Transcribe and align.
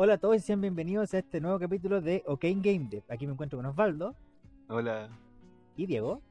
Hola 0.00 0.14
a 0.14 0.18
todos 0.18 0.36
y 0.36 0.38
sean 0.38 0.60
bienvenidos 0.60 1.12
a 1.14 1.18
este 1.18 1.40
nuevo 1.40 1.58
capítulo 1.58 2.00
de 2.00 2.22
OK 2.26 2.42
Game 2.42 2.86
Dev. 2.88 3.02
Aquí 3.08 3.26
me 3.26 3.32
encuentro 3.32 3.58
con 3.58 3.66
Osvaldo 3.66 4.14
Hola. 4.68 5.08
y 5.76 5.86
Diego. 5.86 6.22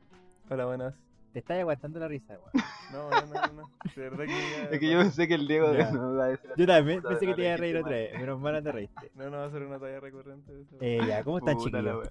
Hola, 0.50 0.66
buenas. 0.66 0.96
Te 1.34 1.40
estás 1.40 1.60
aguantando 1.60 2.00
la 2.00 2.08
risa, 2.08 2.38
weón. 2.40 2.52
No, 2.94 3.10
no, 3.10 3.26
no, 3.26 3.54
no. 3.64 3.70
De 3.94 4.02
verdad 4.10 4.24
que 4.24 4.28
ya- 4.30 4.70
Es 4.72 4.80
que 4.80 4.90
yo 4.90 4.98
pensé 5.00 5.28
que 5.28 5.34
el 5.34 5.46
Diego 5.46 5.74
Ya. 5.74 5.92
no 5.92 6.14
iba 6.14 6.24
a 6.24 6.28
decir 6.30 6.50
Yo 6.56 6.66
también 6.66 7.02
pensé 7.02 7.26
que 7.26 7.34
te 7.34 7.42
iba 7.44 7.54
a 7.54 7.58
reír 7.58 7.76
otra 7.78 7.92
vez, 7.92 8.12
pero 8.18 8.40
mal 8.40 8.64
te 8.64 8.72
reíste. 8.72 9.12
No, 9.16 9.30
no 9.30 9.38
va 9.38 9.46
a 9.46 9.52
ser 9.52 9.64
una 9.64 9.78
talla 9.78 10.00
recurrente. 10.00 10.62
eso. 10.62 10.78
Eh, 10.80 11.02
ya, 11.06 11.22
¿cómo 11.26 11.40
están 11.40 11.58
chiquillos? 11.58 12.10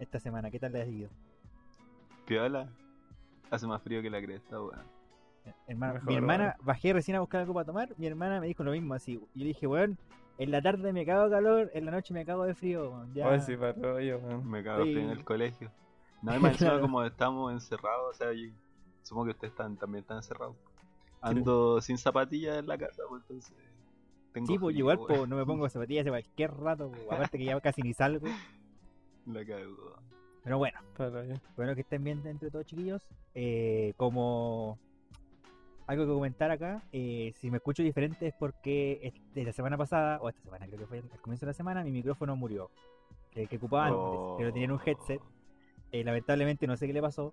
Esta 0.00 0.18
semana, 0.18 0.50
¿qué 0.50 0.58
tal 0.58 0.72
les 0.72 0.82
ha 0.88 0.90
ido? 0.90 1.10
Piola. 2.26 2.68
Hace 3.50 3.66
más 3.68 3.80
frío 3.82 4.02
que 4.02 4.10
la 4.10 4.20
cresta, 4.20 4.60
weón. 4.60 4.82
Mejor, 5.68 6.04
mi 6.04 6.16
hermana, 6.16 6.56
bajé 6.62 6.92
recién 6.92 7.16
a 7.16 7.20
buscar 7.20 7.40
algo 7.42 7.54
para 7.54 7.64
tomar, 7.64 7.88
mi 7.96 8.06
hermana 8.08 8.40
me 8.40 8.48
dijo 8.48 8.64
lo 8.64 8.72
mismo 8.72 8.92
así. 8.94 9.14
Yo 9.34 9.44
dije, 9.46 9.66
weón, 9.66 9.96
en 10.38 10.50
la 10.50 10.62
tarde 10.62 10.92
me 10.92 11.04
cago 11.04 11.24
de 11.24 11.30
calor, 11.30 11.70
en 11.74 11.84
la 11.84 11.90
noche 11.90 12.14
me 12.14 12.24
cago 12.24 12.44
de 12.44 12.54
frío. 12.54 13.06
Ya. 13.14 13.38
Sí, 13.40 13.56
para. 13.56 13.74
Me 13.74 14.62
cago 14.64 14.84
de 14.84 14.92
frío 14.92 15.00
en 15.00 15.12
Sí. 15.12 15.18
el 15.18 15.24
colegio. 15.24 15.70
No, 16.22 16.32
encima 16.34 16.52
Claro. 16.52 16.80
como 16.80 17.02
estamos 17.04 17.52
encerrados, 17.52 18.10
o 18.10 18.12
sea, 18.16 18.32
yo 18.32 18.48
supongo 19.02 19.26
que 19.26 19.30
ustedes 19.32 19.52
están, 19.52 19.76
también 19.76 20.02
están 20.02 20.18
encerrados. 20.18 20.56
Ando 21.20 21.80
sin 21.80 21.98
zapatillas 21.98 22.58
en 22.58 22.66
la 22.66 22.78
casa, 22.78 23.02
pues 23.08 23.22
entonces. 23.22 23.56
Tengo 24.32 24.46
Sí, 24.46 24.58
pues 24.58 24.74
frío, 24.74 24.80
igual 24.80 24.98
pues, 25.06 25.28
no 25.28 25.36
me 25.36 25.44
pongo 25.46 25.68
zapatillas 25.68 26.02
hace 26.02 26.10
cualquier 26.10 26.52
rato, 26.54 26.90
po, 26.92 27.12
aparte 27.12 27.38
que 27.38 27.44
ya 27.44 27.60
casi 27.60 27.82
ni 27.82 27.92
salgo. 27.94 28.28
La 29.26 29.44
cago. 29.44 29.96
Pero 30.44 30.58
bueno, 30.58 30.78
bueno 31.56 31.74
que 31.74 31.80
estén 31.82 32.04
bien 32.04 32.24
entre 32.26 32.50
todos 32.50 32.64
chiquillos. 32.66 33.02
Eh, 33.34 33.92
como 33.96 34.78
algo 35.88 36.04
que 36.06 36.12
comentar 36.12 36.50
acá, 36.50 36.82
eh, 36.92 37.32
si 37.36 37.50
me 37.50 37.56
escucho 37.56 37.82
diferente 37.82 38.28
es 38.28 38.34
porque 38.38 39.00
es- 39.02 39.34
de 39.34 39.42
la 39.44 39.52
semana 39.52 39.76
pasada, 39.76 40.20
o 40.20 40.28
esta 40.28 40.40
semana 40.42 40.66
creo 40.66 40.78
que 40.78 40.86
fue 40.86 40.98
al 40.98 41.20
comienzo 41.20 41.46
de 41.46 41.50
la 41.50 41.54
semana, 41.54 41.82
mi 41.82 41.90
micrófono 41.90 42.36
murió. 42.36 42.70
El 43.34 43.48
que 43.48 43.56
ocupaba 43.56 43.86
antes, 43.86 44.00
pero 44.36 44.52
tenía 44.52 44.66
en 44.66 44.72
un 44.72 44.80
headset. 44.84 45.20
Eh, 45.92 46.04
lamentablemente 46.04 46.66
no 46.66 46.76
sé 46.76 46.86
qué 46.86 46.92
le 46.92 47.00
pasó, 47.00 47.32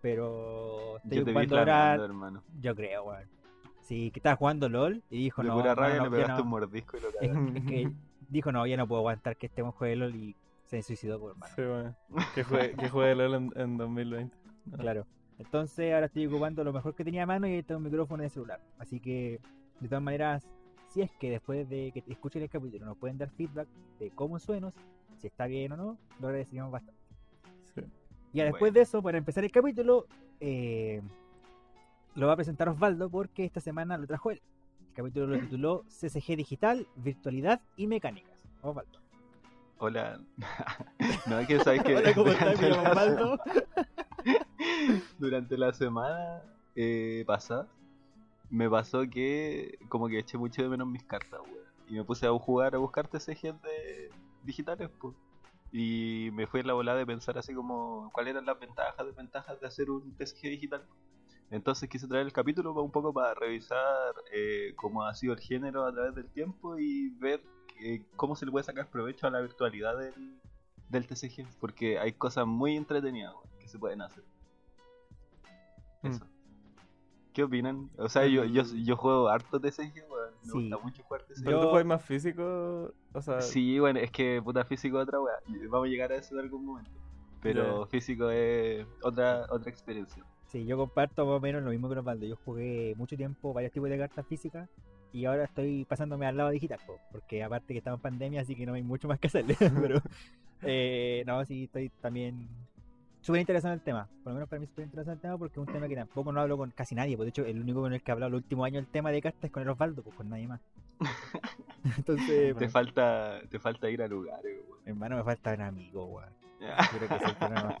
pero 0.00 0.96
estoy 0.98 1.18
Yo 1.18 1.24
te 1.24 1.32
vi 1.32 1.54
ahora, 1.54 1.94
hermano. 1.94 2.42
yo 2.60 2.74
creo, 2.74 3.04
weón. 3.04 3.24
Sí, 3.82 4.10
que 4.10 4.18
estaba 4.18 4.36
jugando 4.36 4.68
LOL 4.68 5.02
y 5.10 5.18
dijo 5.24 5.42
De 5.42 5.48
no, 5.48 5.54
pura 5.56 5.74
rabia 5.74 5.96
no, 5.96 6.04
le 6.04 6.10
pegaste 6.10 6.32
no". 6.34 6.42
un 6.42 6.48
mordisco 6.48 6.98
y 6.98 7.00
lo 7.00 7.08
Es, 7.08 7.56
es 7.56 7.64
que 7.64 7.90
dijo 8.28 8.52
no, 8.52 8.66
ya 8.66 8.76
no 8.76 8.86
puedo 8.86 9.00
aguantar 9.00 9.36
que 9.36 9.46
estemos 9.46 9.74
jugando 9.74 10.06
LOL 10.06 10.14
y 10.16 10.36
se 10.66 10.82
suicidó 10.82 11.18
por 11.18 11.30
hermano. 11.32 11.54
Sí, 11.56 11.62
weón. 11.62 11.96
Que 12.34 12.44
juegue, 12.44 12.74
que 12.74 12.88
juegue 12.90 13.14
LOL 13.14 13.34
en, 13.34 13.52
en 13.56 13.76
2020. 13.78 14.36
No. 14.66 14.76
Claro. 14.76 15.06
Entonces 15.38 15.94
ahora 15.94 16.06
estoy 16.06 16.26
ocupando 16.26 16.64
lo 16.64 16.72
mejor 16.72 16.94
que 16.94 17.04
tenía 17.04 17.22
a 17.22 17.26
mano 17.26 17.46
y 17.46 17.62
tengo 17.62 17.78
un 17.78 17.84
micrófono 17.84 18.22
de 18.22 18.28
celular. 18.28 18.60
Así 18.78 18.98
que, 19.00 19.40
de 19.80 19.88
todas 19.88 20.02
maneras, 20.02 20.44
si 20.88 21.00
es 21.02 21.10
que 21.12 21.30
después 21.30 21.68
de 21.68 21.92
que 21.92 22.02
escuchen 22.10 22.42
el 22.42 22.50
capítulo 22.50 22.86
nos 22.86 22.96
pueden 22.96 23.18
dar 23.18 23.30
feedback 23.30 23.68
de 24.00 24.10
cómo 24.10 24.38
sueno, 24.38 24.72
si 25.18 25.26
está 25.28 25.46
bien 25.46 25.72
o 25.72 25.76
no, 25.76 25.98
lo 26.20 26.26
agradeceríamos 26.28 26.72
bastante. 26.72 27.00
Sí. 27.74 27.82
Y 28.32 28.40
después 28.40 28.60
Bueno. 28.60 28.74
de 28.74 28.80
eso, 28.80 29.02
para 29.02 29.18
empezar 29.18 29.44
el 29.44 29.52
capítulo, 29.52 30.06
eh, 30.40 31.02
lo 32.14 32.26
va 32.26 32.32
a 32.32 32.36
presentar 32.36 32.68
Osvaldo 32.68 33.08
porque 33.08 33.44
esta 33.44 33.60
semana 33.60 33.96
lo 33.96 34.06
trajo 34.06 34.30
él. 34.32 34.42
El 34.88 34.94
capítulo 34.94 35.26
lo 35.28 35.38
tituló 35.40 35.84
CCG 35.88 36.36
Digital, 36.36 36.86
Virtualidad 36.96 37.60
y 37.76 37.86
Mecánicas. 37.86 38.38
Osvaldo. 38.62 38.98
Hola. 39.78 40.20
no, 41.28 41.38
es 41.38 41.46
que 41.46 41.60
sabes 41.60 41.84
que. 41.84 41.96
Hola, 41.96 42.12
¿cómo 42.12 42.32
estás, 42.32 42.60
Osvaldo? 42.60 43.38
Durante 45.18 45.56
la 45.58 45.72
semana 45.72 46.42
eh, 46.74 47.24
pasada, 47.26 47.68
me 48.50 48.68
pasó 48.68 49.02
que 49.08 49.78
como 49.88 50.08
que 50.08 50.18
eché 50.18 50.38
mucho 50.38 50.62
de 50.62 50.68
menos 50.68 50.88
mis 50.88 51.04
cartas. 51.04 51.40
Y 51.88 51.94
me 51.94 52.04
puse 52.04 52.26
a 52.26 52.32
jugar, 52.32 52.74
a 52.74 52.78
buscar 52.78 53.08
TCGs 53.08 53.62
de 53.62 54.10
digitales, 54.44 54.90
pues. 55.00 55.14
Y 55.72 56.30
me 56.32 56.46
fue 56.46 56.62
la 56.62 56.72
volada 56.72 56.98
de 56.98 57.06
pensar 57.06 57.36
así 57.36 57.54
como 57.54 58.10
cuáles 58.12 58.32
eran 58.32 58.46
las 58.46 58.58
ventajas, 58.58 59.06
desventajas 59.06 59.60
de 59.60 59.66
hacer 59.66 59.90
un 59.90 60.16
TCG 60.16 60.42
digital. 60.42 60.82
Entonces 61.50 61.88
quise 61.88 62.06
traer 62.06 62.26
el 62.26 62.32
capítulo 62.32 62.72
un 62.82 62.90
poco 62.90 63.12
para 63.12 63.34
revisar 63.34 64.14
eh, 64.32 64.72
cómo 64.76 65.04
ha 65.04 65.14
sido 65.14 65.32
el 65.32 65.40
género 65.40 65.86
a 65.86 65.92
través 65.92 66.14
del 66.14 66.28
tiempo 66.30 66.78
y 66.78 67.10
ver 67.18 67.42
eh, 67.80 68.02
cómo 68.16 68.36
se 68.36 68.44
le 68.44 68.52
puede 68.52 68.64
sacar 68.64 68.90
provecho 68.90 69.26
a 69.26 69.30
la 69.30 69.40
virtualidad 69.40 69.98
del, 69.98 70.38
del 70.88 71.06
TCG. 71.06 71.46
Porque 71.60 71.98
hay 71.98 72.12
cosas 72.12 72.46
muy 72.46 72.76
entretenidas 72.76 73.34
que 73.60 73.68
se 73.68 73.78
pueden 73.78 74.02
hacer. 74.02 74.24
Mm. 76.02 76.06
Eso. 76.08 76.26
¿Qué 77.32 77.44
opinan? 77.44 77.88
O 77.98 78.08
sea, 78.08 78.26
yo, 78.26 78.44
yo, 78.44 78.62
yo 78.64 78.96
juego 78.96 79.28
harto 79.28 79.60
TCG, 79.60 79.94
weón. 80.10 80.34
Me 80.42 80.50
Sí. 80.50 80.52
gusta 80.52 80.78
mucho 80.78 81.02
jugar 81.04 81.22
TCG. 81.22 81.44
Pero 81.44 81.56
Yo- 81.58 81.62
tú 81.62 81.68
juegas 81.70 81.86
más 81.86 82.04
físico, 82.04 82.92
o 83.12 83.22
sea, 83.22 83.40
Sí, 83.40 83.78
bueno, 83.78 84.00
es 84.00 84.10
que 84.10 84.40
puta 84.42 84.64
físico 84.64 85.00
es 85.00 85.06
otra 85.06 85.20
weá. 85.20 85.34
Vamos 85.70 85.86
a 85.86 85.90
llegar 85.90 86.10
a 86.12 86.16
eso 86.16 86.34
en 86.34 86.40
algún 86.40 86.64
momento. 86.64 86.90
Pero 87.40 87.86
físico 87.86 88.30
es 88.30 88.84
otra 89.02 89.46
otra 89.50 89.70
experiencia. 89.70 90.24
Sí, 90.46 90.64
yo 90.66 90.76
comparto 90.76 91.24
más 91.26 91.36
o 91.36 91.40
menos 91.40 91.62
lo 91.62 91.70
mismo 91.70 91.88
que 91.88 91.98
Osvaldo. 91.98 92.26
Yo 92.26 92.36
jugué 92.44 92.94
mucho 92.96 93.16
tiempo 93.16 93.52
varios 93.52 93.72
tipos 93.72 93.88
de 93.90 93.98
cartas 93.98 94.26
físicas 94.26 94.68
y 95.12 95.24
ahora 95.26 95.44
estoy 95.44 95.84
pasándome 95.84 96.26
al 96.26 96.36
lado 96.36 96.50
digital, 96.50 96.80
po, 96.86 96.98
porque 97.12 97.44
aparte 97.44 97.74
que 97.74 97.78
estamos 97.78 97.98
en 97.98 98.02
pandemia, 98.02 98.40
así 98.40 98.56
que 98.56 98.66
no 98.66 98.72
hay 98.74 98.82
mucho 98.82 99.06
más 99.06 99.20
que 99.20 99.28
hacerle. 99.28 99.56
Pero 99.92 100.00
eh, 100.62 101.22
no, 101.26 101.44
sí, 101.44 101.64
estoy 101.64 101.90
también 102.00 102.48
súper 103.28 103.42
interesado 103.42 103.74
en 103.74 103.80
el 103.80 103.84
tema. 103.84 104.08
Por 104.24 104.32
lo 104.32 104.36
menos 104.36 104.48
para 104.48 104.58
mí 104.58 104.64
es 104.64 104.70
súper 104.70 104.86
interesante 104.86 105.18
el 105.18 105.20
tema 105.20 105.36
porque 105.38 105.52
es 105.52 105.58
un 105.58 105.66
tema 105.70 105.86
que 105.86 105.94
tampoco 105.94 106.32
no 106.32 106.40
hablo 106.40 106.56
con 106.56 106.70
casi 106.70 106.94
nadie. 106.94 107.14
Pues 107.14 107.26
de 107.26 107.30
hecho, 107.30 107.44
el 107.44 107.60
único 107.60 107.82
con 107.82 107.92
el 107.92 108.02
que 108.02 108.10
he 108.10 108.12
hablado 108.12 108.30
los 108.30 108.40
últimos 108.40 108.64
años 108.64 108.80
el 108.80 108.86
tema 108.86 109.10
de 109.10 109.20
cartas 109.20 109.44
es 109.44 109.50
con 109.50 109.62
el 109.62 109.68
Osvaldo, 109.68 110.02
pues 110.02 110.16
con 110.16 110.30
nadie 110.30 110.48
más. 110.48 110.62
Entonces, 111.98 112.26
Te 112.26 112.52
bueno, 112.54 112.70
falta 112.70 113.40
te 113.50 113.58
falta 113.58 113.90
ir 113.90 114.00
a 114.02 114.08
lugares, 114.08 114.62
weón. 114.66 114.80
hermano, 114.86 115.16
me 115.18 115.24
falta 115.24 115.52
un 115.52 115.60
amigo, 115.60 116.06
weón. 116.06 116.30
El. 116.60 116.68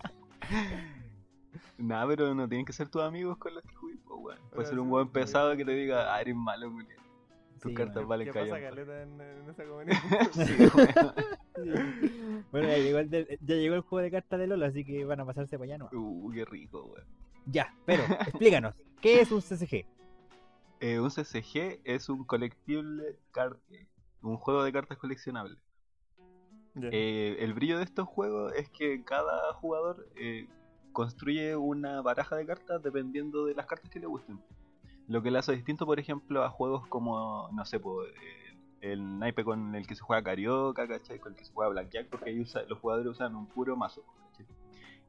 Nah, 1.78 2.06
pero 2.08 2.34
no 2.34 2.48
tienen 2.48 2.66
que 2.66 2.72
ser 2.72 2.88
tus 2.88 3.02
amigos 3.02 3.38
con 3.38 3.54
los 3.54 3.62
que 3.62 3.72
juegas, 3.74 4.00
pues, 4.04 4.20
weón. 4.20 4.38
Puede 4.52 4.68
ser 4.68 4.80
un 4.80 4.90
buen 4.90 5.08
pesado 5.08 5.56
que 5.56 5.64
te 5.64 5.70
diga, 5.72 6.12
ah, 6.12 6.20
eres 6.20 6.34
malo. 6.34 6.72
Tus 7.60 7.70
Sí, 7.70 7.74
cartas 7.74 8.06
valen 8.06 8.26
¿qué 8.26 8.32
pasa 8.32 8.60
caleta 8.60 9.02
en, 9.02 9.20
en 9.20 9.50
esa 9.50 9.64
comunidad? 9.64 9.98
Sí. 10.32 10.42
Sí. 11.58 12.44
Bueno, 12.52 12.68
ya 12.68 12.78
llegó, 12.78 12.98
el 12.98 13.10
de- 13.10 13.38
ya 13.40 13.56
llegó 13.56 13.74
el 13.74 13.80
juego 13.80 14.02
de 14.04 14.10
cartas 14.12 14.38
de 14.38 14.46
Lola, 14.46 14.66
así 14.68 14.84
que 14.84 15.04
van 15.04 15.18
a 15.18 15.24
pasarse 15.26 15.58
para 15.58 15.74
allá, 15.74 15.78
¿no? 15.78 15.88
Uh, 15.92 16.30
qué 16.30 16.44
rico, 16.44 16.84
weón. 16.84 17.04
Ya, 17.46 17.74
pero 17.84 18.04
explícanos, 18.04 18.74
¿qué 19.00 19.20
es 19.20 19.32
un 19.32 19.40
CCG? 19.42 19.84
Eh, 20.80 21.00
un 21.00 21.10
CCG 21.10 21.80
es 21.82 22.08
un 22.08 22.24
game, 22.28 23.12
un 24.22 24.36
juego 24.36 24.62
de 24.62 24.72
cartas 24.72 24.98
coleccionables. 24.98 25.58
Ya. 26.74 26.90
Eh, 26.92 27.38
el 27.40 27.54
brillo 27.54 27.78
de 27.78 27.84
estos 27.84 28.06
juegos 28.06 28.52
es 28.54 28.70
que 28.70 29.02
cada 29.02 29.52
jugador 29.54 30.08
eh, 30.14 30.46
construye 30.92 31.56
una 31.56 32.02
baraja 32.02 32.36
de 32.36 32.46
cartas 32.46 32.80
dependiendo 32.82 33.46
de 33.46 33.54
las 33.54 33.66
cartas 33.66 33.90
que 33.90 33.98
le 33.98 34.06
gusten. 34.06 34.40
Lo 35.08 35.22
que 35.22 35.30
le 35.30 35.38
hace 35.38 35.52
distinto, 35.52 35.86
por 35.86 35.98
ejemplo, 35.98 36.44
a 36.44 36.50
juegos 36.50 36.86
como, 36.86 37.48
no 37.52 37.64
sé, 37.64 37.80
po, 37.80 38.04
eh, 38.04 38.12
el 38.80 39.18
naipe 39.18 39.42
con 39.42 39.74
el 39.74 39.86
que 39.86 39.94
se 39.94 40.02
juega 40.02 40.22
Carioca, 40.22 40.86
¿cachai? 40.86 41.18
Con 41.18 41.32
el 41.32 41.38
que 41.38 41.44
se 41.44 41.52
juega 41.52 41.70
Blackjack, 41.70 42.08
porque 42.08 42.32
los 42.32 42.78
jugadores 42.78 43.12
usan 43.12 43.34
un 43.34 43.46
puro 43.46 43.76
mazo. 43.76 44.04
¿cachai? 44.30 44.46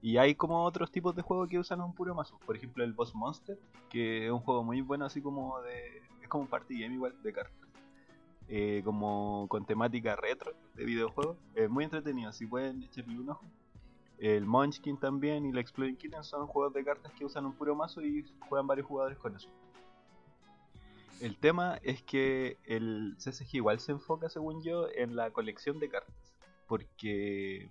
Y 0.01 0.17
hay 0.17 0.35
como 0.35 0.63
otros 0.63 0.91
tipos 0.91 1.15
de 1.15 1.21
juegos 1.21 1.49
que 1.49 1.59
usan 1.59 1.81
un 1.81 1.93
puro 1.93 2.15
mazo. 2.15 2.39
Por 2.45 2.55
ejemplo, 2.55 2.83
el 2.83 2.93
Boss 2.93 3.13
Monster, 3.13 3.59
que 3.89 4.27
es 4.27 4.31
un 4.31 4.39
juego 4.39 4.63
muy 4.63 4.81
bueno, 4.81 5.05
así 5.05 5.21
como 5.21 5.59
de. 5.61 6.01
Es 6.21 6.29
como 6.29 6.43
un 6.43 6.49
party 6.49 6.81
game 6.81 6.95
igual 6.95 7.21
de 7.21 7.33
cartas. 7.33 7.69
Eh, 8.47 8.81
como 8.83 9.47
con 9.49 9.65
temática 9.65 10.15
retro 10.15 10.53
de 10.75 10.85
videojuegos. 10.85 11.37
Es 11.53 11.69
muy 11.69 11.83
entretenido, 11.83 12.31
si 12.31 12.47
pueden 12.47 12.83
echarle 12.83 13.19
un 13.19 13.29
ojo. 13.29 13.45
El 14.17 14.45
Munchkin 14.45 14.97
también 14.97 15.45
y 15.45 15.49
el 15.49 15.57
Exploding 15.57 15.97
Kitten 15.97 16.23
son 16.23 16.47
juegos 16.47 16.73
de 16.73 16.83
cartas 16.83 17.11
que 17.13 17.25
usan 17.25 17.45
un 17.45 17.53
puro 17.53 17.75
mazo 17.75 18.01
y 18.01 18.25
juegan 18.47 18.67
varios 18.67 18.87
jugadores 18.87 19.17
con 19.17 19.35
eso. 19.35 19.49
El 21.21 21.37
tema 21.37 21.79
es 21.83 22.01
que 22.03 22.57
el 22.65 23.15
CCG 23.17 23.55
igual 23.55 23.79
se 23.79 23.91
enfoca, 23.91 24.29
según 24.29 24.63
yo, 24.63 24.87
en 24.95 25.15
la 25.15 25.31
colección 25.31 25.79
de 25.79 25.89
cartas. 25.89 26.15
Porque 26.67 27.69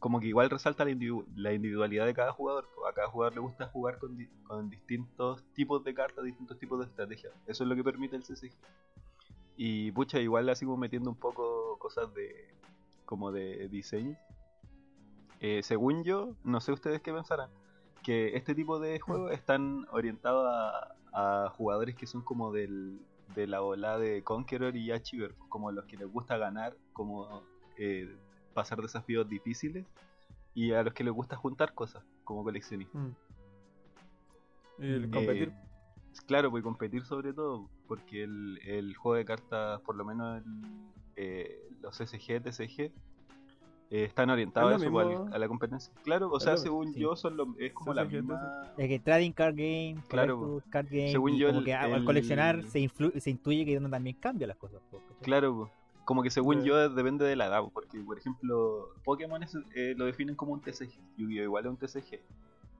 como 0.00 0.20
que 0.20 0.26
igual 0.26 0.50
resalta 0.50 0.84
la, 0.84 0.90
individu- 0.90 1.24
la 1.36 1.52
individualidad 1.52 2.04
de 2.06 2.14
cada 2.14 2.32
jugador. 2.32 2.68
A 2.88 2.92
cada 2.92 3.08
jugador 3.08 3.34
le 3.34 3.40
gusta 3.40 3.66
jugar 3.68 3.98
con, 3.98 4.16
di- 4.16 4.28
con 4.46 4.68
distintos 4.68 5.44
tipos 5.54 5.82
de 5.84 5.94
cartas, 5.94 6.24
distintos 6.24 6.58
tipos 6.58 6.78
de 6.80 6.86
estrategias. 6.86 7.32
Eso 7.46 7.64
es 7.64 7.68
lo 7.70 7.76
que 7.76 7.84
permite 7.84 8.16
el 8.16 8.22
CCG. 8.24 8.52
Y 9.56 9.92
pucha, 9.92 10.18
igual 10.18 10.48
así 10.48 10.64
como 10.64 10.76
metiendo 10.78 11.10
un 11.10 11.16
poco 11.16 11.78
cosas 11.78 12.12
de 12.14 12.54
como 13.04 13.30
de 13.30 13.68
diseño. 13.68 14.16
Eh, 15.40 15.62
según 15.62 16.04
yo, 16.04 16.34
no 16.42 16.60
sé 16.60 16.72
ustedes 16.72 17.00
qué 17.02 17.12
pensarán, 17.12 17.50
que 18.02 18.36
este 18.36 18.54
tipo 18.54 18.78
de 18.80 18.98
juegos 18.98 19.32
están 19.32 19.86
orientados 19.90 20.46
a, 20.50 20.94
a 21.14 21.48
jugadores 21.56 21.94
que 21.94 22.06
son 22.06 22.22
como 22.22 22.52
del, 22.52 23.00
de 23.34 23.46
la 23.46 23.62
ola 23.62 23.98
de 23.98 24.22
Conqueror 24.22 24.76
y 24.76 24.90
Achiever, 24.90 25.34
como 25.48 25.70
los 25.70 25.84
que 25.86 25.96
les 25.96 26.10
gusta 26.10 26.36
ganar, 26.36 26.76
como 26.92 27.42
eh, 27.78 28.14
pasar 28.52 28.80
desafíos 28.82 29.28
difíciles, 29.28 29.86
y 30.54 30.72
a 30.72 30.82
los 30.82 30.92
que 30.92 31.04
les 31.04 31.12
gusta 31.12 31.36
juntar 31.36 31.74
cosas, 31.74 32.04
como 32.24 32.44
coleccionistas. 32.44 33.00
Mm. 33.00 33.12
Y 34.78 34.86
el 34.86 35.04
Eh, 35.04 35.10
competir. 35.10 35.52
claro, 36.26 36.50
pues 36.50 36.62
competir 36.62 37.04
sobre 37.04 37.32
todo, 37.32 37.70
porque 37.86 38.24
el, 38.24 38.58
el 38.64 38.96
juego 38.96 39.16
de 39.16 39.24
cartas, 39.24 39.80
por 39.82 39.94
lo 39.96 40.04
menos 40.04 40.42
el, 40.42 40.62
eh, 41.16 41.68
los 41.80 41.96
SG, 41.96 42.40
TCG, 42.42 42.92
eh, 43.94 44.04
están 44.04 44.28
orientados 44.28 44.72
Es 44.72 44.82
a, 44.82 44.86
eso, 44.88 45.28
la 45.38 45.46
competencia. 45.48 45.92
Claro, 46.02 46.28
o 46.30 46.40
sea, 46.40 46.56
según 46.56 46.92
sí. 46.92 46.98
yo, 47.00 47.14
son 47.14 47.36
lo- 47.36 47.54
es 47.60 47.72
como 47.72 47.94
la 47.94 48.04
misma. 48.04 48.72
Es 48.76 48.88
que 48.88 48.98
trading 48.98 49.30
card 49.30 49.54
game, 49.54 49.96
Claro, 50.08 50.60
card 50.68 50.86
game, 50.90 51.12
según 51.12 51.36
yo, 51.36 51.46
como 51.48 51.60
el- 51.60 51.64
que 51.64 51.74
al 51.74 51.92
el- 51.92 52.04
coleccionar 52.04 52.64
se, 52.64 52.80
influ- 52.80 53.16
se 53.20 53.30
intuye 53.30 53.64
que 53.64 53.78
uno 53.78 53.88
también 53.88 54.16
cambia 54.18 54.48
las 54.48 54.56
cosas. 54.56 54.80
Claro, 55.22 55.70
como 56.04 56.22
que 56.24 56.30
según 56.30 56.62
Sí. 56.62 56.66
yo 56.68 56.88
depende 56.88 57.24
de 57.24 57.36
la 57.36 57.46
edad, 57.46 57.60
po, 57.62 57.70
porque 57.70 58.00
por 58.00 58.18
ejemplo, 58.18 58.88
Pokémon 59.04 59.40
es- 59.44 59.56
eh, 59.76 59.94
lo 59.96 60.06
definen 60.06 60.34
como 60.34 60.52
un 60.54 60.60
TCG, 60.60 60.98
Yu-Gi-Oh! 61.16 61.44
igual 61.44 61.64
es 61.66 61.70
un 61.70 61.76
TCG. 61.76 62.20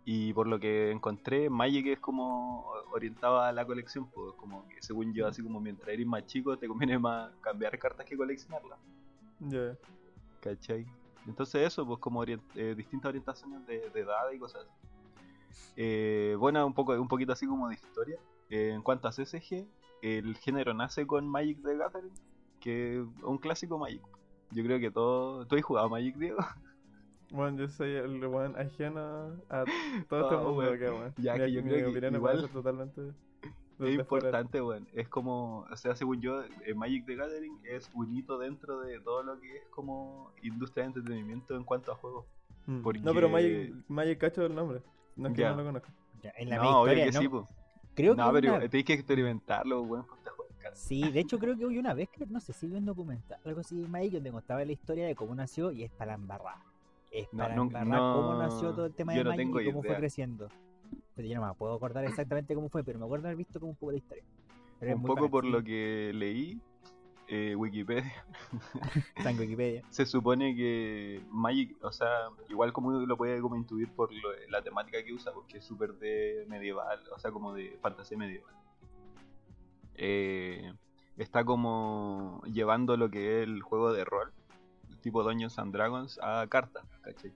Y 0.06 0.32
por 0.34 0.49
lo 0.49 0.58
que 0.58 0.90
encontré, 0.90 1.49
Magic 1.49 1.87
es 1.87 1.99
como 2.00 2.67
orientado 2.93 3.40
a 3.40 3.52
la 3.52 3.64
colección, 3.64 4.06
pues 4.10 4.34
como 4.34 4.67
que 4.69 4.82
según 4.82 5.14
yo, 5.14 5.28
así 5.28 5.43
como 5.44 5.60
mientras 5.60 5.88
eres 5.90 6.06
más 6.06 6.26
chico, 6.26 6.58
te 6.58 6.67
conviene 6.67 6.99
más 6.99 7.31
cambiar 7.40 7.78
cartas 7.78 8.05
que 8.05 8.17
coleccionarlas, 8.17 8.78
Ya. 9.38 9.76
¿cachai? 10.40 10.84
Entonces 11.26 11.67
eso, 11.67 11.87
pues 11.87 11.99
como 12.00 12.21
orient- 12.25 12.43
eh, 12.55 12.75
distintas 12.76 13.09
orientaciones 13.11 13.67
de, 13.67 13.91
de 13.91 14.00
edad 14.00 14.31
y 14.32 14.38
cosas 14.38 14.62
así. 14.62 14.71
Eh, 15.76 16.37
bueno, 16.38 16.67
un, 16.67 16.75
poco, 16.75 16.93
un 16.93 17.09
poquito 17.09 17.32
así 17.32 17.47
como 17.47 17.69
de 17.69 17.75
historia. 17.75 18.19
Eh, 18.50 18.71
en 18.75 18.82
cuanto 18.82 19.09
a 19.09 19.11
CSG, 19.12 19.67
el 20.03 20.37
género 20.37 20.75
nace 20.75 21.06
con 21.06 21.26
Magic 21.29 21.62
the 21.62 21.76
Gathering, 21.76 22.12
que 22.61 23.00
es 23.00 23.06
un 23.23 23.38
clásico 23.38 23.79
Magic. 23.79 24.03
Yo 24.50 24.62
creo 24.62 24.79
que 24.79 24.91
todo... 24.91 25.47
¿Tú 25.47 25.56
has 25.56 25.62
jugado 25.62 25.88
Magic, 25.88 26.17
Diego? 26.17 26.38
Bueno, 27.31 27.59
yo 27.59 27.69
soy 27.69 27.91
el 27.97 28.25
weón 28.27 28.55
ajeno 28.56 29.00
a 29.49 29.65
todo 30.09 30.20
este 30.23 30.35
Oh, 30.37 30.53
mundo 30.53 30.70
acá, 30.73 30.93
weón. 30.93 31.15
Ya, 31.17 31.32
Mi- 31.32 31.38
que 31.41 31.53
yo 31.53 31.62
mi 31.62 31.70
creo 31.70 31.93
que 31.93 32.17
igual- 32.17 32.49
totalmente. 32.50 33.00
Es 33.79 34.06
fuera. 34.06 34.26
importante, 34.29 34.62
weón. 34.62 34.87
Es 34.93 35.09
como, 35.09 35.67
o 35.71 35.76
sea, 35.76 35.94
según 35.97 36.21
yo, 36.21 36.43
eh, 36.65 36.75
Magic 36.75 37.05
the 37.06 37.17
Gathering 37.17 37.59
es 37.65 37.91
un 37.94 38.15
hito 38.17 38.38
dentro 38.38 38.81
de 38.81 39.00
todo 39.00 39.23
lo 39.23 39.41
que 39.41 39.56
es 39.56 39.67
como 39.71 40.31
industria 40.43 40.85
de 40.85 40.88
entretenimiento 40.88 41.56
en 41.56 41.65
cuanto 41.65 41.93
a 41.93 41.97
juegos. 41.97 42.26
Mm. 42.67 42.82
porque- 42.82 43.00
No, 43.00 43.12
pero 43.12 43.29
Magic, 43.29 43.75
Magic 43.88 44.19
cacho 44.19 44.47
el 44.47 44.55
nombre. 44.55 44.81
No 45.17 45.29
es 45.29 45.35
que 45.35 45.44
no 45.44 45.56
lo 45.56 45.65
conozco. 45.65 45.88
Ya, 46.23 46.32
en 46.38 46.49
la 46.50 46.56
no, 46.56 46.81
obvio 46.82 46.94
que 46.94 47.12
¿no? 47.12 47.21
sí, 47.21 47.29
pues. 47.29 47.44
Creo 47.94 48.15
No, 48.17 48.26
que 48.32 48.41
pero 48.41 48.55
una- 48.56 48.69
tenéis 48.69 48.85
que 48.87 48.93
experimentarlo, 48.94 49.82
weón, 49.82 50.06
cartas. 50.62 50.79
Sí, 50.81 51.11
de 51.11 51.20
hecho 51.20 51.38
creo 51.38 51.56
que 51.59 51.67
hubo 51.67 51.79
una 51.79 51.93
vez 51.94 52.09
que, 52.09 52.25
no 52.27 52.41
sé 52.41 52.53
si 52.55 52.67
vi 52.67 52.77
un 52.77 52.87
documental, 52.87 53.38
algo 53.44 53.61
así 53.61 53.77
de 53.81 53.87
Magic, 53.87 54.12
donde 54.15 54.32
contaba 54.32 54.65
la 54.65 54.73
historia 54.73 55.06
de 55.06 55.15
cómo 55.15 55.35
nació 55.35 55.70
y 55.73 55.85
es 55.85 55.91
para 55.91 56.12
la 56.12 56.15
embarrada. 56.15 56.65
Es 57.11 57.29
No, 57.32 57.44
para 57.44 57.55
nunca- 57.55 57.82
embarrar 57.82 58.15
cómo 58.15 58.32
no, 58.32 58.38
nació 58.38 58.73
todo 58.73 58.87
el 58.87 58.94
tema 58.94 59.12
yo 59.12 59.19
de 59.19 59.25
no 59.25 59.31
Magic 59.31 59.44
tengo 59.47 59.61
y 59.61 59.65
cómo 59.67 59.81
fue 59.82 59.88
idea. 59.91 59.99
creciendo. 59.99 60.49
Pero 61.14 61.28
yo 61.28 61.34
no 61.40 61.46
me 61.46 61.55
puedo 61.55 61.75
acordar 61.75 62.05
exactamente 62.05 62.55
cómo 62.55 62.69
fue, 62.69 62.82
pero 62.82 62.99
me 62.99 63.05
acuerdo 63.05 63.26
haber 63.28 63.37
visto 63.38 63.61
como 63.61 63.70
un 63.70 63.76
poco 63.76 63.93
de 63.93 63.99
historia. 63.99 64.25
Pero 64.81 64.96
Un 64.96 65.02
poco 65.02 65.14
bacán, 65.14 65.31
por 65.31 65.44
sí. 65.44 65.50
lo 65.50 65.62
que 65.62 66.11
leí, 66.14 66.61
eh, 67.28 67.55
Wikipedia, 67.56 68.25
Está 69.16 69.31
en 69.31 69.38
Wikipedia. 69.38 69.82
se 69.90 70.06
supone 70.06 70.55
que 70.56 71.22
Magic, 71.31 71.76
o 71.82 71.93
sea, 71.93 72.08
igual 72.49 72.72
como 72.72 72.88
uno 72.88 73.06
lo 73.06 73.16
puede 73.16 73.40
como 73.40 73.56
intuir 73.56 73.88
por 73.93 74.12
lo- 74.12 74.32
la 74.50 74.61
temática 74.62 75.02
que 75.05 75.12
usa, 75.12 75.32
porque 75.32 75.58
es 75.58 75.64
súper 75.64 75.94
de 75.94 76.44
medieval, 76.49 77.00
o 77.14 77.19
sea, 77.19 77.31
como 77.31 77.55
de 77.55 77.78
fantasía 77.81 78.19
medieval. 78.19 78.52
Eh, 79.94 80.72
está 81.17 81.44
como 81.44 82.43
llevando 82.46 82.96
lo 82.96 83.08
que 83.10 83.43
es 83.43 83.49
el 83.49 83.62
juego 83.62 83.93
de 83.93 84.05
rol, 84.05 84.32
tipo 85.00 85.22
Dungeons 85.22 85.58
and 85.60 85.72
Dragons, 85.72 86.19
a 86.20 86.46
cartas, 86.49 86.84
¿cachai? 87.02 87.32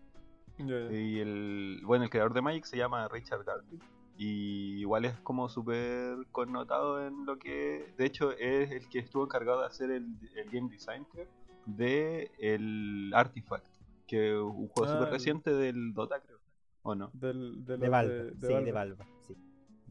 Y 0.92 1.20
el, 1.20 1.80
bueno, 1.84 2.04
el 2.04 2.10
creador 2.10 2.32
de 2.34 2.42
Magic 2.42 2.64
se 2.64 2.76
llama 2.76 3.08
Richard 3.08 3.44
Garfield. 3.44 3.82
Y 4.16 4.80
igual 4.80 5.04
es 5.04 5.16
como 5.20 5.48
súper 5.48 6.16
connotado 6.32 7.06
en 7.06 7.24
lo 7.24 7.38
que... 7.38 7.92
De 7.96 8.04
hecho, 8.04 8.32
es 8.32 8.70
el 8.72 8.88
que 8.88 8.98
estuvo 8.98 9.24
encargado 9.24 9.60
de 9.60 9.66
hacer 9.66 9.90
el, 9.92 10.06
el 10.34 10.50
game 10.50 10.68
design 10.70 11.04
creo, 11.12 11.26
de 11.66 12.32
el 12.38 13.12
Artifact. 13.14 13.64
Que 14.08 14.32
es 14.32 14.38
un 14.40 14.66
juego 14.68 14.84
Ah, 14.90 14.92
súper 14.94 15.10
reciente 15.12 15.52
del 15.52 15.94
Dota, 15.94 16.20
creo. 16.20 16.38
¿O 16.82 16.94
no? 16.94 17.10
Del, 17.12 17.64
de, 17.64 17.76
De 17.76 17.88
Valve, 17.88 18.14
de- 18.14 18.30
de 18.32 18.46
sí, 18.46 18.52
Valve. 18.52 18.64
de 18.66 18.72
Valve, 18.72 18.96
sí. 19.26 19.36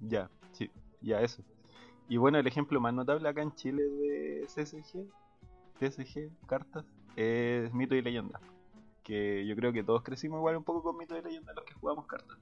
Ya, 0.01 0.29
sí, 0.51 0.69
ya 1.01 1.21
eso. 1.21 1.41
Y 2.09 2.17
bueno, 2.17 2.37
el 2.39 2.47
ejemplo 2.47 2.81
más 2.81 2.93
notable 2.93 3.29
acá 3.29 3.41
en 3.41 3.53
Chile 3.55 3.83
de 3.83 4.45
CSG, 4.47 5.05
CSG, 5.79 6.31
cartas, 6.47 6.85
es 7.15 7.71
Mito 7.73 7.95
y 7.95 8.01
Leyenda. 8.01 8.39
Que 9.07 9.45
yo 9.47 9.55
creo 9.55 9.71
que 9.71 9.83
todos 9.85 10.03
crecimos 10.03 10.39
igual 10.39 10.57
un 10.57 10.65
poco 10.65 10.83
con 10.83 10.97
Mito 10.97 11.17
y 11.17 11.21
Leyenda 11.21 11.53
los 11.53 11.63
que 11.63 11.73
jugamos 11.75 12.05
cartas. 12.07 12.37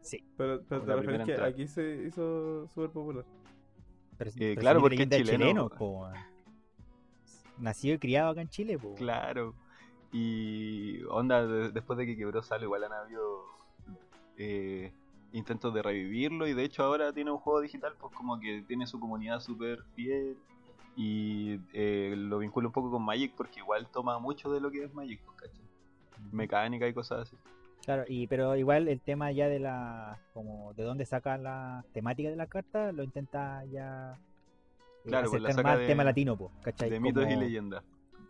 Sí, 0.00 0.24
Pero, 0.36 0.60
pero 0.68 0.80
te 0.82 0.86
la 0.88 0.96
refieres 0.96 1.04
primera 1.04 1.24
que 1.24 1.30
entrada. 1.32 1.50
aquí 1.52 1.68
se 1.68 2.02
hizo 2.08 2.66
súper 2.74 2.90
popular. 2.90 3.24
pero, 4.18 4.30
Eh, 4.30 4.34
pero 4.36 4.60
claro, 4.60 4.80
porque 4.80 5.02
es 5.04 5.08
chileno, 5.08 5.68
po. 5.68 6.08
Nacido 7.58 7.94
y 7.94 7.98
criado 7.98 8.30
acá 8.30 8.40
en 8.40 8.48
Chile, 8.48 8.76
po. 8.76 8.94
Claro. 8.96 9.54
Y 10.12 11.02
onda, 11.04 11.46
de- 11.46 11.70
después 11.70 11.96
de 11.96 12.06
que 12.06 12.16
quebró 12.16 12.42
Salo, 12.42 12.64
igual 12.64 12.82
han 12.84 12.92
habido 12.92 13.44
eh, 14.36 14.92
intentos 15.32 15.72
de 15.74 15.82
revivirlo. 15.82 16.48
Y 16.48 16.54
de 16.54 16.64
hecho 16.64 16.82
ahora 16.82 17.12
tiene 17.12 17.30
un 17.30 17.38
juego 17.38 17.60
digital, 17.60 17.94
pues 18.00 18.12
como 18.16 18.40
que 18.40 18.64
tiene 18.66 18.86
su 18.88 18.98
comunidad 18.98 19.38
súper 19.38 19.84
fiel. 19.94 20.36
Y 20.96 21.60
eh, 21.72 22.14
lo 22.16 22.38
vincula 22.38 22.66
un 22.66 22.72
poco 22.72 22.90
con 22.90 23.04
Magic 23.04 23.34
porque 23.36 23.60
igual 23.60 23.86
toma 23.92 24.18
mucho 24.18 24.50
de 24.50 24.60
lo 24.60 24.70
que 24.72 24.82
es 24.82 24.92
Magic, 24.92 25.20
pues, 25.24 25.36
¿cachai? 25.42 25.69
Mecánica 26.32 26.86
y 26.88 26.94
cosas 26.94 27.20
así. 27.22 27.36
Claro, 27.84 28.04
y 28.08 28.26
pero 28.26 28.56
igual 28.56 28.88
el 28.88 29.00
tema 29.00 29.32
ya 29.32 29.48
de 29.48 29.58
la 29.58 30.18
como 30.34 30.74
de 30.74 30.82
dónde 30.84 31.06
saca 31.06 31.38
la 31.38 31.84
temática 31.92 32.28
de 32.28 32.36
la 32.36 32.46
carta 32.46 32.92
lo 32.92 33.02
intenta 33.02 33.64
ya 33.64 34.16
eh, 34.16 35.08
Claro, 35.08 35.30
pues 35.30 35.40
la 35.42 35.48
acercar 35.48 35.54
saca 35.64 35.68
más 35.70 35.78
de- 35.80 35.86
tema 35.86 36.04
latino, 36.04 36.36
po, 36.36 36.52
¿cachai? 36.62 36.90
De 36.90 37.00
mitos 37.00 37.26
y 37.28 37.36
leyendas. 37.36 37.82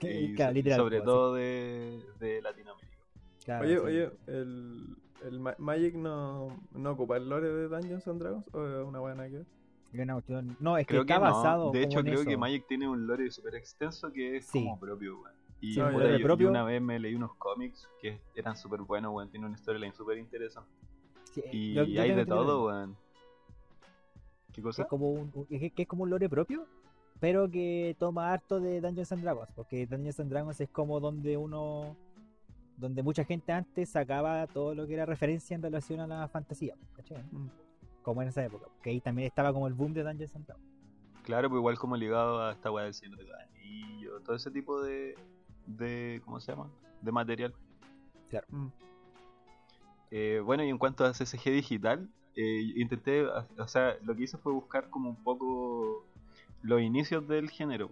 Y 0.03 0.35
claro, 0.35 0.53
literal, 0.53 0.79
sobre 0.79 0.99
po, 1.01 1.05
todo 1.05 1.35
de, 1.35 2.01
de 2.21 2.41
Latinoamérica. 2.43 2.97
Claro, 3.45 3.65
oye, 3.67 3.75
sí. 3.77 3.83
oye, 3.85 4.11
el, 4.29 4.97
el 5.27 5.41
Ma- 5.41 5.57
Magic 5.59 5.95
no, 5.97 6.57
no 6.73 6.91
ocupa 6.93 7.17
el 7.17 7.29
lore 7.29 7.49
de 7.49 7.69
Dungeons 7.69 8.07
and 8.09 8.21
Dragons 8.21 8.47
o 8.55 8.67
es 8.67 8.87
una 8.87 9.01
buena 9.01 9.29
que 9.29 9.45
Y 9.93 10.01
una 10.01 10.15
cuestión- 10.15 10.57
No, 10.61 10.79
es 10.79 10.87
que 10.87 10.93
Creo 10.93 11.03
está 11.03 11.15
que 11.15 11.21
no. 11.21 11.27
basado 11.27 11.71
De 11.73 11.83
hecho, 11.83 11.99
en 11.99 12.05
creo 12.07 12.25
que. 12.25 12.37
Magic 12.37 12.67
tiene 12.69 12.89
un 12.89 13.07
lore 13.07 13.29
súper 13.31 13.57
extenso 13.57 14.11
que 14.13 14.37
es 14.37 14.47
Sí. 14.47 14.63
como 14.65 14.79
propio, 14.79 15.21
weón. 15.21 15.35
Y, 15.61 15.75
Sí, 15.75 15.81
propio. 16.23 16.45
yo 16.47 16.51
una 16.51 16.65
vez 16.65 16.81
me 16.81 16.99
leí 16.99 17.15
unos 17.15 17.35
cómics 17.37 17.89
que 18.01 18.21
eran 18.35 18.57
súper 18.57 18.81
buenos, 18.81 19.13
weón. 19.15 19.31
Tiene 19.31 19.47
una 19.47 19.57
storyline 19.57 19.93
súper 19.93 20.19
interesante. 20.19 20.71
Sí, 21.33 21.43
Y 21.53 21.75
yo- 21.75 21.85
yo 21.85 22.03
hay 22.03 22.13
de 22.15 22.25
todo, 22.27 22.67
weón. 22.67 22.97
¿Qué 24.49 24.55
que 24.57 24.63
cosa? 24.63 24.83
es 24.83 24.89
como 24.89 25.11
un, 25.11 25.31
que 25.49 25.73
es 25.77 25.87
como 25.89 26.03
un 26.05 26.11
lore 26.11 26.29
propio, 26.29 26.67
pero 27.21 27.49
que 27.51 27.95
toma 27.99 28.33
harto 28.33 28.59
de 28.61 28.81
Dungeons 28.81 29.13
and 29.13 29.23
Dragons, 29.23 29.49
porque 29.55 29.87
Dungeons 29.87 30.19
and 30.21 30.31
Dragons 30.31 30.61
es 30.61 30.69
como 30.71 30.99
donde 31.01 31.37
uno 31.37 31.97
donde 32.77 33.03
mucha 33.03 33.25
gente 33.25 33.53
antes 33.53 33.91
sacaba 33.91 34.47
todo 34.47 34.75
lo 34.75 34.87
que 34.87 34.95
era 34.95 35.05
referencia 35.05 35.55
en 35.55 35.61
relación 35.63 36.01
a 36.01 36.07
la 36.07 36.27
fantasía, 36.29 36.75
¿cachai? 36.95 37.23
Mm. 37.31 37.51
Como 38.03 38.23
en 38.23 38.29
esa 38.29 38.43
época, 38.43 38.67
que 38.83 38.89
ahí 38.89 39.01
también 39.03 39.27
estaba 39.29 39.53
como 39.53 39.67
el 39.69 39.75
boom 39.75 39.93
de 39.93 40.03
Dungeons 40.03 40.35
and 40.35 40.47
Dragons. 40.47 40.67
Claro, 41.23 41.51
pues 41.51 41.59
igual 41.59 41.79
como 41.79 41.95
ligado 41.97 42.41
a 42.43 42.53
esta 42.53 42.71
weá 42.71 42.85
del 42.87 42.95
Señor 42.95 43.19
de 43.19 43.25
los 43.25 43.39
Anillos, 43.39 44.25
todo 44.25 44.35
ese 44.35 44.51
tipo 44.51 44.81
de, 44.81 45.15
de. 45.77 46.23
¿Cómo 46.25 46.41
se 46.41 46.53
llama? 46.53 46.71
De 47.03 47.13
material. 47.13 47.55
Mm. 48.49 48.67
Eh, 50.11 50.43
bueno, 50.45 50.65
y 50.65 50.69
en 50.69 50.79
cuanto 50.79 51.05
a 51.05 51.13
CSG 51.13 51.51
digital, 51.51 52.09
eh, 52.37 52.73
intenté, 52.77 53.27
o 53.27 53.69
sea, 53.69 53.97
lo 54.03 54.15
que 54.15 54.25
hice 54.25 54.39
fue 54.39 54.53
buscar 54.53 54.91
como 54.91 55.11
un 55.11 55.23
poco 55.23 56.05
los 56.63 56.81
inicios 56.81 57.27
del 57.29 57.51
género. 57.51 57.91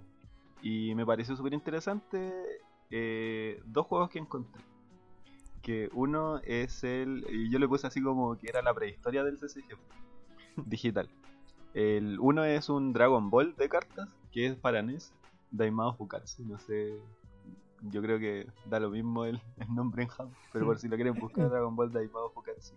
Y 0.62 0.94
me 0.94 1.06
pareció 1.06 1.36
súper 1.36 1.54
interesante 1.54 2.32
eh, 2.90 3.60
dos 3.64 3.86
juegos 3.86 4.10
que 4.10 4.18
encontré. 4.18 4.62
Que 5.62 5.90
uno 5.92 6.38
es 6.44 6.82
el, 6.84 7.24
yo 7.50 7.58
le 7.58 7.68
puse 7.68 7.86
así 7.86 8.02
como 8.02 8.36
que 8.38 8.48
era 8.48 8.62
la 8.62 8.74
prehistoria 8.74 9.22
del 9.22 9.38
CSG 9.38 9.76
digital. 10.66 11.08
El 11.74 12.18
uno 12.18 12.44
es 12.44 12.68
un 12.68 12.92
Dragon 12.92 13.30
Ball 13.30 13.54
de 13.56 13.68
cartas, 13.68 14.08
que 14.32 14.46
es 14.46 14.56
para 14.56 14.82
NES, 14.82 15.12
Daimao 15.50 15.94
Fukatsu, 15.94 16.44
no 16.44 16.58
sé, 16.58 16.98
yo 17.82 18.02
creo 18.02 18.18
que 18.18 18.46
da 18.66 18.80
lo 18.80 18.90
mismo 18.90 19.24
el, 19.24 19.40
el 19.56 19.74
nombre 19.74 20.02
en 20.04 20.08
Japón, 20.08 20.34
pero 20.52 20.66
por 20.66 20.78
si 20.78 20.88
lo 20.88 20.96
quieren 20.96 21.18
buscar, 21.18 21.48
Dragon 21.50 21.74
Ball 21.76 21.92
Daimao 21.92 22.30
Fukatsu. 22.30 22.74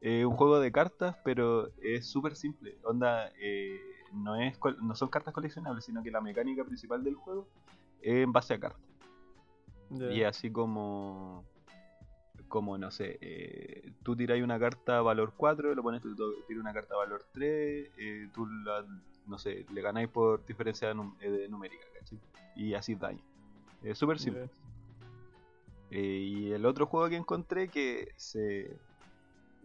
Eh, 0.00 0.24
un 0.26 0.34
juego 0.34 0.58
de 0.58 0.72
cartas, 0.72 1.16
pero 1.24 1.68
es 1.80 2.10
súper 2.10 2.34
simple. 2.34 2.76
Onda, 2.84 3.30
eh, 3.40 3.78
no, 4.14 4.34
es, 4.36 4.58
no 4.82 4.94
son 4.96 5.08
cartas 5.08 5.32
coleccionables, 5.32 5.84
sino 5.84 6.02
que 6.02 6.10
la 6.10 6.20
mecánica 6.20 6.64
principal 6.64 7.04
del 7.04 7.14
juego 7.14 7.46
es 8.00 8.14
en 8.24 8.32
base 8.32 8.54
a 8.54 8.58
cartas. 8.58 8.80
Ya. 9.90 10.10
Y 10.10 10.22
así 10.24 10.50
como, 10.50 11.44
como 12.48 12.78
no 12.78 12.90
sé, 12.90 13.18
eh, 13.20 13.92
tú 14.02 14.16
tiras 14.16 14.40
una 14.42 14.58
carta 14.58 15.00
valor 15.02 15.34
4, 15.36 15.74
lo 15.74 15.82
pones, 15.82 16.02
tú 16.02 16.16
tiras 16.48 16.60
una 16.60 16.72
carta 16.72 16.96
valor 16.96 17.24
3, 17.32 17.90
eh, 17.96 18.28
tú 18.34 18.46
la, 18.46 18.84
no 19.26 19.38
sé, 19.38 19.66
le 19.70 19.82
ganáis 19.82 20.08
por 20.08 20.44
diferencia 20.46 20.92
num- 20.94 21.14
eh, 21.20 21.46
numérica, 21.48 21.84
¿cachai? 21.98 22.18
Y 22.56 22.74
así 22.74 22.94
daño. 22.96 23.22
Es 23.82 23.98
súper 23.98 24.18
simple. 24.18 24.48
Eh, 25.90 26.00
y 26.00 26.52
el 26.52 26.64
otro 26.64 26.86
juego 26.86 27.08
que 27.08 27.16
encontré 27.16 27.68
que 27.68 28.08
se, 28.16 28.78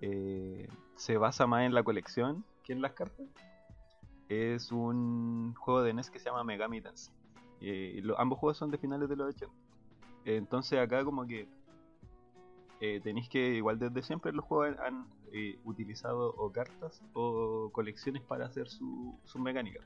eh, 0.01 0.67
se 0.95 1.17
basa 1.17 1.47
más 1.47 1.63
en 1.65 1.73
la 1.73 1.83
colección 1.83 2.43
que 2.63 2.73
en 2.73 2.81
las 2.81 2.93
cartas 2.93 3.25
es 4.27 4.71
un 4.73 5.53
juego 5.55 5.81
de 5.83 5.91
NES 5.93 6.09
que 6.11 6.19
se 6.19 6.25
llama 6.25 6.43
Megami 6.43 6.81
Tensei. 6.81 7.13
Eh, 7.61 8.01
lo- 8.03 8.19
ambos 8.19 8.39
juegos 8.39 8.57
son 8.57 8.71
de 8.71 8.77
finales 8.77 9.07
de 9.07 9.15
los 9.15 9.33
80. 9.33 9.55
Entonces 10.25 10.77
acá 10.79 11.05
como 11.05 11.25
que 11.25 11.47
eh, 12.81 12.99
tenéis 13.01 13.29
que, 13.29 13.55
igual 13.55 13.79
desde 13.79 14.03
siempre 14.03 14.31
los 14.33 14.43
juegos 14.45 14.77
han, 14.79 15.07
eh, 15.31 15.57
utilizado 15.63 16.33
o 16.37 16.51
cartas 16.51 17.01
o 17.13 17.69
colecciones 17.71 18.21
para 18.23 18.45
hacer 18.45 18.67
su, 18.69 19.17
sus 19.23 19.41
mecánicas. 19.41 19.83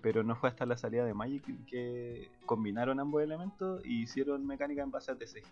Pero 0.00 0.22
no 0.22 0.36
fue 0.36 0.48
hasta 0.48 0.66
la 0.66 0.76
salida 0.76 1.04
de 1.04 1.14
Magic 1.14 1.44
que 1.66 2.30
combinaron 2.46 3.00
ambos 3.00 3.22
elementos 3.22 3.84
y 3.84 4.02
hicieron 4.02 4.46
mecánica 4.46 4.82
en 4.82 4.90
base 4.90 5.10
a 5.10 5.16
TCG. 5.16 5.44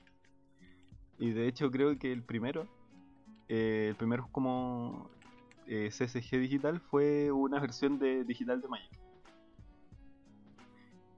Y 1.19 1.31
de 1.31 1.49
hecho 1.49 1.71
creo 1.71 1.99
que 1.99 2.13
el 2.13 2.23
primero, 2.23 2.67
eh, 3.49 3.87
el 3.91 3.97
primero 3.97 4.29
como 4.31 5.11
eh, 5.67 5.91
CCG 5.91 6.39
digital 6.39 6.81
fue 6.81 7.33
una 7.33 7.59
versión 7.59 7.99
de 7.99 8.25
digital 8.25 8.61
de 8.61 8.69
Magic. 8.69 8.91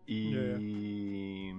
Y 0.06 1.52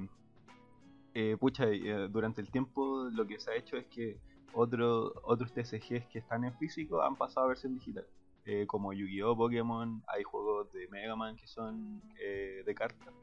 eh, 1.13 1.37
pucha, 1.39 1.65
eh, 1.67 2.07
durante 2.09 2.41
el 2.41 2.49
tiempo 2.49 3.09
lo 3.11 3.27
que 3.27 3.39
se 3.39 3.51
ha 3.51 3.55
hecho 3.55 3.77
es 3.77 3.85
que 3.87 4.17
otro, 4.53 5.13
otros 5.23 5.51
TCGs 5.51 6.07
que 6.07 6.19
están 6.19 6.43
en 6.45 6.57
físico 6.57 7.01
han 7.01 7.15
pasado 7.15 7.45
a 7.45 7.49
versión 7.49 7.73
digital. 7.75 8.05
Eh, 8.51 8.65
como 8.65 8.93
Yu-Gi-Oh, 8.93 9.37
Pokémon, 9.37 10.01
hay 10.07 10.23
juegos 10.23 10.71
de 10.73 10.87
Mega 10.87 11.15
Man 11.15 11.35
que 11.35 11.45
son 11.45 12.01
eh, 12.19 12.63
de 12.65 12.73
cartas. 12.73 13.13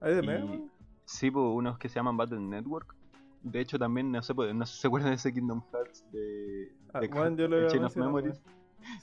¿Hay 0.00 0.14
de 0.14 0.22
Y- 0.22 0.26
Mega 0.26 0.44
Man? 0.44 0.70
Sí, 1.04 1.32
pues, 1.32 1.44
unos 1.44 1.78
que 1.78 1.88
se 1.88 1.96
llaman 1.96 2.16
Battle 2.16 2.38
Network. 2.38 2.94
De 3.42 3.58
hecho, 3.58 3.76
también, 3.76 4.12
no 4.12 4.22
sé, 4.22 4.34
pues, 4.36 4.54
no 4.54 4.64
se 4.64 4.86
acuerdan 4.86 5.10
de 5.10 5.16
ese 5.16 5.32
Kingdom 5.34 5.62
Hearts 5.72 6.04
de, 6.12 6.72
Ah, 6.94 7.00
de 7.00 7.08
bueno, 7.08 7.36
yo 7.36 7.48
lo 7.48 7.56
de 7.56 7.66
Chain 7.66 7.84
of 7.84 7.96
Memories. 7.96 8.40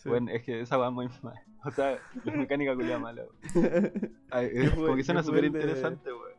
Sí. 0.01 0.07
Bueno, 0.07 0.31
es 0.31 0.43
que 0.43 0.61
esa 0.61 0.77
va 0.77 0.89
muy 0.91 1.09
mal. 1.21 1.35
O 1.65 1.71
sea, 1.71 1.99
la 2.23 2.31
mecánica 2.33 2.73
culia 2.73 2.97
mala. 2.99 3.23
jugué- 3.53 4.71
como 4.75 4.95
que 4.95 5.03
suena 5.03 5.23
súper 5.23 5.43
el 5.43 5.51
de- 5.51 5.59
interesante, 5.59 6.09
weón. 6.13 6.31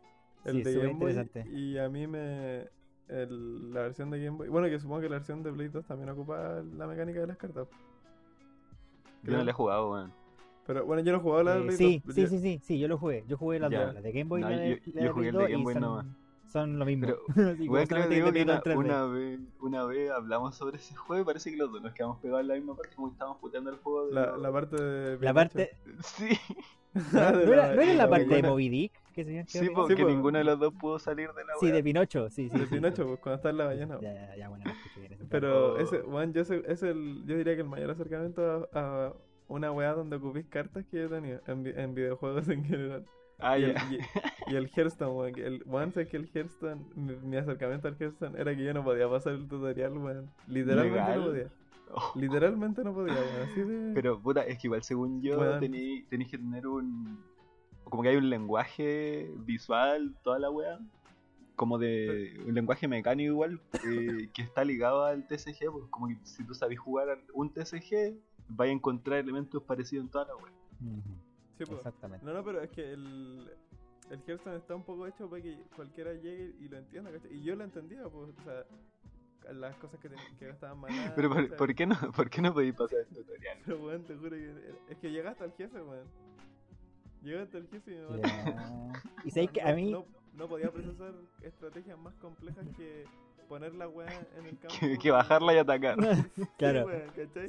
el 0.46 0.56
Sí, 0.56 0.62
de 0.62 0.74
Game 0.76 0.94
Boy 0.94 1.10
interesante. 1.12 1.50
y 1.50 1.76
a 1.76 1.88
mí 1.90 2.06
me 2.06 2.68
el- 3.08 3.70
la 3.74 3.82
versión 3.82 4.08
de 4.10 4.24
Game 4.24 4.38
Boy 4.38 4.48
bueno 4.48 4.68
que 4.68 4.78
supongo 4.78 5.00
que 5.02 5.10
la 5.10 5.16
versión 5.16 5.42
de 5.42 5.52
Play 5.52 5.68
2 5.68 5.84
también 5.84 6.08
ocupa 6.08 6.62
la 6.74 6.86
mecánica 6.86 7.20
de 7.20 7.26
las 7.26 7.36
cartas 7.36 7.68
Yo 9.22 9.36
no 9.36 9.44
le 9.44 9.50
he 9.50 9.54
jugado, 9.54 9.90
weón. 9.92 10.12
pero 10.66 10.84
bueno 10.86 11.02
yo 11.02 11.12
no 11.12 11.18
he 11.18 11.20
jugado 11.22 11.42
la 11.42 11.54
de 11.54 11.60
Eh, 11.60 11.64
Play 11.66 11.76
sí, 11.76 12.02
2 12.06 12.14
sí, 12.14 12.26
sí, 12.26 12.38
sí, 12.38 12.60
sí, 12.62 12.78
yo 12.78 12.88
lo 12.88 12.98
jugué. 12.98 13.24
Yo 13.28 13.36
jugué 13.36 13.58
las 13.58 13.70
dos, 13.70 13.94
la 13.94 14.00
de 14.00 14.12
Game 14.12 14.24
Boy 14.28 14.40
y 14.40 14.44
No, 14.44 14.50
la 14.50 14.56
de, 14.58 14.70
yo- 14.70 14.92
la 14.94 15.00
yo 15.00 15.06
de 15.08 15.12
jugué 15.12 15.28
el 15.28 15.34
Play 15.34 15.46
de 15.46 15.48
2 15.48 15.50
Game 15.50 15.60
y 15.60 15.64
Boy 15.64 15.74
nomás. 15.74 16.06
son 16.46 16.78
lo 16.78 16.84
mismo. 16.84 17.06
Pero, 17.06 17.18
creo 17.88 18.08
digo 18.08 18.32
que 18.32 18.42
una, 18.42 18.54
2 18.56 18.66
en 18.66 18.72
3D. 18.72 18.76
una 18.78 19.04
vez, 19.06 19.40
una 19.60 19.84
vez 19.84 20.10
hablamos 20.10 20.54
sobre 20.56 20.76
ese 20.78 20.94
juego 20.96 21.22
y 21.22 21.24
parece 21.26 21.50
que 21.50 21.56
los 21.56 21.70
dos 21.72 21.80
nos 21.82 21.92
quedamos 21.92 22.18
pegados 22.18 22.40
en 22.42 22.48
la 22.48 22.54
misma 22.54 22.76
parte 22.76 22.94
como 22.96 23.08
que 23.08 23.12
estábamos 23.12 23.40
puteando 23.40 23.70
el 23.70 23.76
juego. 23.76 24.06
De 24.08 24.14
la, 24.14 24.36
la 24.36 24.52
parte 24.52 24.82
de 24.82 25.18
La 25.20 25.34
parte. 25.34 25.70
Sí, 26.02 26.28
¿No, 27.12 27.20
era, 27.20 27.74
la 27.94 28.08
parte 28.10 28.26
de 28.26 28.42
Moby 28.42 28.68
Dick? 28.68 28.92
Que 29.12 29.24
se 29.24 29.44
sí, 29.46 29.68
porque 29.74 29.96
Sí, 29.96 30.02
pues. 30.02 30.14
ninguno 30.14 30.38
de 30.38 30.44
los 30.44 30.58
dos 30.58 30.72
pudo 30.74 30.98
salir 30.98 31.28
de 31.32 31.44
la 31.44 31.52
Sí, 31.60 31.66
wea. 31.66 31.74
de 31.74 31.82
Pinocho, 31.82 32.30
sí, 32.30 32.48
sí. 32.48 32.58
de 32.58 32.66
sí. 32.66 32.74
Pinocho 32.76 33.06
pues, 33.06 33.18
cuando 33.20 33.36
está 33.36 33.50
en 33.50 33.56
la 33.58 33.64
ballena 33.66 33.98
Ya, 34.00 34.12
ya, 34.12 34.36
ya, 34.36 34.48
bueno, 34.48 34.64
bien. 34.96 35.18
pero 35.28 35.74
Oh. 35.74 35.78
ese 35.78 36.00
bueno, 36.02 36.32
yo 36.32 36.44
sé- 36.44 36.62
es 36.66 36.82
el 36.82 37.24
yo 37.26 37.36
diría 37.36 37.54
que 37.56 37.62
el 37.62 37.68
mayor 37.68 37.90
acercamiento 37.90 38.68
a, 38.72 38.78
a 39.06 39.12
una 39.48 39.72
weá 39.72 39.94
donde 39.94 40.16
ocupís 40.16 40.46
cartas 40.46 40.84
que 40.90 41.04
he 41.04 41.08
tenido 41.08 41.40
en, 41.46 41.62
vi- 41.64 41.72
en 41.74 41.94
videojuegos 41.94 42.48
en 42.48 42.64
general 42.64 43.04
Ah, 43.42 43.58
y, 43.58 43.64
el, 43.64 43.74
ya. 43.74 43.88
y, 44.48 44.52
y 44.52 44.56
el 44.56 44.68
Hearthstone, 44.68 45.12
weón. 45.12 45.38
El, 45.38 45.62
weón, 45.64 45.92
sé 45.92 46.06
que 46.06 46.18
el 46.18 46.28
Hearthstone, 46.32 46.84
mi, 46.94 47.14
mi 47.16 47.36
acercamiento 47.38 47.88
al 47.88 47.96
Hearthstone 47.98 48.38
era 48.38 48.54
que 48.54 48.62
yo 48.62 48.74
no 48.74 48.84
podía 48.84 49.08
pasar 49.08 49.32
el 49.32 49.48
tutorial, 49.48 49.96
weón. 49.96 50.30
Literalmente 50.46 51.00
¿Legal? 51.00 51.18
no 51.20 51.26
podía. 51.26 51.46
Oh, 51.92 52.12
Literalmente 52.16 52.84
no 52.84 52.92
podía, 52.94 53.14
weón. 53.14 53.50
Así 53.50 53.60
de. 53.62 53.92
Pero 53.94 54.20
puta, 54.20 54.42
es 54.42 54.58
que 54.58 54.66
igual 54.66 54.82
según 54.82 55.22
yo 55.22 55.58
tenéis 55.58 56.04
que 56.30 56.36
tener 56.38 56.66
un... 56.66 57.18
Como 57.90 58.02
que 58.02 58.08
hay 58.10 58.16
un 58.16 58.30
lenguaje 58.30 59.30
visual, 59.38 60.14
toda 60.22 60.38
la 60.38 60.50
wea. 60.50 60.78
Como 61.56 61.76
de 61.78 62.40
un 62.46 62.54
lenguaje 62.54 62.88
mecánico 62.88 63.32
igual, 63.32 63.60
eh, 63.84 64.30
que 64.32 64.40
está 64.42 64.64
ligado 64.64 65.04
al 65.04 65.26
TCG. 65.26 65.70
Pues 65.70 65.84
como 65.90 66.08
que 66.08 66.16
si 66.24 66.42
tú 66.44 66.54
sabes 66.54 66.78
jugar 66.78 67.18
un 67.34 67.52
TCG, 67.52 68.16
vais 68.48 68.70
a 68.70 68.72
encontrar 68.72 69.18
elementos 69.18 69.62
parecidos 69.64 70.06
en 70.06 70.10
toda 70.10 70.24
la 70.26 70.36
wea. 70.36 70.52
Ujú, 70.80 71.02
Sí, 71.58 71.66
po. 71.66 71.74
Exactamente. 71.74 72.24
No, 72.24 72.32
no, 72.32 72.42
pero 72.42 72.62
es 72.62 72.70
que 72.70 72.92
el. 72.94 73.50
El 74.10 74.18
Hearthstone 74.26 74.56
está 74.56 74.74
un 74.74 74.82
poco 74.82 75.06
hecho 75.06 75.28
para 75.30 75.40
que 75.40 75.56
cualquiera 75.76 76.12
llegue 76.14 76.52
y 76.58 76.68
lo 76.68 76.78
entienda, 76.78 77.12
¿cachai? 77.12 77.32
Y 77.32 77.42
yo 77.44 77.54
lo 77.54 77.62
entendía, 77.62 78.02
pues, 78.08 78.30
o 78.40 78.42
sea, 78.42 79.52
las 79.52 79.76
cosas 79.76 80.00
que, 80.00 80.08
ten- 80.08 80.18
que 80.36 80.46
gastaban 80.48 80.80
maná. 80.80 81.12
Pero 81.16 81.30
¿por, 81.56 81.74
qué 81.76 81.86
no, 81.86 81.94
¿por 82.16 82.28
qué 82.28 82.42
no 82.42 82.52
podéis 82.52 82.74
pasar 82.74 83.00
el 83.00 83.06
tutorial? 83.14 83.58
Pero, 83.64 83.78
weón, 83.84 84.02
te 84.04 84.16
juro 84.16 84.30
que. 84.30 84.74
Es 84.88 84.98
que 84.98 85.12
llegaste 85.12 85.44
al 85.44 85.52
jefe, 85.52 85.80
weón. 85.80 86.06
Llegaste 87.22 87.56
al 87.58 87.68
jefe 87.68 87.92
y 87.92 88.12
me. 88.12 88.22
Ya. 88.22 88.92
Y 89.24 89.30
sabéis 89.30 89.50
que 89.50 89.62
No- 89.62 89.68
a 89.68 89.72
mí. 89.74 89.90
No, 89.90 90.04
no 90.36 90.48
podía 90.48 90.70
procesar 90.70 91.12
estrategias 91.42 91.98
más 91.98 92.14
complejas 92.14 92.64
que 92.76 93.04
poner 93.48 93.74
la 93.74 93.88
weá 93.88 94.08
en 94.38 94.46
el 94.46 94.58
campo. 94.58 94.68
Que, 94.80 94.98
que 94.98 95.10
bajarla 95.10 95.54
y 95.54 95.58
atacar. 95.58 95.96
Claro. 96.58 96.86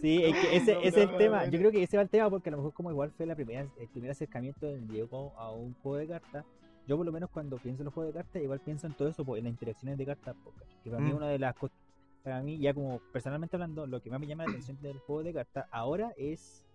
Sí, 0.01 0.24
es 0.24 0.36
que 0.36 0.56
ese, 0.58 0.74
No, 0.74 0.80
ese 0.82 1.04
es 1.04 1.10
el 1.10 1.18
tema. 1.18 1.46
Yo 1.46 1.60
creo 1.60 1.72
que 1.72 1.84
ese 1.84 1.96
va 1.98 2.04
el 2.04 2.10
tema 2.10 2.30
porque 2.30 2.50
a 2.50 2.51
lo 2.51 2.58
mejor 2.58 2.74
como 2.74 2.92
igual 2.92 3.12
fue 3.12 3.25
la 3.25 3.36
primera, 3.36 3.62
el 3.80 3.88
primer 3.88 4.12
acercamiento 4.12 4.66
del 4.66 4.88
Diego 4.88 5.34
a 5.38 5.51
un 5.51 5.74
juego 5.75 5.98
de 5.98 6.08
cartas. 6.08 6.46
Yo 6.88 6.98
por 6.98 7.06
lo 7.06 7.12
menos 7.12 7.30
cuando 7.30 7.58
pienso 7.58 7.84
en 7.84 7.86
los 7.86 7.94
juegos 7.94 8.13
de 8.13 8.20
cartas, 8.20 8.42
igual 8.42 8.60
pienso 8.60 8.88
en 8.88 8.94
todo 8.94 9.08
eso, 9.08 9.24
pues, 9.24 9.40
en 9.40 9.46
las 9.46 9.51
interacciones 9.51 9.98
de 9.98 10.06
cartas. 10.06 10.36
pues, 10.44 10.56
Que 10.84 10.90
para 10.90 11.01
mí 11.04 11.13
Mm. 11.13 11.16
una 11.18 11.28
de 11.28 11.38
las 11.40 11.56
cosas, 11.56 11.78
para 12.24 12.42
mí 12.42 12.58
ya 12.58 12.74
como 12.74 13.00
personalmente 13.13 13.56
hablando, 13.56 13.86
lo 13.86 14.01
que 14.01 14.10
más 14.10 14.20
me 14.20 14.25
llama 14.28 14.44
la 14.46 14.46
atención 14.66 14.82
del 14.82 14.98
juego 15.00 15.22
de 15.24 15.34
cartas 15.34 15.68
ahora 15.72 16.12
es 16.18 16.66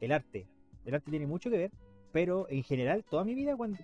el 0.00 0.12
arte. 0.12 0.46
El 0.84 0.94
arte 0.94 1.10
tiene 1.10 1.26
mucho 1.26 1.48
que 1.50 1.56
ver, 1.56 1.70
pero 2.14 2.46
en 2.48 2.62
general 2.62 3.04
toda 3.10 3.24
mi 3.24 3.34
vida 3.34 3.56
cuando 3.56 3.76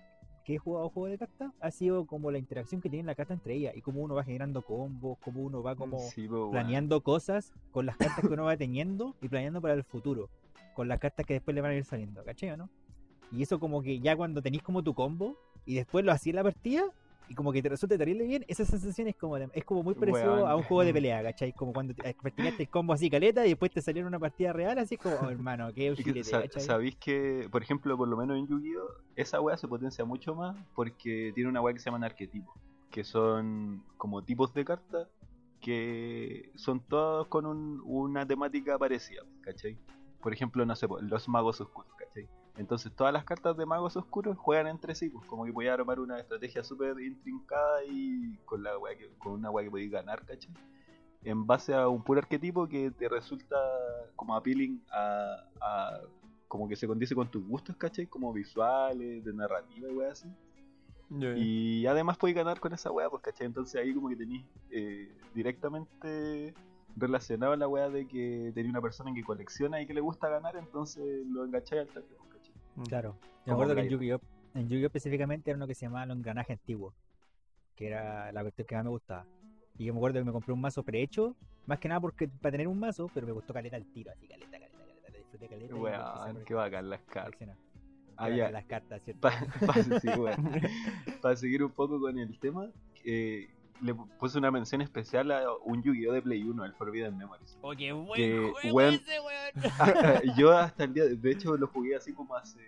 que 0.45 0.55
he 0.55 0.59
jugado 0.59 0.89
juegos 0.89 1.11
de 1.11 1.19
cartas 1.19 1.53
ha 1.61 1.71
sido 1.73 2.07
como 2.07 2.31
la 2.31 2.39
interacción 2.39 2.81
que 2.81 2.89
tienen 2.89 3.07
la 3.07 3.17
carta 3.17 3.35
entre 3.35 3.55
ellas 3.55 3.77
y 3.77 3.83
cómo 3.83 4.03
uno 4.03 4.15
va 4.15 4.23
generando 4.23 4.63
combos, 4.63 5.19
cómo 5.19 5.43
uno 5.43 5.65
va 5.65 5.75
como 5.75 5.99
Sí, 5.99 6.29
planeando 6.53 7.03
cosas 7.03 7.53
con 7.73 7.87
las 7.87 7.97
cartas 7.97 8.21
que 8.21 8.33
uno 8.33 8.45
va 8.45 8.57
teniendo 8.57 9.17
y 9.21 9.29
planeando 9.29 9.61
para 9.61 9.75
el 9.75 9.83
futuro, 9.83 10.31
con 10.75 10.87
las 10.87 11.01
cartas 11.01 11.27
que 11.27 11.35
después 11.35 11.57
le 11.57 11.61
van 11.61 11.73
a 11.73 11.75
ir 11.75 11.85
saliendo, 11.85 12.23
¿cachai 12.23 12.51
o 12.51 12.57
no? 12.57 12.71
Y 13.33 13.43
eso 13.43 13.59
como 13.59 13.83
que 13.83 13.99
ya 13.99 14.17
cuando 14.17 14.41
tenéis 14.41 14.63
como 14.63 14.85
tu 14.85 14.95
combo 14.95 15.37
y 15.67 15.75
después 15.75 16.05
lo 16.05 16.13
hacía 16.13 16.31
en 16.31 16.37
la 16.37 16.45
partida 16.45 16.85
y 17.31 17.35
como 17.37 17.53
que 17.53 17.63
te 17.63 17.69
resulta 17.69 17.97
terrible 17.97 18.25
bien, 18.25 18.45
esa 18.49 18.65
sensación 18.65 19.07
es 19.07 19.15
como, 19.17 19.37
es 19.37 19.65
como 19.65 19.85
muy 19.85 19.95
parecido 19.95 20.49
a 20.49 20.57
un 20.57 20.65
juego 20.65 20.83
de 20.83 20.93
pelea, 20.93 21.23
¿cachai? 21.23 21.53
Como 21.53 21.73
cuando 21.73 21.95
te- 21.95 22.03
practicaste 22.21 22.65
el 22.65 22.69
combo 22.69 22.93
así 22.93 23.09
caleta 23.09 23.47
y 23.47 23.51
después 23.51 23.71
te 23.71 23.81
salió 23.81 24.01
en 24.01 24.09
una 24.09 24.19
partida 24.19 24.53
real, 24.53 24.77
así 24.81 24.97
es 24.97 25.01
como, 25.01 25.15
oh, 25.15 25.31
hermano, 25.31 25.73
qué 25.73 25.93
ujilete, 25.93 26.25
sa- 26.25 26.43
¿cachai? 26.43 26.63
Sabéis 26.65 26.97
que, 26.97 27.49
por 27.53 27.63
ejemplo, 27.63 27.97
por 27.97 28.09
lo 28.09 28.17
menos 28.17 28.37
en 28.37 28.49
Yu-Gi-Oh! 28.49 28.89
esa 29.15 29.41
wea 29.41 29.57
se 29.57 29.69
potencia 29.69 30.05
mucho 30.05 30.35
más 30.35 30.57
porque 30.75 31.31
tiene 31.35 31.49
una 31.49 31.61
wea 31.61 31.73
que 31.73 31.79
se 31.79 31.85
llaman 31.85 32.03
arquetipos, 32.03 32.53
que 32.91 33.05
son 33.05 33.85
como 33.97 34.23
tipos 34.25 34.53
de 34.53 34.65
cartas 34.65 35.07
que 35.61 36.51
son 36.57 36.81
todos 36.81 37.29
con 37.29 37.47
un- 37.47 37.81
una 37.85 38.27
temática 38.27 38.77
parecida, 38.77 39.23
¿cachai? 39.43 39.79
Por 40.21 40.33
ejemplo, 40.33 40.67
no 40.67 40.75
sé, 40.75 40.87
los 41.03 41.29
magos 41.29 41.61
oscuros. 41.61 41.91
Entonces 42.61 42.93
todas 42.95 43.11
las 43.13 43.25
cartas 43.25 43.57
de 43.57 43.65
magos 43.65 43.97
oscuros 43.97 44.37
juegan 44.37 44.67
entre 44.67 44.95
sí, 44.95 45.09
pues, 45.09 45.27
como 45.27 45.47
que 45.47 45.53
podía 45.53 45.73
armar 45.73 45.99
una 45.99 46.19
estrategia 46.21 46.63
súper 46.63 47.01
intrincada 47.01 47.83
y 47.87 48.37
con, 48.45 48.63
la 48.63 48.77
wea 48.77 48.97
que, 48.99 49.09
con 49.19 49.33
una 49.33 49.51
wea 49.51 49.65
que 49.65 49.71
podéis 49.71 49.91
ganar, 49.91 50.25
¿cachai? 50.27 50.53
En 51.25 51.47
base 51.47 51.73
a 51.75 51.89
un 51.89 52.03
puro 52.05 52.21
arquetipo 52.21 52.69
que 52.69 52.91
te 52.91 53.09
resulta 53.09 53.57
como 54.15 54.37
appealing 54.37 54.83
a, 54.93 55.37
a- 55.61 56.01
como 56.49 56.69
que 56.69 56.77
se 56.77 56.87
condice 56.87 57.15
con 57.15 57.31
tus 57.31 57.43
gustos, 57.47 57.77
¿cachai? 57.77 58.07
Como 58.07 58.31
visuales, 58.33 59.25
de 59.25 59.33
narrativa 59.33 59.89
y 59.89 59.95
wea 59.95 60.13
así. 60.13 60.29
Y 61.39 61.87
además 61.87 62.19
podéis 62.19 62.37
ganar 62.37 62.61
con 62.61 62.75
esa 62.75 62.91
wea, 62.93 63.09
pues, 63.09 63.23
¿cachai? 63.23 63.47
Entonces 63.47 63.81
ahí 63.81 63.95
como 63.95 64.11
que 64.11 64.17
tenéis 64.17 64.45
eh, 64.71 65.11
directamente 65.35 66.53
relacionado 66.95 67.57
la 67.57 67.69
wea 67.69 67.89
de 67.89 68.07
que 68.07 68.53
tenía 68.55 68.71
una 68.71 68.83
persona 68.83 69.15
que 69.15 69.25
colecciona 69.25 69.81
y 69.81 69.87
que 69.87 69.95
le 69.95 70.01
gusta 70.03 70.29
ganar, 70.29 70.57
entonces 70.57 71.27
lo 71.27 71.45
engancháis 71.45 71.83
al 71.83 71.89
toque. 71.89 72.20
Claro. 72.89 73.17
Me 73.47 73.53
acuerdo 73.53 73.75
que 73.75 73.81
en. 73.83 73.89
Yu-Gi-Oh! 73.89 74.21
En 74.55 74.69
Yu-Gi-Oh! 74.69 74.87
específicamente 74.87 75.51
era 75.51 75.57
uno 75.57 75.67
que 75.67 75.75
se 75.75 75.87
llamaba 75.87 76.07
los 76.07 76.17
engranajes 76.17 76.59
antiguos. 76.59 76.95
Que 77.77 77.87
era 77.89 78.33
la 78.33 78.43
cuestión 78.43 78.67
que 78.67 78.75
más 78.75 78.85
me 78.85 78.91
gustaba. 78.91 79.27
Y 79.79 79.85
yo 79.87 79.95
me 79.95 79.99
acuerdo 79.99 80.19
que 80.21 80.25
me 80.25 80.33
compré 80.33 80.53
un 80.53 80.61
mazo 80.61 80.83
prehecho. 80.83 81.37
Más 81.67 81.79
que 81.79 81.89
nada 81.89 82.01
porque 82.01 82.29
para 82.29 82.53
tener 82.53 82.69
un 82.69 82.79
mazo, 82.79 83.11
pero 83.15 83.27
me 83.27 83.33
gustó 83.33 83.53
caleta 83.55 83.77
el 83.77 83.87
tiro, 83.93 84.11
así 84.11 84.27
caleta, 84.27 84.51
caleta, 84.59 84.79
caleta. 84.79 85.19
Disfruté 85.19 85.49
caleta. 85.49 85.75
Weón, 85.75 86.45
qué 86.45 86.55
bacán 86.55 86.91
las 86.91 87.01
cartas. 87.03 87.49
Ah, 88.17 88.29
Las 88.29 88.65
cartas, 88.67 89.03
¿cierto? 89.03 89.21
Pa- 89.21 89.75
sí. 90.03 90.09
Para 91.23 91.37
seguir 91.37 91.63
un 91.65 91.71
poco 91.71 91.99
con 91.99 92.19
el 92.19 92.39
tema, 92.39 92.69
eh, 93.05 93.49
le 93.83 93.95
puse 93.95 94.39
una 94.39 94.51
mención 94.51 94.81
especial 94.81 95.31
a 95.31 95.43
un 95.65 95.83
Yu-Gi-Oh! 95.83 96.13
de 96.13 96.23
Play 96.23 96.43
1, 96.43 96.65
el 96.65 96.73
Forbidden 96.75 97.17
Memories. 97.17 97.59
Oh, 97.63 97.73
qué 97.77 97.93
buen 97.93 98.15
Que, 98.21 98.53
juego 98.63 98.81
ese, 98.83 99.21
weón. 99.21 99.53
Yo 100.37 100.53
hasta 100.57 100.85
el 100.85 100.95
día, 100.95 101.05
de 101.07 101.31
hecho 101.31 101.57
lo 101.57 101.67
jugué 101.69 101.97
así 101.97 102.13
como 102.13 102.35
hace... 102.37 102.61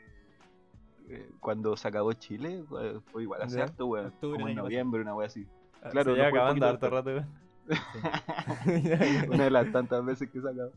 eh, 1.08 1.30
cuando 1.40 1.76
se 1.76 1.88
acabó 1.88 2.12
Chile, 2.14 2.64
fue, 2.68 3.00
fue 3.12 3.22
igual 3.22 3.42
hace 3.42 3.60
harto, 3.60 3.86
weón. 3.86 4.06
Octubre 4.06 4.36
Como 4.38 4.48
en 4.48 4.56
noviembre, 4.56 5.00
una 5.02 5.14
wea 5.14 5.26
así. 5.26 5.46
Ah, 5.82 5.90
claro, 5.90 6.12
se 6.12 6.18
no 6.18 6.24
ya 6.24 6.28
acabando 6.28 6.66
harto 6.66 6.90
rato, 6.90 7.10
weón. 7.10 7.42
Una 9.28 9.44
de 9.44 9.50
las 9.50 9.70
tantas 9.72 10.04
veces 10.04 10.28
que 10.30 10.38
he 10.38 10.42
sacado. 10.42 10.72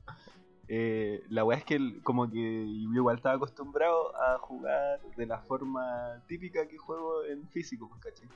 Eh, 0.67 1.23
la 1.29 1.43
weá 1.45 1.57
es 1.59 1.63
que 1.63 1.75
el- 1.75 2.01
como 2.03 2.29
que 2.29 2.65
yo 2.83 2.91
igual 2.93 3.17
estaba 3.17 3.35
acostumbrado 3.35 4.15
a 4.15 4.37
jugar 4.39 4.99
de 5.15 5.25
la 5.27 5.39
forma 5.39 6.21
típica 6.27 6.67
que 6.67 6.77
juego 6.77 7.23
en 7.25 7.47
físico, 7.49 7.87
pues, 7.89 8.01
¿cachai? 8.01 8.27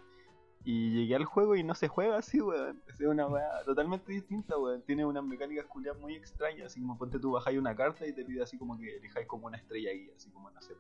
Y 0.71 0.91
llegué 0.91 1.15
al 1.15 1.25
juego 1.25 1.55
y 1.55 1.63
no 1.63 1.73
se 1.73 1.87
juega 1.87 2.19
así, 2.19 2.39
weón. 2.39 2.79
Es 2.87 2.99
una 3.01 3.25
weá 3.25 3.63
totalmente 3.65 4.11
distinta, 4.11 4.55
weón. 4.55 4.83
Tiene 4.83 5.03
unas 5.03 5.23
mecánicas 5.23 5.65
culiadas 5.65 5.99
muy 5.99 6.13
extrañas, 6.13 6.67
así 6.67 6.79
como 6.79 6.95
ponte 6.95 7.17
tú 7.17 7.31
bajáis 7.31 7.57
una 7.57 7.75
carta 7.75 8.05
y 8.05 8.13
te 8.13 8.23
pide 8.23 8.43
así 8.43 8.55
como 8.55 8.77
que 8.77 8.97
elijáis 8.97 9.25
como 9.25 9.47
una 9.47 9.57
estrella 9.57 9.91
guía, 9.91 10.11
así 10.15 10.29
como 10.29 10.51
no 10.51 10.61
sé, 10.61 10.75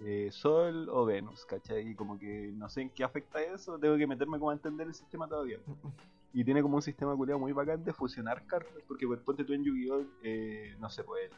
eh, 0.00 0.28
Sol 0.30 0.90
o 0.90 1.06
Venus, 1.06 1.46
¿cachai? 1.46 1.88
Y 1.88 1.94
como 1.94 2.18
que 2.18 2.52
no 2.54 2.68
sé 2.68 2.82
en 2.82 2.90
qué 2.90 3.02
afecta 3.02 3.40
eso, 3.42 3.78
tengo 3.78 3.96
que 3.96 4.06
meterme 4.06 4.38
como 4.38 4.50
a 4.50 4.52
entender 4.52 4.86
el 4.86 4.94
sistema 4.94 5.26
todavía. 5.26 5.58
Y 6.34 6.44
tiene 6.44 6.60
como 6.62 6.76
un 6.76 6.82
sistema 6.82 7.16
culiado 7.16 7.40
muy 7.40 7.52
bacán 7.52 7.82
de 7.82 7.92
fusionar 7.94 8.46
cartas, 8.46 8.76
porque 8.86 9.04
pues, 9.06 9.18
ponte 9.20 9.42
tú 9.42 9.52
en 9.54 9.64
Yu-Gi-Oh! 9.64 10.04
eh, 10.22 10.76
no 10.78 10.88
sé, 10.90 11.02
pues 11.02 11.24
el... 11.24 11.36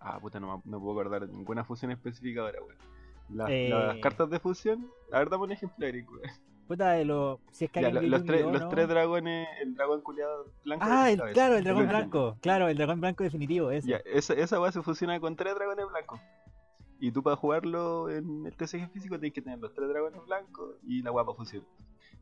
Ah, 0.00 0.18
puta, 0.18 0.40
no 0.40 0.62
no 0.64 0.80
puedo 0.80 0.98
acordar 0.98 1.28
de 1.28 1.32
ninguna 1.32 1.64
fusión 1.64 1.92
específica 1.92 2.40
ahora, 2.40 2.60
weón. 2.60 2.78
Las, 3.28 3.50
Eh. 3.50 3.68
las 3.68 3.98
cartas 3.98 4.30
de 4.30 4.40
fusión, 4.40 4.90
a 5.12 5.18
ver, 5.18 5.28
dame 5.28 5.44
un 5.44 5.52
ejemplo, 5.52 5.86
Eric, 5.86 6.10
weón. 6.10 6.47
Puta, 6.68 6.90
de 6.92 7.04
lo, 7.06 7.40
si 7.50 7.64
es 7.64 7.70
que 7.70 7.80
Ya, 7.80 7.88
alguien 7.88 8.04
lo- 8.04 8.08
vio 8.08 8.18
los, 8.18 8.26
tres, 8.26 8.40
Yu-Gi-Oh, 8.42 8.52
los 8.52 8.62
¿no? 8.62 8.68
tres 8.68 8.88
dragones, 8.88 9.48
el 9.62 9.74
dragón 9.74 10.00
culiado 10.02 10.52
blanco. 10.64 10.84
Ah, 10.88 11.10
el, 11.10 11.20
claro, 11.32 11.56
el 11.56 11.64
dragón 11.64 11.88
blanco. 11.88 12.36
Claro, 12.42 12.68
el 12.68 12.76
dragón 12.76 13.00
blanco 13.00 13.24
definitivo, 13.24 13.70
ese. 13.70 13.88
Ya, 13.88 13.96
esa, 14.04 14.34
esa 14.34 14.60
weá 14.60 14.70
se 14.70 14.82
fusiona 14.82 15.18
con 15.18 15.34
tres 15.34 15.54
dragones 15.54 15.86
blancos. 15.88 16.20
Y 17.00 17.10
tú 17.10 17.22
para 17.22 17.36
jugarlo 17.36 18.10
en 18.10 18.44
el 18.46 18.54
TCG 18.56 18.90
físico 18.92 19.18
tienes 19.18 19.32
que 19.32 19.40
tener 19.42 19.58
los 19.60 19.72
tres 19.72 19.88
dragones 19.88 20.22
blancos 20.26 20.76
y 20.82 21.00
la 21.02 21.10
guapa 21.10 21.32
fusión. 21.34 21.64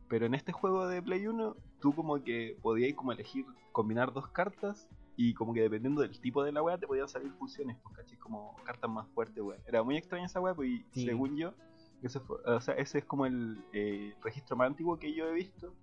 Pero 0.08 0.26
en 0.26 0.34
este 0.34 0.52
juego 0.52 0.86
de 0.86 1.02
Play 1.02 1.26
1, 1.26 1.56
tú 1.80 1.92
como 1.94 2.22
que 2.22 2.56
podías 2.62 2.94
como 2.94 3.10
elegir 3.12 3.44
combinar 3.72 4.12
dos 4.12 4.28
cartas 4.28 4.88
y 5.16 5.34
como 5.34 5.52
que 5.54 5.62
dependiendo 5.62 6.02
del 6.02 6.20
tipo 6.20 6.44
de 6.44 6.52
la 6.52 6.62
weá 6.62 6.78
te 6.78 6.86
podían 6.86 7.08
salir 7.08 7.32
fusiones, 7.32 7.76
pues 7.82 7.96
caché, 7.96 8.16
como 8.18 8.54
cartas 8.64 8.88
más 8.90 9.08
fuertes, 9.08 9.42
weá. 9.42 9.58
Era 9.66 9.82
muy 9.82 9.96
extraña 9.96 10.26
esa 10.26 10.40
weá, 10.40 10.54
pues 10.54 10.68
y 10.68 10.84
Sí. 10.92 11.06
según 11.06 11.36
yo, 11.36 11.54
ese, 12.02 12.20
fue- 12.20 12.38
o 12.44 12.60
sea, 12.60 12.74
ese 12.74 12.98
es 12.98 13.04
como 13.04 13.26
el 13.26 13.64
eh, 13.72 14.14
registro 14.22 14.56
más 14.56 14.66
antiguo 14.68 14.98
que 14.98 15.14
yo 15.14 15.26
he 15.28 15.32
visto 15.32 15.74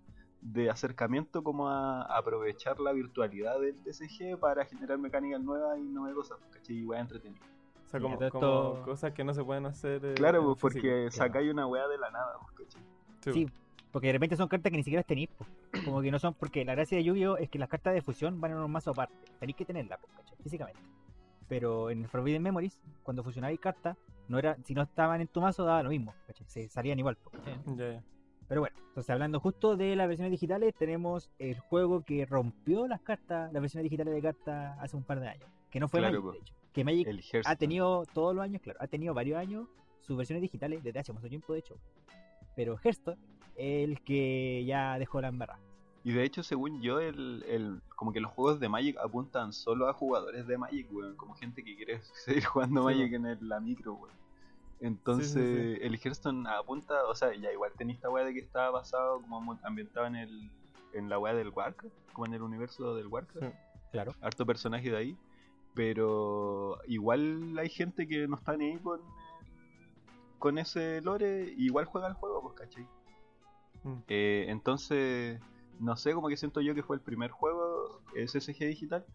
de 0.41 0.69
acercamiento 0.69 1.41
como 1.43 1.69
a 1.69 2.01
aprovechar 2.03 2.79
la 2.79 2.91
virtualidad 2.91 3.59
del 3.61 3.81
TCG 3.81 4.37
para 4.39 4.65
generar 4.65 4.97
mecánicas 4.97 5.41
nuevas 5.41 5.77
y 5.79 5.83
novedosas, 5.83 6.37
pues, 6.39 6.51
¿cachai? 6.57 6.77
Y 6.77 6.83
weá 6.85 6.99
entretenidas. 6.99 7.47
O 7.85 7.89
sea, 7.89 8.29
como, 8.29 8.81
cosas 8.83 9.13
que 9.13 9.23
no 9.23 9.33
se 9.33 9.43
pueden 9.43 9.65
hacer. 9.67 10.03
eh, 10.03 10.13
Claro, 10.15 10.43
pues 10.43 10.57
porque 10.59 11.05
físico. 11.05 11.11
sacáis 11.23 11.51
una 11.51 11.67
weá 11.67 11.87
de 11.87 11.97
la 11.97 12.09
nada, 12.11 12.35
pues, 12.41 12.67
¿cachai? 12.67 12.81
Sí, 13.21 13.31
Sí, 13.33 13.47
porque 13.91 14.07
de 14.07 14.13
repente 14.13 14.35
son 14.35 14.47
cartas 14.49 14.71
que 14.71 14.77
ni 14.77 14.83
siquiera 14.83 15.03
tenéis, 15.03 15.29
po. 15.29 15.45
como 15.85 16.01
que 16.01 16.11
no 16.11 16.19
son, 16.19 16.33
porque 16.33 16.65
la 16.65 16.73
gracia 16.75 16.97
de 16.97 17.03
Yu-Gi-Oh 17.03 17.37
es 17.37 17.49
que 17.49 17.59
las 17.59 17.69
cartas 17.69 17.93
de 17.93 18.01
fusión 18.01 18.41
van 18.41 18.51
en 18.51 18.57
un 18.57 18.71
mazo 18.71 18.91
aparte, 18.91 19.15
tenéis 19.39 19.55
que 19.55 19.65
tenerlas, 19.65 19.99
po, 19.99 20.07
¿cachai? 20.17 20.37
físicamente. 20.41 20.81
Pero 21.47 21.89
en 21.89 22.07
Forbidden 22.09 22.41
Memories, 22.41 22.79
cuando 23.03 23.23
fusionabais 23.23 23.59
cartas, 23.59 23.95
no 24.27 24.39
era, 24.39 24.57
si 24.63 24.73
no 24.73 24.81
estaban 24.83 25.21
en 25.21 25.27
tu 25.27 25.41
mazo 25.41 25.63
daba 25.63 25.83
lo 25.83 25.89
mismo, 25.89 26.13
¿cachai? 26.27 26.45
se 26.47 26.67
salían 26.69 26.99
igual. 26.99 27.17
ya. 27.77 28.03
Pero 28.47 28.61
bueno, 28.61 28.75
entonces 28.87 29.09
hablando 29.09 29.39
justo 29.39 29.77
de 29.77 29.95
las 29.95 30.07
versiones 30.07 30.31
digitales, 30.31 30.75
tenemos 30.75 31.31
el 31.39 31.59
juego 31.59 32.03
que 32.03 32.25
rompió 32.25 32.87
las 32.87 33.01
cartas, 33.01 33.51
las 33.51 33.61
versiones 33.61 33.83
digitales 33.83 34.13
de 34.13 34.21
cartas 34.21 34.77
hace 34.79 34.97
un 34.97 35.03
par 35.03 35.19
de 35.19 35.29
años, 35.29 35.49
que 35.69 35.79
no 35.79 35.87
fue 35.87 36.01
Claro, 36.01 36.21
Magic, 36.21 36.33
de 36.33 36.39
hecho. 36.39 36.55
Que 36.73 36.83
Magic 36.83 37.07
El 37.07 37.21
ha 37.45 37.55
tenido 37.55 38.05
todos 38.13 38.35
los 38.35 38.43
años, 38.43 38.61
claro, 38.61 38.79
ha 38.81 38.87
tenido 38.87 39.13
varios 39.13 39.39
años 39.39 39.67
sus 40.01 40.17
versiones 40.17 40.41
digitales 40.41 40.83
desde 40.83 40.99
hace 40.99 41.13
mucho 41.13 41.29
tiempo, 41.29 41.53
de 41.53 41.59
hecho. 41.59 41.77
Pero 42.55 42.77
Hearthstone 42.77 43.17
es 43.55 43.89
el 43.89 44.01
que 44.01 44.63
ya 44.65 44.99
dejó 44.99 45.21
la 45.21 45.29
embarrada. 45.29 45.61
Y 46.03 46.11
de 46.11 46.23
hecho, 46.23 46.43
según 46.43 46.81
yo, 46.81 46.99
el, 46.99 47.43
el, 47.47 47.81
como 47.95 48.11
que 48.11 48.19
los 48.19 48.31
juegos 48.31 48.59
de 48.59 48.67
Magic 48.67 48.97
apuntan 48.97 49.53
solo 49.53 49.87
a 49.87 49.93
jugadores 49.93 50.45
de 50.47 50.57
Magic, 50.57 50.87
weón. 50.91 51.15
Como 51.15 51.33
gente 51.35 51.63
que 51.63 51.75
quiere 51.77 52.01
seguir 52.25 52.43
jugando 52.45 52.81
Sí, 52.81 52.85
Magic 52.85 53.13
en 53.13 53.25
el- 53.25 53.47
la 53.49 53.59
micro, 53.59 53.93
weón. 53.93 54.13
Entonces, 54.81 55.79
el 55.81 55.95
Hearthstone 55.95 56.45
apunta, 56.49 57.05
o 57.05 57.15
sea, 57.15 57.33
ya 57.35 57.51
igual 57.53 57.71
tenía 57.77 57.95
esta 57.95 58.09
weá 58.09 58.25
de 58.25 58.33
que 58.33 58.39
estaba 58.41 58.69
basado 58.69 59.21
como 59.21 59.39
mo- 59.39 59.59
ambientado 59.63 60.05
en 60.07 60.15
el 60.17 60.51
en 60.91 61.07
la 61.09 61.17
weá 61.17 61.33
del 61.33 61.49
Warcraft, 61.49 61.95
como 62.11 62.25
en 62.25 62.33
el 62.33 62.41
universo 62.41 62.93
del 62.95 63.07
Warcraft. 63.07 63.55
Claro. 63.93 64.13
Harto 64.21 64.45
personaje 64.45 64.91
de 64.91 64.97
ahí. 64.97 65.17
Pero 65.73 66.77
igual 66.87 67.57
hay 67.57 67.69
gente 67.69 68.07
que 68.07 68.27
no 68.27 68.35
está 68.35 68.55
ni 68.57 68.65
ahí 68.65 68.77
con, 68.79 68.99
con 70.37 70.57
ese 70.57 71.01
lore, 71.01 71.53
igual 71.57 71.85
juega 71.85 72.07
el 72.09 72.13
juego, 72.13 72.41
pues, 72.41 72.53
¿cachai? 72.55 72.83
Mm. 73.83 73.95
Eh, 74.07 74.45
entonces, 74.49 75.39
no 75.79 75.95
sé, 75.97 76.13
como 76.13 76.27
que 76.27 76.37
siento 76.37 76.61
yo 76.61 76.75
que 76.75 76.83
fue 76.83 76.95
el 76.95 77.01
primer 77.01 77.31
juego, 77.31 78.01
SSG 78.15 78.59
digital, 78.59 79.05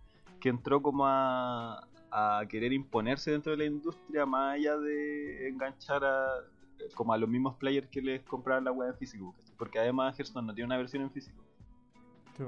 que 0.40 0.48
entró 0.48 0.82
como 0.82 1.06
a, 1.06 1.86
a 2.10 2.42
querer 2.48 2.72
imponerse 2.72 3.30
dentro 3.30 3.52
de 3.52 3.58
la 3.58 3.64
industria 3.64 4.26
más 4.26 4.54
allá 4.54 4.76
de 4.78 5.48
enganchar 5.48 6.04
a 6.04 6.26
como 6.94 7.12
a 7.12 7.18
los 7.18 7.28
mismos 7.28 7.56
players 7.56 7.88
que 7.88 8.00
les 8.00 8.22
compraban 8.22 8.64
la 8.64 8.72
web 8.72 8.90
en 8.90 8.96
físico. 8.96 9.34
Porque 9.56 9.78
además 9.78 10.18
Hearthstone 10.18 10.46
no 10.46 10.54
tiene 10.54 10.66
una 10.66 10.76
versión 10.76 11.02
en 11.02 11.10
físico. 11.10 11.42
Sí. 12.36 12.44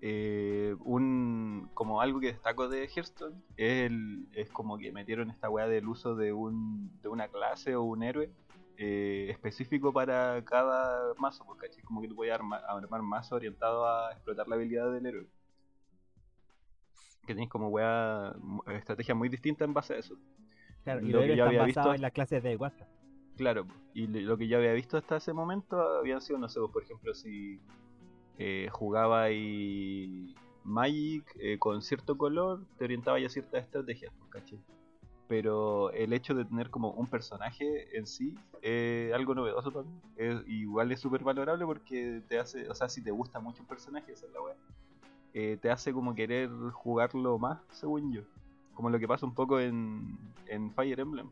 Eh, 0.00 0.76
un 0.84 1.70
como 1.74 2.00
algo 2.00 2.20
que 2.20 2.28
destaco 2.28 2.68
de 2.68 2.84
Hearthstone 2.84 3.34
es, 3.56 3.90
el, 3.90 4.28
es 4.32 4.48
como 4.50 4.78
que 4.78 4.92
metieron 4.92 5.28
esta 5.28 5.50
weá 5.50 5.66
del 5.66 5.88
uso 5.88 6.14
de 6.14 6.32
un 6.32 6.90
de 7.02 7.08
una 7.08 7.26
clase 7.26 7.74
o 7.74 7.82
un 7.82 8.04
héroe 8.04 8.30
eh, 8.78 9.26
específico 9.30 9.92
para 9.92 10.42
cada 10.44 11.12
mazo, 11.18 11.44
¿cachai? 11.56 11.82
Como 11.82 12.00
que 12.00 12.08
tú 12.08 12.14
puedes 12.14 12.32
armar, 12.32 12.62
armar 12.66 13.02
mazo 13.02 13.34
orientado 13.34 13.86
a 13.86 14.12
explotar 14.12 14.46
la 14.48 14.54
habilidad 14.54 14.90
del 14.92 15.04
héroe. 15.04 15.26
Que 17.26 17.34
tenéis 17.34 17.50
como 17.50 17.68
weá, 17.68 18.34
estrategia 18.68 19.14
muy 19.14 19.28
distinta 19.28 19.64
en 19.64 19.74
base 19.74 19.94
a 19.94 19.98
eso. 19.98 20.14
Claro, 20.84 21.04
y 21.04 21.10
Lo 21.10 21.20
que 21.20 21.32
están 21.32 21.48
había 21.48 21.64
visto- 21.64 21.94
en 21.94 22.00
las 22.00 22.12
clases 22.12 22.42
de 22.42 22.56
Warcraft. 22.56 22.90
Claro, 23.36 23.66
y 23.94 24.06
lo 24.06 24.36
que 24.38 24.48
yo 24.48 24.58
había 24.58 24.72
visto 24.72 24.96
hasta 24.96 25.16
ese 25.18 25.32
momento 25.32 25.76
habían 25.98 26.20
sido, 26.20 26.38
no 26.38 26.48
sé, 26.48 26.60
por 26.72 26.82
ejemplo, 26.82 27.14
si 27.14 27.60
eh, 28.38 28.68
jugaba 28.70 29.30
y 29.32 30.34
Magic 30.64 31.24
eh, 31.40 31.58
con 31.58 31.82
cierto 31.82 32.16
color, 32.16 32.64
te 32.78 32.84
orientaba 32.84 33.18
ya 33.18 33.26
a 33.26 33.30
ciertas 33.30 33.64
estrategias, 33.64 34.12
pues, 34.18 34.30
¿cachai? 34.30 34.60
Pero 35.28 35.90
el 35.92 36.12
hecho 36.14 36.34
de 36.34 36.46
tener 36.46 36.70
como 36.70 36.90
un 36.92 37.06
personaje 37.06 37.96
en 37.96 38.06
sí 38.06 38.34
es 38.62 39.12
algo 39.12 39.34
novedoso. 39.34 39.84
Es- 40.16 40.42
igual 40.48 40.90
es 40.90 41.00
súper 41.00 41.22
valorable 41.22 41.64
porque 41.66 42.22
te 42.28 42.38
hace, 42.38 42.68
o 42.68 42.74
sea, 42.74 42.88
si 42.88 43.02
te 43.02 43.10
gusta 43.10 43.38
mucho 43.38 43.60
un 43.62 43.68
personaje, 43.68 44.12
esa 44.12 44.26
es 44.26 44.32
la 44.32 44.40
wea, 44.40 44.56
eh, 45.34 45.58
te 45.60 45.70
hace 45.70 45.92
como 45.92 46.14
querer 46.14 46.48
jugarlo 46.72 47.38
más, 47.38 47.60
según 47.72 48.10
yo. 48.12 48.22
Como 48.72 48.88
lo 48.90 48.98
que 48.98 49.06
pasa 49.06 49.26
un 49.26 49.34
poco 49.34 49.60
en, 49.60 50.16
en 50.46 50.72
Fire 50.74 50.98
Emblem. 51.00 51.30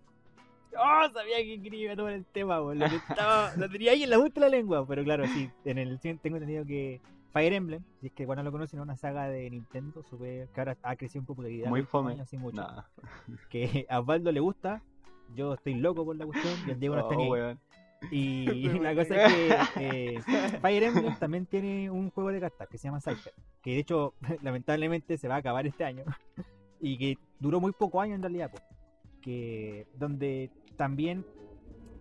¡Oh! 0.79 1.09
Sabía 1.11 1.39
que 1.39 1.63
quería 1.63 1.97
tomar 1.97 2.13
el 2.13 2.27
tema, 2.27 2.61
estaba- 2.75 3.57
lo 3.57 3.69
tenía 3.71 3.93
ahí 3.93 4.03
en 4.03 4.11
la 4.11 4.19
punta 4.19 4.41
de 4.41 4.51
la 4.51 4.57
lengua. 4.57 4.87
Pero 4.87 5.05
claro, 5.05 5.27
sí, 5.29 5.49
en 5.65 5.79
el 5.79 5.99
tengo 6.01 6.37
entendido 6.37 6.67
que 6.67 7.01
Fire 7.37 7.53
Emblem, 7.53 7.83
si 8.01 8.07
es 8.07 8.15
que 8.15 8.23
igual 8.23 8.39
no 8.39 8.45
lo 8.45 8.51
conocen, 8.51 8.81
es 8.81 8.83
una 8.83 8.97
saga 8.97 9.29
de 9.29 9.51
Nintendo 9.51 10.03
super, 10.03 10.49
que 10.49 10.59
ahora 10.59 10.79
ha 10.83 10.97
crecido 10.97 11.21
en 11.21 11.27
popularidad. 11.27 11.69
Muy 11.69 11.83
fome. 11.83 12.13
años, 12.13 12.23
así 12.23 12.39
mucho. 12.39 12.57
Nada. 12.57 12.89
Que 13.51 13.85
a 13.91 14.01
Osvaldo 14.01 14.33
le 14.33 14.41
gusta, 14.41 14.83
yo 15.35 15.53
estoy 15.53 15.75
loco 15.75 16.03
por 16.03 16.17
la 16.17 16.25
cuestión 16.25 16.55
y 16.67 16.71
el 16.71 16.81
Diego 16.81 16.95
no 16.95 17.03
está 17.03 17.15
Oh, 17.15 17.37
ni 17.37 17.43
ahí. 17.43 17.59
Y 18.11 18.69
la 18.81 18.95
cosa 18.95 19.27
es 19.27 19.69
que 19.75 20.15
eh, 20.15 20.21
Fire 20.63 20.83
Emblem 20.83 21.19
también 21.19 21.45
tiene 21.45 21.91
un 21.91 22.11
juego 22.11 22.33
de 22.33 22.41
cartas 22.41 22.69
que 22.71 22.79
se 22.79 22.89
llama 22.89 23.03
Cypher, 23.03 23.35
que 23.61 23.73
de 23.73 23.79
hecho 23.81 24.15
lamentablemente 24.41 25.19
se 25.19 25.29
va 25.29 25.35
a 25.35 25.39
acabar 25.39 25.67
este 25.67 25.85
año 25.85 26.05
y 26.81 26.97
que 26.97 27.19
duró 27.39 27.61
muy 27.61 27.73
poco 27.73 28.01
años 28.01 28.17
en 28.17 28.23
realidad, 28.23 28.51
po. 28.51 28.57
que 29.21 29.87
donde 29.99 30.51
también 30.79 31.27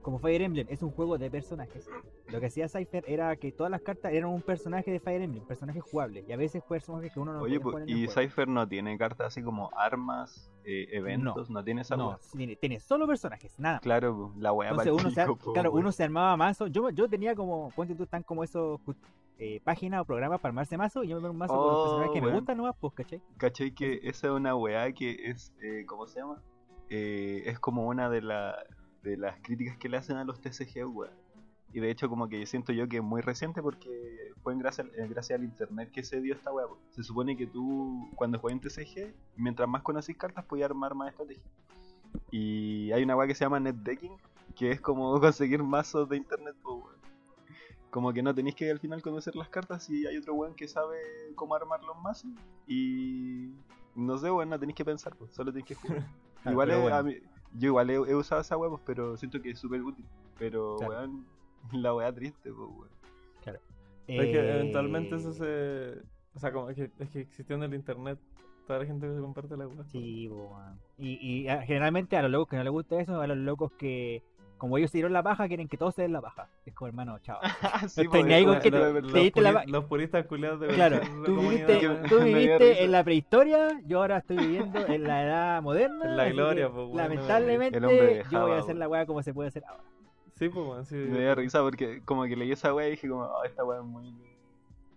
como 0.06 0.20
Fire 0.20 0.40
Emblem 0.44 0.68
es 0.70 0.84
un 0.84 0.92
juego 0.92 1.18
de 1.18 1.32
personajes, 1.32 1.90
lo 2.28 2.40
que 2.40 2.46
hacía 2.46 2.70
Cypher 2.70 3.04
era 3.08 3.36
que 3.38 3.52
todas 3.52 3.72
las 3.72 3.82
cartas 3.82 4.14
eran 4.14 4.30
un 4.30 4.44
personaje 4.44 4.92
de 4.92 5.00
Fire 5.00 5.20
Emblem, 5.20 5.44
personajes 5.48 5.82
jugables 5.82 6.24
y 6.30 6.32
a 6.32 6.38
veces 6.38 6.62
personajes 6.64 7.12
que 7.12 7.20
uno 7.20 7.34
no 7.34 7.42
Oye, 7.42 7.60
podía 7.60 7.66
pu- 7.66 7.70
jugar 7.72 7.90
en 7.90 7.98
y. 7.98 8.08
Cypher 8.08 8.48
no 8.48 8.68
tiene 8.68 8.96
cartas 9.00 9.28
así 9.28 9.42
como 9.42 9.72
armas, 9.76 10.52
eh, 10.64 10.90
eventos, 10.92 11.50
no, 11.50 11.64
tiene 11.64 11.82
esa 11.82 11.98
no, 11.98 12.20
tiene, 12.32 12.56
tiene 12.56 12.80
solo 12.80 13.08
personajes, 13.08 13.58
nada. 13.58 13.80
Claro, 13.80 14.14
pu, 14.16 14.40
la 14.40 14.54
wea 14.54 14.70
Entonces 14.70 14.94
uno 14.94 15.10
se, 15.10 15.22
pico, 15.24 15.38
po, 15.38 15.54
claro, 15.54 15.72
weón. 15.72 15.86
uno 15.86 15.92
se 15.92 16.04
armaba 16.04 16.38
mazo. 16.38 16.68
Yo, 16.68 16.92
yo 16.92 17.10
tenía 17.10 17.34
como, 17.34 17.72
ponte 17.72 17.96
tú, 17.96 18.04
están 18.04 18.22
como 18.22 18.44
esos 18.44 18.80
ju- 18.86 18.96
eh, 19.40 19.60
páginas 19.64 20.02
o 20.02 20.06
programas 20.06 20.40
para 20.40 20.52
armarse 20.52 20.78
mazo. 20.78 21.04
Y 21.04 21.08
yo 21.08 21.16
me 21.20 21.26
armo 21.26 21.32
un 21.32 21.40
mazo 21.40 21.56
con 21.56 21.64
los 21.72 21.80
Oh, 21.80 21.82
personajes 21.82 22.12
que 22.14 22.22
me 22.22 22.32
gustan 22.32 22.58
nomás, 22.58 22.76
pues, 22.80 22.94
¿cachai? 22.94 23.22
¿Cachai 23.38 23.72
que 23.72 24.02
esa 24.04 24.28
es 24.28 24.34
una 24.34 24.56
weá 24.56 24.92
que 24.94 25.32
es, 25.32 25.52
eh, 25.64 25.84
¿cómo 25.88 26.06
se 26.06 26.20
llama? 26.20 26.44
Eh, 26.92 27.42
es 27.48 27.60
como 27.60 27.88
una 27.88 28.08
de, 28.12 28.22
la, 28.22 28.56
de 29.06 29.18
las 29.18 29.40
críticas 29.42 29.78
que 29.78 29.88
le 29.90 29.98
hacen 29.98 30.18
a 30.18 30.24
los 30.26 30.42
TCG, 30.42 30.86
weá. 30.88 31.12
Y 31.74 31.80
de 31.82 31.90
hecho 31.92 32.08
como 32.10 32.30
que 32.30 32.46
siento 32.46 32.72
yo 32.72 32.88
que 32.88 32.98
es 32.98 33.04
muy 33.04 33.22
reciente 33.22 33.62
porque 33.62 34.32
fue 34.42 34.54
en 34.54 34.60
gracia, 34.60 34.86
eh, 34.96 35.08
gracias 35.10 35.38
al 35.40 35.44
internet 35.46 35.92
que 35.92 36.04
se 36.04 36.22
dio 36.22 36.34
esta 36.34 36.52
weá. 36.52 36.66
Se 36.92 37.04
supone 37.04 37.36
que 37.36 37.48
tú 37.48 38.10
cuando 38.16 38.40
juegas 38.40 38.62
en 38.64 38.70
TCG, 38.70 39.14
mientras 39.36 39.68
más 39.68 39.82
conocís 39.82 40.16
cartas, 40.18 40.46
podías 40.46 40.70
armar 40.70 40.96
más 40.96 41.10
estrategias. 41.12 41.46
Y 42.32 42.92
hay 42.92 43.04
una 43.04 43.16
weá 43.16 43.28
que 43.28 43.36
se 43.36 43.44
llama 43.46 43.60
netdecking, 43.60 44.14
que 44.56 44.72
es 44.72 44.80
como 44.82 45.20
conseguir 45.20 45.62
mazos 45.64 46.08
de 46.10 46.18
internet, 46.18 46.56
po, 46.62 46.76
weón. 46.76 46.96
Como 47.90 48.12
que 48.14 48.22
no 48.22 48.34
tenéis 48.36 48.56
que 48.56 48.70
al 48.72 48.80
final 48.80 49.02
conocer 49.02 49.36
las 49.36 49.48
cartas 49.50 49.90
y 49.90 50.06
hay 50.06 50.18
otro 50.18 50.34
weón 50.34 50.54
que 50.56 50.68
sabe 50.68 50.98
cómo 51.36 51.56
armar 51.56 51.82
los 51.84 51.98
mazos 52.02 52.30
y, 52.68 53.52
no 53.96 54.18
sé, 54.18 54.30
weón, 54.32 54.50
no 54.50 54.60
tenéis 54.60 54.76
que 54.76 54.84
pensar, 54.86 55.16
pues, 55.16 55.34
solo 55.34 55.52
tenéis 55.52 55.68
que 55.68 55.76
jugar. 55.76 56.06
Claro, 56.42 56.52
igual 56.52 56.72
es- 56.72 56.82
bueno. 56.82 56.96
a 56.98 57.04
mí- 57.04 57.18
yo 57.58 57.68
igual 57.68 57.90
he, 57.90 57.94
he 57.96 58.16
usado 58.16 58.42
esa 58.42 58.58
weá, 58.58 58.70
pues, 58.70 58.82
pero 58.86 59.18
siento 59.18 59.42
que 59.42 59.52
es 59.52 59.60
súper 59.60 59.82
útil. 59.82 60.06
Pero, 60.38 60.76
Claro. 60.78 60.94
weón, 60.94 61.26
la 61.74 61.94
weá 61.94 62.14
triste, 62.14 62.52
pues, 62.52 62.70
weón. 62.70 62.96
Es 64.08 64.26
que 64.28 64.38
Eh, 64.40 64.54
eventualmente 64.60 65.16
eso 65.16 65.34
se. 65.34 66.00
O 66.36 66.40
sea, 66.40 66.52
como 66.52 66.70
es 66.70 66.76
que, 66.76 66.92
es 67.00 67.10
que 67.10 67.22
existiendo 67.22 67.66
el 67.66 67.74
internet, 67.74 68.20
toda 68.68 68.80
la 68.80 68.86
gente 68.86 69.08
que 69.08 69.20
comparte 69.20 69.58
la 69.58 69.68
web. 69.68 69.84
Sí, 69.88 70.28
po, 70.30 70.50
weón. 70.54 70.80
y, 71.00 71.14
y 71.44 71.48
ah, 71.48 71.64
generalmente 71.64 72.16
a 72.16 72.22
los 72.22 72.30
locos 72.30 72.50
que 72.50 72.58
no 72.58 72.64
les 72.64 72.72
gusta 72.72 73.00
eso, 73.02 73.20
a 73.20 73.26
los 73.26 73.38
locos 73.38 73.72
que, 73.80 74.22
como 74.58 74.78
ellos 74.78 74.92
se 74.92 74.98
dieron 74.98 75.14
la 75.14 75.22
paja, 75.22 75.48
quieren 75.48 75.68
que 75.68 75.78
todos 75.78 75.96
se 75.96 76.04
den 76.04 76.14
la 76.14 76.22
paja. 76.22 76.48
Es 76.66 76.74
como, 76.74 76.88
hermano, 76.88 77.20
chao. 77.20 77.40
Sí, 77.82 78.02
estoy 78.02 78.08
pues, 78.08 78.26
ni 78.26 78.34
ahí 78.34 78.44
eso 78.44 78.48
con 78.50 78.58
es 78.58 78.64
que 78.64 78.72
lo 78.72 79.02
te- 79.12 79.20
diste 79.20 79.42
la 79.42 79.52
va- 79.52 79.66
los 79.66 79.86
puristas 79.86 80.26
culiados 80.26 80.60
de 80.60 80.68
Claro, 80.68 81.00
tú 81.26 81.40
viviste, 81.40 81.80
tú 82.10 82.20
en 82.22 82.92
la 82.92 83.04
prehistoria, 83.04 83.82
yo 83.86 84.00
ahora 84.00 84.18
estoy 84.18 84.38
viviendo 84.38 84.86
en 84.88 85.04
la 85.04 85.24
edad 85.24 85.62
moderna. 85.62 86.06
En 86.06 86.18
la 86.18 86.30
gloria, 86.30 86.68
que, 86.68 86.74
po, 86.74 86.86
weón, 86.86 86.98
Lamentablemente, 86.98 87.80
yo 88.32 88.42
voy 88.42 88.52
a 88.54 88.60
hacer 88.60 88.76
la 88.76 88.88
weá 88.88 89.06
como 89.06 89.22
se 89.24 89.34
puede 89.34 89.50
hacer 89.50 89.64
ahora. 89.66 89.84
Sí, 90.38 90.50
pues, 90.50 90.88
sí. 90.88 90.96
Me 90.96 91.20
dio 91.20 91.36
risa 91.36 91.62
porque 91.62 92.02
como 92.04 92.24
que 92.26 92.36
leí 92.36 92.52
esa 92.52 92.74
weá 92.74 92.88
y 92.88 92.92
dije 92.92 93.08
como, 93.08 93.24
ah, 93.24 93.42
esta 93.46 93.64
weá 93.64 93.80
es 93.80 93.86
muy 93.86 94.14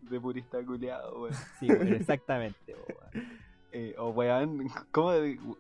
de, 0.03 0.21
purista 0.21 0.65
culiado, 0.65 1.21
weón. 1.23 1.35
Sí, 1.61 1.69
exactamente. 1.71 2.75
po, 2.75 2.95
weón. 3.15 3.29
Eh, 3.73 3.95
o 3.99 4.09
weón, 4.11 4.67
¿cómo 4.93 5.13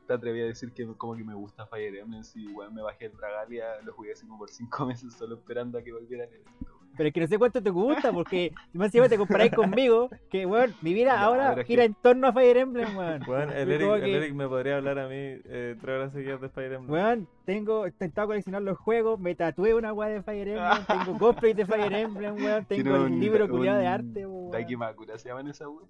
te 0.07 0.13
atreví 0.15 0.41
a 0.41 0.47
decir 0.47 0.73
que 0.73 0.87
como 0.97 1.15
que 1.17 1.25
me 1.25 1.35
gusta 1.35 1.67
Fire 1.67 1.95
Emblem? 1.95 2.23
Si 2.25 2.47
weón 2.49 2.75
me 2.75 2.83
bajé 2.83 3.07
el 3.07 3.13
Dragalia, 3.13 3.67
lo 3.85 3.93
jugué 3.93 4.13
así 4.13 4.27
como 4.27 4.39
por 4.39 4.49
5 4.51 4.87
meses 4.87 5.13
solo 5.15 5.35
esperando 5.37 5.79
a 5.79 5.83
que 5.83 5.93
volviera 5.93 6.25
el 6.25 6.31
evento, 6.31 6.51
weón. 6.63 6.79
Pero 6.97 7.09
es 7.09 7.15
que 7.15 7.21
no 7.21 7.27
sé 7.29 7.39
cuánto 7.39 7.63
te 7.63 7.71
gusta, 7.71 8.11
porque 8.13 8.53
más 8.73 8.87
encima 8.87 9.09
te 9.09 9.19
comparáis 9.19 9.53
conmigo, 9.53 10.09
que 10.31 10.47
weón, 10.47 10.75
mi 10.81 10.95
vida 10.95 11.21
ahora 11.21 11.63
gira 11.63 11.83
que- 11.83 11.87
en 11.87 11.95
torno 11.95 12.27
a 12.29 12.33
Fire 12.33 12.57
Emblem, 12.57 12.97
weón. 12.97 13.23
Weón, 13.29 13.51
el 13.51 13.71
Eric, 13.71 13.89
el 13.93 14.01
que- 14.03 14.17
Eric 14.17 14.35
me 14.35 14.49
podría 14.49 14.79
hablar 14.79 14.99
a 14.99 15.07
mí 15.07 15.15
eh, 15.15 15.77
tres 15.81 15.95
horas 15.95 16.13
seguidas 16.13 16.41
de 16.41 16.49
Fire 16.49 16.73
Emblem. 16.73 16.91
Weón, 16.91 17.29
tengo 17.45 17.87
intentado 17.87 18.29
coleccionar 18.29 18.63
los 18.63 18.79
juegos, 18.79 19.21
me 19.21 19.35
tatué 19.35 19.75
una 19.75 19.93
weá 19.93 20.09
de 20.09 20.23
Fire 20.23 20.49
Emblem, 20.49 20.85
tengo 20.87 21.19
cosplay 21.19 21.53
de 21.53 21.67
Fire 21.67 21.93
Emblem, 21.93 22.35
weón, 22.37 22.65
tengo 22.65 22.97
el 22.97 23.03
un- 23.03 23.21
libro 23.21 23.49
culiado 23.49 23.79
de 23.79 23.85
un 23.87 23.93
arte, 23.93 24.27
weón. 24.27 24.51
Daikimakura, 24.51 25.19
¿se 25.19 25.29
llaman 25.29 25.47
esa 25.49 25.69
weá? 25.69 25.87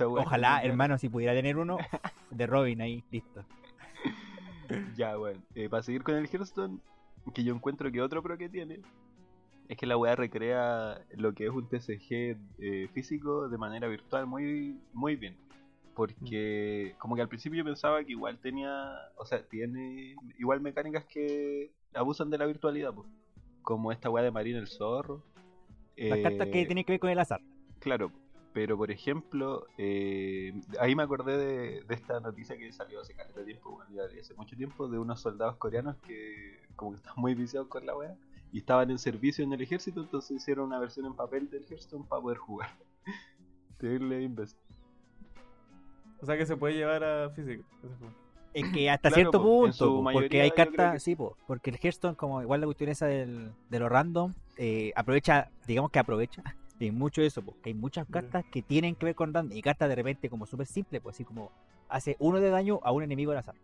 Ojalá, 0.00 0.62
hermano, 0.62 0.98
si 0.98 1.08
pudiera 1.08 1.34
tener 1.34 1.56
uno 1.56 1.78
de 2.30 2.46
Robin 2.46 2.80
ahí, 2.80 3.04
listo. 3.10 3.44
Ya, 4.96 5.16
bueno, 5.16 5.42
eh, 5.54 5.68
para 5.68 5.82
seguir 5.82 6.02
con 6.02 6.14
el 6.14 6.26
Hearthstone, 6.26 6.78
que 7.34 7.44
yo 7.44 7.54
encuentro 7.54 7.92
que 7.92 8.00
otro 8.00 8.22
pro 8.22 8.38
que 8.38 8.48
tiene 8.48 8.80
es 9.68 9.76
que 9.76 9.86
la 9.86 9.98
weá 9.98 10.16
recrea 10.16 11.04
lo 11.16 11.34
que 11.34 11.44
es 11.44 11.50
un 11.50 11.68
TCG 11.68 12.36
eh, 12.58 12.88
físico 12.92 13.48
de 13.50 13.58
manera 13.58 13.88
virtual 13.88 14.26
muy, 14.26 14.80
muy 14.94 15.16
bien. 15.16 15.36
Porque 15.94 16.94
como 16.98 17.16
que 17.16 17.22
al 17.22 17.28
principio 17.28 17.58
yo 17.58 17.64
pensaba 17.64 18.02
que 18.02 18.12
igual 18.12 18.38
tenía, 18.38 18.94
o 19.16 19.26
sea, 19.26 19.46
tiene 19.46 20.16
igual 20.38 20.62
mecánicas 20.62 21.04
que 21.04 21.70
abusan 21.92 22.30
de 22.30 22.38
la 22.38 22.46
virtualidad, 22.46 22.94
pues. 22.94 23.08
Como 23.60 23.92
esta 23.92 24.08
weá 24.08 24.24
de 24.24 24.30
Marina 24.30 24.58
el 24.58 24.68
Zorro. 24.68 25.22
Las 25.96 26.18
cartas 26.20 26.48
que 26.48 26.62
eh, 26.62 26.66
tienen 26.66 26.84
que 26.84 26.92
ver 26.92 27.00
con 27.00 27.10
el 27.10 27.18
azar. 27.18 27.40
Claro, 27.78 28.10
pero 28.52 28.76
por 28.76 28.90
ejemplo, 28.90 29.66
eh, 29.78 30.52
ahí 30.78 30.94
me 30.94 31.02
acordé 31.02 31.36
de, 31.38 31.82
de 31.82 31.94
esta 31.94 32.20
noticia 32.20 32.56
que 32.56 32.70
salió 32.72 33.00
hace 33.00 33.14
caleta 33.14 33.44
tiempo, 33.44 33.70
bueno, 33.70 34.02
hace 34.20 34.34
mucho 34.34 34.56
tiempo, 34.56 34.88
de 34.88 34.98
unos 34.98 35.20
soldados 35.20 35.56
coreanos 35.56 35.96
que 36.06 36.60
como 36.76 36.92
que 36.92 36.96
estaban 36.98 37.20
muy 37.20 37.34
viciados 37.34 37.68
con 37.68 37.86
la 37.86 37.96
wea 37.96 38.14
y 38.52 38.58
estaban 38.58 38.90
en 38.90 38.98
servicio 38.98 39.44
en 39.44 39.52
el 39.52 39.62
ejército, 39.62 40.00
entonces 40.00 40.36
hicieron 40.36 40.66
una 40.66 40.78
versión 40.78 41.06
en 41.06 41.14
papel 41.14 41.48
del 41.48 41.64
Hearthstone 41.64 42.04
para 42.06 42.20
poder 42.20 42.38
jugar. 42.38 42.70
Terrible 43.78 44.22
imbécil. 44.22 44.58
O 46.20 46.26
sea 46.26 46.36
que 46.36 46.46
se 46.46 46.56
puede 46.56 46.74
llevar 46.74 47.02
a 47.02 47.30
físico. 47.30 47.64
Es 48.52 48.70
que 48.70 48.90
hasta 48.90 49.08
Claro, 49.08 49.14
cierto 49.14 49.42
punto, 49.42 50.02
mayoría 50.02 50.28
porque 50.28 50.42
hay 50.42 50.50
cartas, 50.50 50.92
que 50.92 51.00
sí, 51.00 51.16
po, 51.16 51.38
porque 51.46 51.70
el 51.70 51.78
Hearthstone, 51.82 52.14
como 52.16 52.42
igual 52.42 52.60
la 52.60 52.66
cuestión 52.66 52.90
esa 52.90 53.06
del, 53.06 53.52
de 53.70 53.78
lo 53.78 53.88
random, 53.88 54.34
eh, 54.58 54.92
aprovecha, 54.94 55.50
digamos 55.66 55.90
que 55.90 55.98
aprovecha 55.98 56.42
de 56.86 56.92
mucho 56.92 57.22
eso, 57.22 57.42
porque 57.42 57.70
hay 57.70 57.74
muchas 57.74 58.06
cartas 58.08 58.44
que 58.50 58.60
tienen 58.62 58.94
que 58.96 59.06
ver 59.06 59.14
con 59.14 59.32
random 59.32 59.56
y 59.56 59.62
cartas 59.62 59.88
de 59.88 59.94
repente 59.94 60.28
como 60.28 60.46
súper 60.46 60.66
simples, 60.66 61.00
pues 61.00 61.14
así 61.14 61.24
como 61.24 61.52
hace 61.88 62.16
uno 62.18 62.40
de 62.40 62.50
daño 62.50 62.80
a 62.82 62.90
un 62.92 63.02
enemigo 63.02 63.30
al 63.32 63.38
azar. 63.38 63.54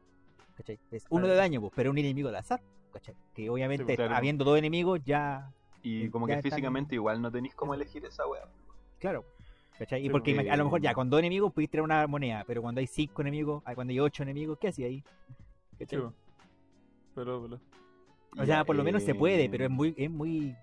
¿Cachai? 0.56 0.78
Es 0.90 1.04
uno 1.10 1.26
de 1.26 1.34
daño, 1.34 1.60
pues, 1.60 1.72
pero 1.74 1.90
un 1.90 1.98
enemigo 1.98 2.28
al 2.28 2.36
azar, 2.36 2.60
¿cachai? 2.92 3.14
Que 3.34 3.48
obviamente 3.50 3.84
pues, 3.84 3.96
claro. 3.96 4.14
habiendo 4.14 4.44
dos 4.44 4.58
enemigos 4.58 5.00
ya, 5.04 5.50
Y 5.82 6.06
Eh, 6.06 6.10
como 6.10 6.26
ya 6.26 6.34
que 6.34 6.38
están- 6.40 6.50
físicamente 6.50 6.96
igual 6.96 7.22
no 7.22 7.30
tenéis 7.30 7.54
cómo 7.54 7.72
elegir 7.74 8.04
esa 8.04 8.26
wea. 8.26 8.42
claro. 8.98 9.24
¿Cachai? 9.78 10.00
Y 10.00 10.04
Sí, 10.06 10.10
porque 10.10 10.36
a 10.50 10.56
lo 10.56 10.64
mejor 10.64 10.80
ya 10.80 10.92
con 10.92 11.08
dos 11.08 11.20
enemigos 11.20 11.52
pudiste 11.52 11.70
tirar 11.72 11.84
una 11.84 12.04
moneda, 12.08 12.42
pero 12.48 12.62
cuando 12.62 12.80
hay 12.80 12.88
cinco 12.88 13.22
enemigos, 13.22 13.62
ah, 13.64 13.76
cuando 13.76 13.92
hay 13.92 14.00
ocho 14.00 14.24
enemigos, 14.24 14.58
¿qué 14.60 14.68
hacía 14.68 14.86
ahí? 14.88 15.04
Sí, 15.70 15.76
¿Cachai? 15.78 16.00
po. 16.00 16.12
Pero, 17.14 17.42
pero. 17.42 17.60
O 18.42 18.44
sea, 18.44 18.64
por 18.64 18.74
lo 18.74 18.82
menos 18.82 19.04
se 19.04 19.14
puede, 19.14 19.44
eh, 19.44 19.48
pero 19.48 19.64
es 19.66 19.70
muy, 19.70 19.94
es 19.96 20.10
muy 20.10 20.56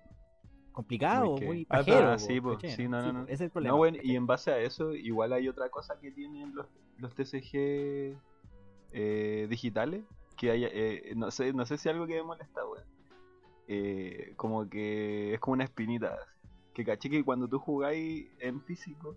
complicado, 0.76 1.32
Muy 1.38 1.46
muy, 1.46 1.66
Ah, 1.70 1.78
pajero. 1.78 2.08
ah, 2.08 2.12
po, 2.12 2.18
sí, 2.18 2.40
po, 2.40 2.52
¿cachai? 2.52 2.70
sí, 2.70 2.88
no, 2.88 3.00
no, 3.02 3.12
no. 3.12 3.22
ese 3.24 3.32
es 3.34 3.40
el 3.40 3.50
problema. 3.50 3.72
No, 3.72 3.78
bueno, 3.78 3.98
y 4.02 4.14
en 4.14 4.26
base 4.26 4.52
a 4.52 4.58
eso, 4.58 4.94
igual 4.94 5.32
hay 5.32 5.48
otra 5.48 5.68
cosa 5.70 5.98
que 5.98 6.10
tienen 6.12 6.54
los, 6.54 6.66
los 6.98 7.14
TCG 7.14 8.16
eh, 8.92 9.46
digitales, 9.48 10.04
que 10.36 10.50
hay, 10.50 10.64
eh, 10.64 11.14
no 11.16 11.30
sé, 11.30 11.52
no 11.54 11.64
sé 11.66 11.78
si 11.78 11.88
algo 11.88 12.06
que 12.06 12.14
me 12.14 12.22
molesta, 12.22 12.64
weón. 12.66 12.84
Eh, 13.68 14.34
como 14.36 14.68
que 14.68 15.34
es 15.34 15.40
como 15.40 15.54
una 15.54 15.64
espinita, 15.64 16.18
que 16.74 16.84
caché 16.84 17.08
que 17.10 17.24
cuando 17.24 17.48
tú 17.48 17.58
jugáis 17.58 18.28
en 18.38 18.60
físico, 18.62 19.16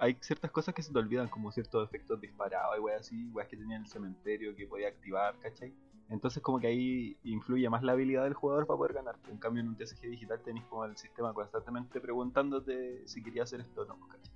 hay 0.00 0.16
ciertas 0.20 0.50
cosas 0.50 0.74
que 0.74 0.82
se 0.82 0.92
te 0.92 0.98
olvidan, 0.98 1.28
como 1.28 1.52
ciertos 1.52 1.86
efectos 1.88 2.20
disparados 2.20 2.76
y 2.76 2.80
weas 2.80 3.00
así, 3.02 3.28
weas 3.28 3.48
que 3.48 3.56
tenía 3.56 3.76
en 3.76 3.82
el 3.82 3.88
cementerio 3.88 4.56
que 4.56 4.66
podía 4.66 4.88
activar, 4.88 5.38
¿cachai? 5.38 5.72
Entonces 6.10 6.42
como 6.42 6.58
que 6.58 6.66
ahí 6.66 7.16
influye 7.22 7.70
más 7.70 7.82
la 7.82 7.92
habilidad 7.92 8.24
del 8.24 8.34
jugador 8.34 8.66
para 8.66 8.76
poder 8.76 8.94
ganar. 8.94 9.16
En 9.30 9.38
cambio 9.38 9.62
en 9.62 9.68
un 9.68 9.76
TCG 9.76 10.10
digital 10.10 10.40
tenéis 10.42 10.64
como 10.66 10.84
el 10.84 10.96
sistema 10.96 11.32
constantemente 11.32 12.00
preguntándote 12.00 13.06
si 13.06 13.22
quería 13.22 13.44
hacer 13.44 13.60
esto 13.60 13.82
o 13.82 13.84
no, 13.84 13.98
¿cachai? 14.08 14.34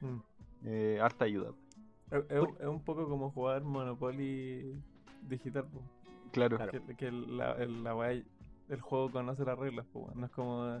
Mm. 0.00 0.22
Eh, 0.64 0.98
harta 1.02 1.24
ayuda. 1.24 1.50
Es, 2.10 2.24
es 2.30 2.66
un- 2.68 2.82
poco 2.84 3.08
como 3.08 3.30
jugar 3.32 3.64
Monopoly 3.64 4.80
digital, 5.22 5.64
po. 5.64 5.82
Claro. 6.32 6.56
Claro. 6.56 6.72
Que, 6.72 6.94
que 6.96 7.10
la, 7.10 7.52
el, 7.54 7.82
la 7.82 8.10
el 8.68 8.80
juego 8.80 9.10
conoce 9.10 9.44
las 9.44 9.58
reglas, 9.58 9.86
po, 9.86 10.10
no 10.14 10.26
es 10.26 10.32
como 10.32 10.80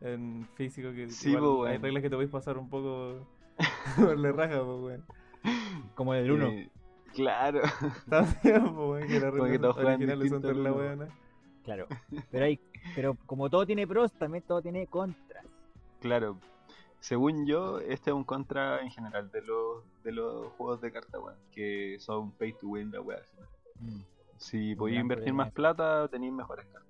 en 0.00 0.46
físico 0.54 0.92
que 0.92 1.08
Sí, 1.10 1.30
igual 1.30 1.44
po, 1.44 1.64
hay 1.64 1.78
reglas 1.78 2.02
que 2.02 2.10
te 2.10 2.16
podéis 2.16 2.30
pasar 2.30 2.58
un 2.58 2.68
poco 2.68 3.26
por 3.96 4.18
la 4.18 4.32
raja, 4.32 4.58
po, 4.60 4.84
weón. 4.86 5.04
Como 5.94 6.14
el 6.14 6.30
uno. 6.30 6.48
Eh, 6.48 6.70
claro. 7.14 7.60
Está 7.96 8.24
po, 8.60 8.90
weón, 8.92 9.08
que 9.08 9.20
las 9.20 9.30
Como 9.30 9.44
que 9.44 9.50
reglas 9.50 9.60
todos 9.60 9.74
juegan 9.74 9.94
originales 9.94 10.30
son 10.30 10.98
la. 10.98 11.08
Claro. 11.64 11.86
Pero 12.30 12.44
hay, 12.44 12.60
pero 12.94 13.16
como 13.26 13.48
todo 13.48 13.64
tiene 13.64 13.86
pros, 13.86 14.12
también 14.12 14.44
todo 14.46 14.60
tiene 14.60 14.86
contras. 14.86 15.44
Claro. 16.00 16.38
Según 17.00 17.46
yo, 17.46 17.80
este 17.80 18.10
es 18.10 18.14
un 18.14 18.24
contra 18.24 18.80
en 18.82 18.90
general 18.90 19.30
de 19.30 19.42
los, 19.42 19.82
de 20.02 20.12
los 20.12 20.46
juegos 20.52 20.80
de 20.80 20.92
carta, 20.92 21.18
weón. 21.18 21.36
Que 21.52 21.96
son 22.00 22.32
pay 22.32 22.52
to 22.52 22.68
win 22.68 22.90
la 22.90 23.00
weá. 23.00 23.20
Mm. 23.80 24.00
Si 24.36 24.74
podéis 24.74 25.00
invertir 25.00 25.32
más 25.32 25.50
plata, 25.52 26.08
tenéis 26.08 26.32
mejores 26.32 26.66
cartas. 26.66 26.82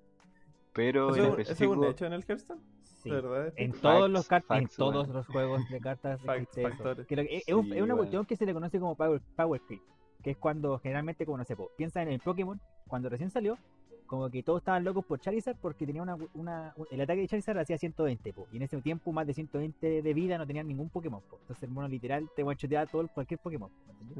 Pero 0.73 1.09
en 1.15 1.21
¿Eso, 1.21 1.23
¿Eso 1.23 1.33
es 1.33 1.49
específico. 1.49 1.79
un 1.79 1.85
hecho 1.85 2.05
en 2.05 2.13
el 2.13 2.23
Hearthstone? 2.23 2.61
Sí. 3.01 3.09
¿Verdad? 3.11 3.53
En 3.55 3.71
Facts, 3.71 3.81
todos 3.81 4.09
los 4.09 4.27
cartas, 4.27 4.57
en 4.61 4.67
todos 4.67 5.07
los 5.07 5.27
juegos 5.27 5.69
de 5.69 5.79
cartas 5.79 6.21
Facts, 6.25 6.57
existe 6.57 6.67
eso. 6.67 7.05
Que 7.07 7.43
es, 7.47 7.53
un- 7.53 7.65
Sí, 7.65 7.77
es 7.77 7.81
una 7.81 7.95
cuestión 7.95 8.25
que 8.25 8.35
se 8.35 8.45
le 8.45 8.53
conoce 8.53 8.79
como 8.79 8.95
power, 8.95 9.21
power 9.35 9.61
creep, 9.61 9.81
que 10.25 10.31
es 10.31 10.37
cuando 10.37 10.79
generalmente, 10.79 11.23
como 11.23 11.37
no 11.37 11.45
sé, 11.45 11.55
piensa 11.77 12.01
en 12.01 12.07
el 12.09 12.19
Pokémon, 12.19 12.59
cuando 12.87 13.09
recién 13.09 13.29
salió, 13.29 13.59
como 14.07 14.27
que 14.31 14.41
todos 14.41 14.61
estaban 14.61 14.83
locos 14.83 15.05
por 15.05 15.19
Charizard 15.19 15.55
porque 15.61 15.85
tenía 15.85 16.01
una, 16.01 16.17
una 16.33 16.73
un- 16.77 16.87
el 16.89 16.99
ataque 17.01 17.21
de 17.21 17.27
Charizard 17.27 17.59
hacía 17.59 17.77
120, 17.77 18.33
po, 18.33 18.47
y 18.51 18.57
en 18.57 18.63
ese 18.63 18.81
tiempo 18.81 19.11
más 19.11 19.27
de 19.27 19.35
120 19.35 20.01
de 20.01 20.13
vida 20.15 20.39
no 20.39 20.47
tenían 20.47 20.67
ningún 20.67 20.89
Pokémon, 20.89 21.21
po. 21.29 21.37
entonces 21.41 21.61
el 21.63 21.69
mono 21.69 21.87
literal 21.87 22.27
te 22.35 22.41
guachoteaba 22.41 22.87
todo 22.87 23.07
cualquier 23.07 23.39
Pokémon. 23.39 23.69
¿me 23.85 23.91
entendés? 23.91 24.17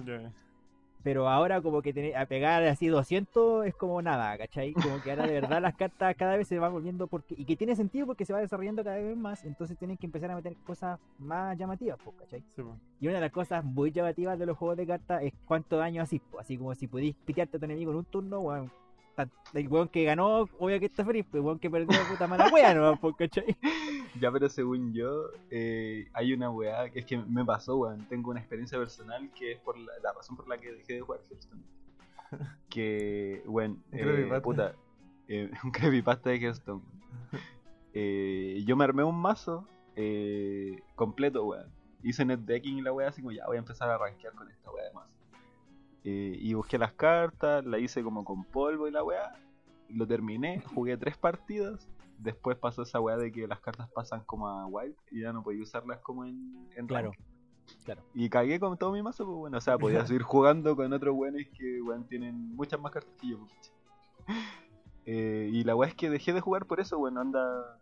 Pero 1.05 1.29
ahora 1.29 1.61
como 1.61 1.83
que 1.83 1.93
tener- 1.93 2.17
a 2.17 2.25
pegar 2.25 2.63
así 2.63 2.87
200 2.87 3.67
es 3.67 3.75
como 3.75 4.01
nada, 4.01 4.35
¿cachai? 4.39 4.73
Como 4.73 4.99
que 5.03 5.11
ahora 5.11 5.27
de 5.27 5.33
verdad 5.39 5.61
las 5.61 5.75
cartas 5.75 6.15
cada 6.17 6.35
vez 6.35 6.47
se 6.47 6.57
van 6.57 6.71
volviendo 6.73 7.05
porque 7.05 7.35
y 7.37 7.45
que 7.45 7.55
tiene 7.55 7.75
sentido 7.75 8.07
porque 8.07 8.25
se 8.25 8.33
va 8.33 8.39
desarrollando 8.39 8.83
cada 8.83 8.97
vez 8.97 9.15
más, 9.15 9.45
entonces 9.45 9.77
tienen 9.77 9.97
que 9.97 10.07
empezar 10.07 10.31
a 10.31 10.35
meter 10.35 10.55
cosas 10.65 10.99
más 11.19 11.55
llamativas, 11.59 11.99
pues, 12.03 12.15
¿cachai? 12.17 12.43
Sí. 12.55 12.63
Y 13.01 13.05
una 13.07 13.17
de 13.17 13.21
las 13.21 13.31
cosas 13.31 13.63
muy 13.63 13.91
llamativas 13.91 14.39
de 14.39 14.47
los 14.47 14.57
juegos 14.57 14.77
de 14.77 14.87
cartas 14.87 15.21
es 15.21 15.31
cuánto 15.45 15.77
daño 15.77 16.01
así, 16.01 16.19
así 16.39 16.57
como 16.57 16.73
si 16.73 16.87
pudís 16.87 17.13
pitearte 17.23 17.57
a 17.57 17.59
tu 17.59 17.65
enemigo 17.65 17.91
en 17.91 17.97
un 17.97 18.05
turno, 18.05 18.39
weón. 18.39 18.71
El 19.54 19.67
weón 19.69 19.88
que 19.88 20.04
ganó, 20.04 20.49
obvio 20.60 20.80
que 20.80 20.86
está 20.88 21.06
feliz, 21.06 21.25
pero 21.32 21.41
el 21.41 21.45
weón 21.45 21.60
que 21.60 21.69
perdió, 21.69 21.97
puta 22.10 22.28
mala 22.28 22.49
wea, 22.54 22.73
¿no? 22.73 22.95
Pues, 23.01 23.15
¿cachai? 23.15 23.56
Ya, 24.19 24.32
pero 24.32 24.49
según 24.49 24.93
yo, 24.93 25.30
eh, 25.49 26.10
hay 26.13 26.34
una 26.34 26.49
weá 26.49 26.89
que 26.89 26.99
es 26.99 27.06
que 27.06 27.17
me 27.17 27.45
pasó, 27.45 27.78
weón. 27.78 28.06
Tengo 28.08 28.32
una 28.32 28.39
experiencia 28.39 28.78
personal 28.78 29.30
que 29.34 29.54
es 29.54 29.60
por 29.60 29.78
la, 29.78 29.91
la 30.04 30.13
razón 30.13 30.36
por 30.36 30.47
la 30.47 30.58
que 30.58 30.71
dejé 30.73 30.93
de 30.93 31.01
jugar 31.01 31.21
Hearthstone. 31.30 31.63
Que, 32.69 33.41
weón, 33.45 33.84
Un 33.91 33.99
eh, 33.99 34.41
puta, 34.41 34.75
eh, 35.28 35.49
un 35.63 35.71
creepypasta 35.71 36.30
de 36.32 36.38
Hearthstone. 36.38 36.82
Eh, 37.93 38.63
yo 38.65 38.75
me 38.75 38.84
armé 38.84 39.04
un 39.04 39.15
mazo 39.15 39.65
eh, 39.95 40.82
completo, 40.95 41.45
weón. 41.45 41.71
hice 42.04 42.25
netdecking 42.25 42.78
y 42.80 42.82
la 42.82 42.91
weá, 42.91 43.08
así 43.10 43.21
como 43.21 43.32
ya 43.32 43.45
voy 43.45 43.56
a 43.56 43.60
empezar 43.60 43.89
a 43.89 43.97
rankear 43.97 44.34
con 44.34 44.49
esta 44.51 44.69
weá 44.71 44.84
además. 44.86 45.08
Eh, 46.07 46.37
y 46.39 46.53
busqué 46.53 46.77
las 46.77 46.93
cartas, 46.93 47.65
la 47.65 47.79
hice 47.79 48.03
como 48.03 48.23
con 48.23 48.43
polvo 48.43 48.87
y 48.87 48.91
la 48.91 49.03
weá. 49.03 49.33
Lo 49.89 50.05
terminé, 50.05 50.61
jugué 50.61 50.97
tres 50.97 51.17
partidas. 51.17 51.89
Después 52.19 52.57
pasó 52.57 52.83
esa 52.83 52.99
weá 53.01 53.17
de 53.17 53.31
que 53.31 53.47
las 53.47 53.59
cartas 53.59 53.89
pasan 53.91 54.23
como 54.23 54.47
a 54.47 54.67
wild 54.67 54.95
y 55.09 55.21
ya 55.21 55.33
no 55.33 55.41
podía 55.43 55.63
usarlas 55.63 55.99
como 56.01 56.23
en, 56.23 56.69
en 56.75 56.85
Claro. 56.85 57.11
Claro. 57.83 58.03
Y 58.13 58.29
cagué 58.29 58.59
con 58.59 58.77
todo 58.77 58.91
mi 58.91 59.01
mazo, 59.01 59.25
pues 59.25 59.35
bueno, 59.35 59.57
o 59.57 59.61
sea, 59.61 59.79
podía 59.79 60.05
seguir 60.05 60.21
jugando 60.21 60.75
con 60.75 60.93
otros 60.93 61.15
weones 61.15 61.47
que 61.57 61.81
weón 61.81 62.07
tienen 62.07 62.55
muchas 62.55 62.79
más 62.79 62.91
cartas 62.91 63.11
que 63.19 63.29
yo. 63.29 63.39
pues. 63.39 63.73
Eh, 65.07 65.49
y 65.51 65.63
la 65.63 65.75
weá 65.75 65.89
es 65.89 65.95
que 65.95 66.09
dejé 66.11 66.33
de 66.33 66.41
jugar 66.41 66.67
por 66.67 66.79
eso, 66.79 66.99
bueno, 66.99 67.21
anda. 67.21 67.79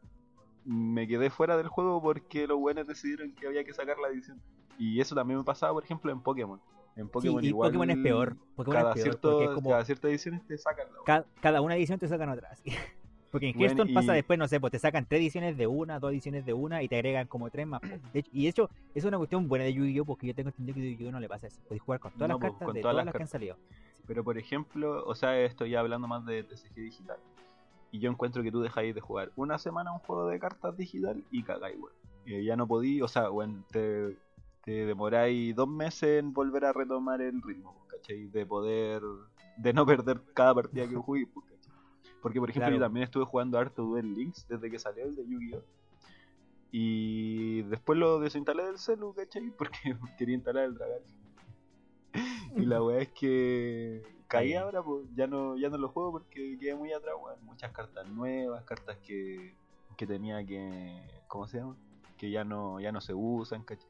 Me 0.66 1.10
quedé 1.10 1.30
fuera 1.30 1.58
del 1.58 1.68
juego 1.68 2.02
porque 2.02 2.48
los 2.48 2.58
weones 2.58 2.88
decidieron 2.88 3.34
que 3.34 3.48
había 3.48 3.66
que 3.66 3.74
sacar 3.74 3.98
la 4.00 4.08
edición. 4.08 4.42
Y 4.78 5.02
eso 5.02 5.14
también 5.14 5.40
me 5.40 5.44
pasaba, 5.44 5.74
por 5.74 5.84
ejemplo, 5.84 6.10
en 6.10 6.22
Pokémon. 6.22 6.62
En 6.96 7.10
Pokémon 7.10 7.44
y 7.44 7.48
igual. 7.48 7.70
Pokémon 7.70 7.90
es 7.90 7.98
peor, 7.98 8.36
Pokémon 8.56 8.78
cada, 8.80 8.90
es 8.92 8.96
peor, 8.96 9.04
cierto, 9.04 9.56
como- 9.56 9.70
cada 9.72 9.84
cierta 9.86 10.08
edición 10.10 10.42
te 10.48 10.58
sacan 10.58 10.88
la 10.88 10.94
weá. 10.94 11.04
Ca- 11.06 11.26
cada 11.42 11.62
una 11.62 11.76
edición 11.76 11.98
te 12.00 12.08
sacan 12.08 12.30
otra. 12.30 12.50
Porque 13.32 13.48
en 13.50 13.54
Bueno, 13.54 13.70
Hearthstone 13.72 13.94
pasa 13.96 14.14
y- 14.14 14.16
después, 14.18 14.38
no 14.38 14.48
sé, 14.48 14.60
pues 14.60 14.70
te 14.72 14.78
sacan 14.78 15.08
tres 15.08 15.20
ediciones 15.22 15.58
de 15.58 15.66
una, 15.66 16.00
dos 16.00 16.12
ediciones 16.12 16.46
de 16.46 16.54
una 16.54 16.84
y 16.84 16.88
te 16.88 16.98
agregan 16.98 17.26
como 17.26 17.50
tres 17.50 17.66
más. 17.66 17.82
po. 17.82 17.88
De 18.14 18.20
hecho- 18.20 18.30
y 18.32 18.44
de 18.44 18.50
hecho, 18.50 18.70
es 18.94 19.06
una 19.06 19.18
cuestión 19.18 19.48
buena 19.48 19.66
de 19.66 19.74
Yu-Gi-Oh! 19.74 20.06
porque 20.06 20.28
yo 20.28 20.36
tengo 20.36 20.50
entendido 20.50 20.76
que 20.76 20.92
Yu-Gi-Oh! 20.92 21.12
no 21.12 21.20
le 21.20 21.28
pasa 21.28 21.48
eso. 21.48 21.60
Puedes 21.68 21.82
jugar 21.82 22.00
con 22.00 22.12
todas 22.14 22.30
No, 22.30 22.36
las 22.36 22.42
pues, 22.42 22.52
cartas 22.60 22.74
de 22.76 22.82
todas 22.82 23.06
las 23.06 23.16
que 23.16 23.22
han 23.24 23.28
salido. 23.28 23.58
Pero 24.06 24.24
por 24.24 24.38
ejemplo, 24.38 25.04
o 25.06 25.16
sea, 25.16 25.40
estoy 25.42 25.72
ya 25.72 25.80
hablando 25.80 26.08
más 26.08 26.24
de 26.28 26.44
TCG 26.44 26.76
digital. 26.76 27.18
Y 27.92 28.00
yo 28.00 28.12
encuentro 28.12 28.44
que 28.44 28.52
tú 28.52 28.62
dejáis 28.62 28.94
de 28.94 29.02
jugar 29.02 29.32
una 29.36 29.58
semana 29.58 29.92
un 29.94 30.00
juego 30.00 30.28
de 30.28 30.38
cartas 30.40 30.78
digital 30.78 31.24
y 31.32 31.42
cagáis, 31.42 31.78
weón. 31.80 31.94
Eh, 32.28 32.44
ya 32.44 32.56
no 32.56 32.68
podí, 32.68 33.02
o 33.02 33.08
sea, 33.08 33.32
weón, 33.32 33.66
te, 33.72 34.16
te 34.64 34.86
demoráis 34.86 35.56
dos 35.56 35.68
meses 35.68 36.20
en 36.20 36.34
volver 36.34 36.66
a 36.66 36.74
retomar 36.74 37.22
el 37.22 37.42
ritmo, 37.42 37.74
pues, 37.88 38.00
¿cachai? 38.02 38.28
De 38.28 38.46
poder, 38.46 39.02
de 39.58 39.74
no 39.74 39.86
perder 39.86 40.22
cada 40.34 40.56
partida 40.56 40.88
que 40.88 40.96
jugué, 40.96 41.28
pues, 41.28 41.46
¿cachai? 41.48 41.74
Porque, 42.22 42.40
por 42.40 42.50
ejemplo, 42.50 42.68
Claro. 42.68 42.78
yo 42.78 42.82
también 42.86 43.04
estuve 43.04 43.26
jugando 43.26 43.58
harto 43.60 43.84
Duel 43.84 44.14
Links 44.14 44.48
desde 44.48 44.72
que 44.72 44.80
salió 44.80 45.04
el 45.04 45.16
de 45.16 45.28
Yu-Gi-Oh! 45.28 45.62
Y 46.72 47.62
después 47.64 48.00
lo 48.00 48.20
desinstalé 48.20 48.64
del 48.64 48.80
celu, 48.80 49.14
¿cachai? 49.14 49.52
Porque 49.58 49.96
quería 50.18 50.36
instalar 50.36 50.66
el 50.66 50.74
Dragon. 50.76 51.02
Y 52.56 52.66
la 52.66 52.84
weá 52.84 53.00
es 53.00 53.10
que 53.10 54.04
caí 54.28 54.54
ahora, 54.54 54.84
pues 54.84 55.06
ya 55.16 55.26
no, 55.28 55.58
ya 55.58 55.70
no 55.70 55.78
lo 55.80 55.90
juego 55.90 56.12
porque 56.12 56.56
quedé 56.60 56.76
muy 56.76 56.94
atrás, 56.94 57.16
weón. 57.20 57.44
Muchas 57.46 57.72
cartas 57.72 58.08
nuevas, 58.08 58.64
cartas 58.64 58.98
que, 59.00 59.56
que 59.98 60.06
tenía 60.06 60.46
que. 60.46 61.02
¿Cómo 61.28 61.48
se 61.48 61.58
llama? 61.58 61.76
Que 62.16 62.30
ya 62.30 62.44
no, 62.44 62.80
ya 62.80 62.92
no 62.92 63.02
se 63.02 63.14
usan, 63.16 63.64
¿cachai? 63.64 63.90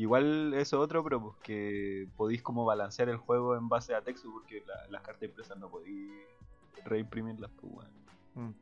Igual 0.00 0.54
eso 0.54 0.80
otro, 0.80 1.04
pero 1.04 1.20
pues 1.20 1.36
que 1.42 2.08
podéis 2.16 2.42
como 2.42 2.64
balancear 2.64 3.10
el 3.10 3.18
juego 3.18 3.54
en 3.56 3.68
base 3.68 3.94
a 3.94 4.00
texto 4.02 4.30
porque 4.32 4.62
la- 4.66 4.86
las 4.90 5.02
cartas 5.02 5.28
impresas 5.28 5.58
no 5.58 5.68
podéis 5.68 6.10
reimprimirlas, 6.84 7.50
pues 7.60 7.70
weón. 7.74 7.90
Mm. 8.34 8.54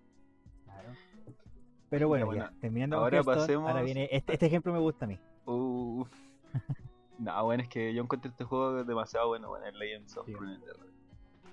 Claro. 0.64 0.88
Pero 1.90 2.08
bueno, 2.08 2.26
bueno, 2.26 2.44
ya, 2.44 2.52
terminando 2.60 2.96
ahora 2.96 3.22
con 3.22 3.34
Hearthstone, 3.34 3.54
ahora 3.60 3.72
pasemos- 3.74 3.84
viene 3.84 4.08
este, 4.10 4.32
este 4.32 4.46
ejemplo 4.46 4.72
me 4.72 4.80
gusta 4.80 5.04
a 5.04 5.08
mí. 5.08 5.18
Uf. 5.46 6.08
no, 7.18 7.44
bueno, 7.44 7.62
es 7.62 7.68
que 7.68 7.94
yo 7.94 8.02
encontré 8.02 8.30
este 8.30 8.42
juego 8.44 8.82
demasiado 8.82 9.28
bueno, 9.28 9.48
bueno, 9.48 9.66
el 9.66 9.78
Legends 9.78 10.16
of 10.16 10.26
Sí. 10.26 10.34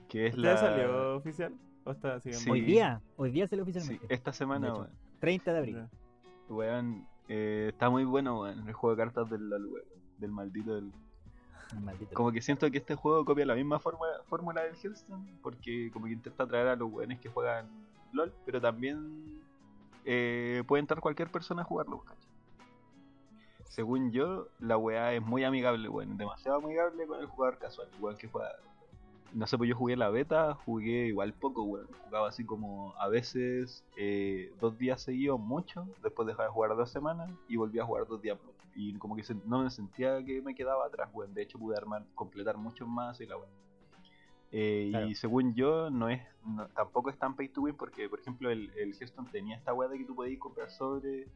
Que 0.09 0.27
es 0.27 0.35
¿Ya 0.35 0.41
la... 0.41 0.57
salió 0.57 1.15
oficial? 1.17 1.53
¿O 1.83 1.91
está 1.91 2.19
siguiendo? 2.21 2.43
Sí. 2.43 2.49
Hoy 2.49 2.61
día, 2.61 3.01
hoy 3.17 3.29
día 3.31 3.47
salió 3.47 3.63
Sí, 3.65 3.69
oficialmente. 3.71 4.13
esta 4.13 4.33
semana, 4.33 4.73
weón. 4.73 4.89
30 5.19 5.53
de 5.53 5.59
abril. 5.59 5.83
Weón, 6.49 7.07
eh, 7.27 7.67
está 7.69 7.89
muy 7.89 8.05
bueno, 8.05 8.41
weón, 8.41 8.67
el 8.67 8.73
juego 8.73 8.95
de 8.95 9.03
cartas 9.03 9.29
del 9.29 9.49
LoL, 9.49 9.65
weón, 9.65 9.85
del 10.17 10.31
maldito 10.31 10.75
del... 10.75 10.91
Maldito. 11.81 12.13
Como 12.13 12.31
que 12.31 12.41
siento 12.41 12.69
que 12.69 12.77
este 12.77 12.95
juego 12.95 13.25
copia 13.25 13.45
la 13.45 13.55
misma 13.55 13.79
fórmula, 13.79 14.11
fórmula 14.27 14.61
del 14.61 14.75
Hearthstone, 14.75 15.25
porque 15.41 15.89
como 15.91 16.05
que 16.05 16.13
intenta 16.13 16.43
atraer 16.43 16.67
a 16.67 16.75
los 16.75 16.91
weones 16.91 17.19
que 17.19 17.27
juegan 17.27 17.67
LoL, 18.13 18.31
pero 18.45 18.61
también 18.61 19.41
eh, 20.05 20.63
puede 20.67 20.81
entrar 20.81 21.01
cualquier 21.01 21.31
persona 21.31 21.63
a 21.63 21.65
jugarlo, 21.65 21.99
¿cachai? 22.01 22.23
Según 23.67 24.11
yo, 24.11 24.47
la 24.59 24.77
weá 24.77 25.13
es 25.13 25.21
muy 25.21 25.43
amigable, 25.43 25.89
weón, 25.89 26.15
demasiado 26.17 26.59
amigable 26.59 27.07
con 27.07 27.19
el 27.19 27.25
jugador 27.25 27.57
casual, 27.57 27.89
igual 27.97 28.15
que 28.15 28.27
juega... 28.27 28.51
No 29.35 29.45
sé, 29.47 29.57
pues 29.57 29.69
yo 29.69 29.75
jugué 29.75 29.97
la 29.97 30.09
beta, 30.09 30.53
jugué 30.65 31.07
igual 31.07 31.33
poco, 31.33 31.63
weón. 31.63 31.87
Jugaba 32.05 32.29
así 32.29 32.45
como 32.45 32.93
a 32.97 33.09
veces 33.09 33.83
eh, 33.97 34.53
dos 34.61 34.77
días 34.77 35.01
seguidos, 35.01 35.39
mucho. 35.39 35.85
Después 36.01 36.25
dejaba 36.25 36.45
de 36.45 36.51
jugar 36.53 36.75
dos 36.77 36.89
semanas 36.89 37.29
y 37.49 37.57
volví 37.57 37.77
a 37.79 37.85
jugar 37.85 38.07
dos 38.07 38.21
días. 38.21 38.37
Y 38.73 38.93
como 38.97 39.15
que 39.15 39.23
se- 39.23 39.35
no 39.45 39.61
me 39.63 39.69
sentía 39.69 40.23
que 40.23 40.41
me 40.41 40.55
quedaba 40.55 40.85
atrás, 40.85 41.09
weón. 41.13 41.33
De 41.33 41.41
hecho, 41.41 41.59
pude 41.59 41.75
armar, 41.75 42.05
completar 42.15 42.55
mucho 42.57 42.87
más 42.87 43.19
y 43.19 43.25
la 43.25 43.35
weón. 43.35 43.49
Eh, 44.51 44.87
Claro. 44.91 45.07
Y 45.07 45.15
según 45.15 45.53
yo, 45.53 45.89
no 45.89 46.07
es 46.07 46.21
no- 46.45 46.67
tampoco 46.69 47.09
es 47.09 47.17
tan 47.19 47.35
pay 47.35 47.49
to 47.49 47.61
win 47.61 47.75
porque, 47.75 48.07
por 48.07 48.21
ejemplo, 48.21 48.49
el, 48.49 48.71
el 48.77 48.93
Hearthstone 48.93 49.29
tenía 49.31 49.57
esta 49.57 49.73
weá 49.73 49.89
de 49.89 49.97
que 49.97 50.05
tú 50.05 50.15
podías 50.15 50.39
comprar 50.39 50.69
sobre 50.69 51.27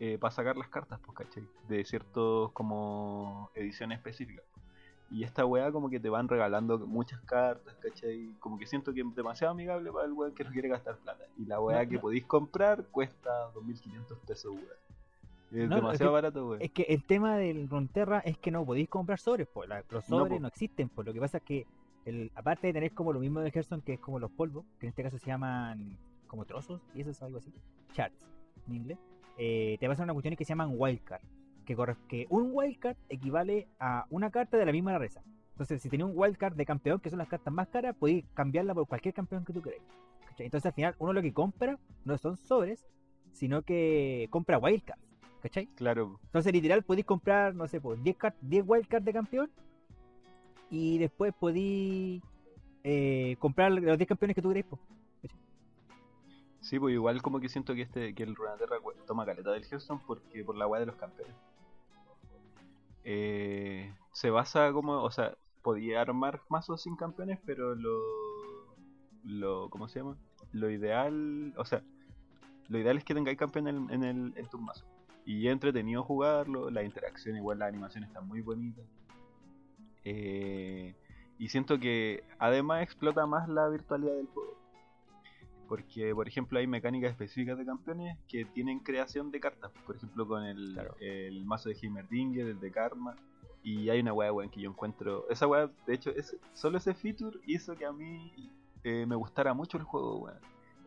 eh, 0.00 0.18
para 0.18 0.32
sacar 0.32 0.56
las 0.56 0.68
cartas, 0.68 1.00
pues, 1.00 1.16
¿cachai? 1.16 1.44
De 1.68 1.82
ciertos 1.84 2.52
como 2.52 3.50
ediciones 3.54 3.98
específicas. 3.98 4.44
Y 5.12 5.24
esta 5.24 5.44
weá 5.44 5.70
como 5.70 5.90
que 5.90 6.00
te 6.00 6.08
van 6.08 6.26
regalando 6.26 6.78
muchas 6.78 7.20
cartas, 7.22 7.74
¿cachai? 7.82 8.34
Como 8.40 8.58
que 8.58 8.66
siento 8.66 8.94
que 8.94 9.02
es 9.02 9.14
demasiado 9.14 9.52
amigable 9.52 9.92
para 9.92 10.06
el 10.06 10.12
weón 10.12 10.34
que 10.34 10.42
no 10.42 10.50
quiere 10.50 10.68
gastar 10.68 10.96
plata. 10.96 11.24
Y 11.36 11.44
la 11.44 11.60
weá 11.60 11.82
No, 11.82 11.88
que 11.90 11.94
no. 11.96 12.00
podéis 12.00 12.24
comprar 12.24 12.84
cuesta 12.86 13.52
2.500 13.52 14.18
pesos, 14.26 14.52
weón. 14.52 14.66
Es 15.64 15.68
No, 15.68 15.76
demasiado 15.76 16.10
es 16.10 16.12
barato, 16.14 16.48
weón. 16.48 16.62
Es 16.62 16.70
que 16.70 16.82
el 16.84 17.04
tema 17.04 17.36
del 17.36 17.68
Fronterra 17.68 18.20
es 18.20 18.38
que 18.38 18.50
no 18.50 18.64
podéis 18.64 18.88
comprar 18.88 19.18
sobres, 19.18 19.46
pues 19.52 19.68
los 19.90 20.04
sobres 20.06 20.40
no, 20.40 20.48
existen, 20.48 20.88
pues 20.88 21.06
lo 21.06 21.12
que 21.12 21.20
pasa 21.20 21.36
es 21.38 21.42
que 21.44 21.66
el, 22.06 22.32
aparte 22.34 22.68
de 22.68 22.72
tener 22.72 22.92
como 22.94 23.12
lo 23.12 23.20
mismo 23.20 23.40
de 23.40 23.50
Hearthstone, 23.50 23.82
que 23.82 23.92
es 23.94 24.00
como 24.00 24.18
los 24.18 24.30
polvos, 24.30 24.64
que 24.80 24.86
en 24.86 24.90
este 24.90 25.02
caso 25.02 25.18
se 25.18 25.26
llaman 25.26 25.98
como 26.26 26.46
trozos, 26.46 26.80
y 26.94 27.02
eso 27.02 27.10
es 27.10 27.22
algo 27.22 27.36
así, 27.36 27.52
charts 27.92 28.26
en 28.66 28.74
inglés, 28.76 28.98
eh, 29.36 29.76
te 29.78 29.86
pasan 29.88 30.04
una 30.04 30.14
cuestión 30.14 30.34
que 30.36 30.44
se 30.46 30.48
llaman 30.48 30.72
wildcard, 30.74 31.20
que, 31.64 31.76
que 32.08 32.26
un 32.30 32.50
wildcard 32.52 32.96
equivale 33.08 33.68
a 33.78 34.06
una 34.10 34.30
carta 34.30 34.56
de 34.56 34.66
la 34.66 34.72
misma 34.72 34.92
rareza. 34.92 35.22
Entonces, 35.52 35.82
si 35.82 35.88
tenés 35.88 36.06
un 36.06 36.12
wildcard 36.14 36.54
de 36.54 36.64
campeón, 36.66 36.98
que 37.00 37.10
son 37.10 37.18
las 37.18 37.28
cartas 37.28 37.52
más 37.52 37.68
caras, 37.68 37.94
podéis 37.96 38.24
cambiarla 38.34 38.74
por 38.74 38.86
cualquier 38.86 39.14
campeón 39.14 39.44
que 39.44 39.52
tú 39.52 39.62
queráis. 39.62 39.82
¿cachai? 40.28 40.46
Entonces, 40.46 40.66
al 40.66 40.72
final, 40.72 40.94
uno 40.98 41.12
lo 41.12 41.22
que 41.22 41.32
compra 41.32 41.78
no 42.04 42.16
son 42.18 42.36
sobres, 42.36 42.86
sino 43.32 43.62
que 43.62 44.26
compra 44.30 44.58
wildcards. 44.58 45.02
¿Cachai? 45.42 45.66
Claro, 45.74 46.18
Entonces, 46.24 46.52
literal, 46.52 46.82
podéis 46.84 47.04
comprar, 47.06 47.54
no 47.54 47.66
sé, 47.66 47.80
pues, 47.80 48.02
10, 48.02 48.16
car- 48.16 48.34
10 48.40 48.64
wildcards 48.66 49.04
de 49.04 49.12
campeón 49.12 49.50
y 50.70 50.98
después 50.98 51.34
podéis 51.38 52.22
eh, 52.84 53.36
comprar 53.38 53.72
los 53.72 53.98
10 53.98 54.08
campeones 54.08 54.34
que 54.34 54.42
tú 54.42 54.48
queréis. 54.48 54.66
sí, 56.60 56.78
pues 56.78 56.94
igual 56.94 57.20
como 57.22 57.40
que 57.40 57.48
siento 57.48 57.74
que 57.74 57.82
este 57.82 58.14
que 58.14 58.22
el 58.22 58.34
Runeterra 58.36 58.78
we- 58.80 58.94
toma 59.06 59.26
caleta 59.26 59.50
del 59.52 59.64
Hearthstone 59.64 60.00
porque 60.06 60.44
por 60.44 60.56
la 60.56 60.66
weá 60.66 60.80
de 60.80 60.86
los 60.86 60.96
campeones. 60.96 61.34
Eh, 63.04 63.94
se 64.12 64.30
basa 64.30 64.72
como, 64.72 65.02
o 65.02 65.10
sea, 65.10 65.36
podía 65.62 66.00
armar 66.00 66.42
mazos 66.48 66.82
sin 66.82 66.96
campeones, 66.96 67.38
pero 67.44 67.74
lo, 67.74 68.00
lo, 69.24 69.70
¿cómo 69.70 69.88
se 69.88 70.00
llama? 70.00 70.16
Lo 70.52 70.70
ideal, 70.70 71.54
o 71.56 71.64
sea, 71.64 71.82
lo 72.68 72.78
ideal 72.78 72.98
es 72.98 73.04
que 73.04 73.14
tengáis 73.14 73.38
campeón 73.38 73.68
en, 73.68 73.90
en 73.90 74.04
el, 74.04 74.32
en 74.36 74.46
tu 74.48 74.58
mazo. 74.58 74.84
Y 75.24 75.48
entretenido 75.48 76.02
jugarlo, 76.02 76.70
la 76.70 76.82
interacción, 76.82 77.36
igual 77.36 77.60
la 77.60 77.66
animación 77.66 78.04
está 78.04 78.20
muy 78.20 78.40
bonita. 78.40 78.82
Eh, 80.04 80.94
y 81.38 81.48
siento 81.48 81.78
que 81.78 82.24
además 82.38 82.82
explota 82.82 83.26
más 83.26 83.48
la 83.48 83.68
virtualidad 83.68 84.14
del 84.14 84.26
juego. 84.26 84.61
Porque, 85.72 86.14
por 86.14 86.28
ejemplo, 86.28 86.58
hay 86.58 86.66
mecánicas 86.66 87.12
específicas 87.12 87.56
de 87.56 87.64
campeones 87.64 88.18
que 88.28 88.44
tienen 88.44 88.78
creación 88.80 89.30
de 89.30 89.40
cartas. 89.40 89.70
Por 89.86 89.96
ejemplo, 89.96 90.28
con 90.28 90.44
el, 90.44 90.74
Claro. 90.74 90.94
el 91.00 91.46
mazo 91.46 91.70
de 91.70 91.76
Heimerdinger, 91.80 92.46
el 92.46 92.60
de 92.60 92.70
Karma. 92.70 93.16
Y 93.62 93.88
hay 93.88 94.00
una 94.00 94.12
weá, 94.12 94.30
weón, 94.34 94.50
que 94.50 94.60
yo 94.60 94.68
encuentro. 94.68 95.24
Esa 95.30 95.46
weá, 95.46 95.70
de 95.86 95.94
hecho, 95.94 96.10
ese- 96.10 96.36
solo 96.52 96.76
ese 96.76 96.92
feature 96.92 97.38
hizo 97.46 97.74
que 97.74 97.86
a 97.86 97.92
mí 97.92 98.30
eh, 98.84 99.06
me 99.06 99.16
gustara 99.16 99.54
mucho 99.54 99.78
el 99.78 99.84
juego, 99.84 100.18
weón. 100.18 100.36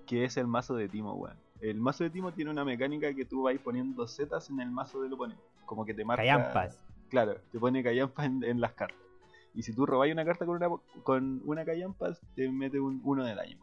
Que 0.06 0.24
es 0.24 0.38
el 0.38 0.46
mazo 0.46 0.76
de 0.76 0.88
Timo, 0.88 1.14
weón. 1.16 1.38
El 1.62 1.80
mazo 1.80 2.04
de 2.04 2.12
Timo 2.12 2.32
tiene 2.32 2.52
una 2.52 2.64
mecánica 2.64 3.12
que 3.12 3.26
tú 3.26 3.42
vas 3.42 3.58
poniendo 3.58 4.06
setas 4.08 4.52
en 4.52 4.60
el 4.60 4.70
mazo 4.70 5.02
del 5.02 5.14
oponente. 5.14 5.42
Como 5.66 5.84
que 5.84 5.96
te 5.96 6.06
marca. 6.06 6.22
Callampas. 6.22 6.78
Claro, 7.10 7.38
te 7.52 7.58
pone 7.60 7.82
callampas 7.84 8.28
en, 8.28 8.44
en 8.44 8.62
las 8.62 8.74
cartas. 8.74 9.00
Y 9.56 9.64
si 9.64 9.74
tú 9.74 9.88
robáis 9.88 10.14
una 10.14 10.26
carta 10.26 10.46
con 10.46 10.58
una, 10.58 10.68
con 11.02 11.42
una 11.44 11.66
callampas, 11.66 12.22
te 12.36 12.48
mete 12.52 12.80
un, 12.80 13.02
uno 13.04 13.24
de 13.24 13.34
daño. 13.34 13.58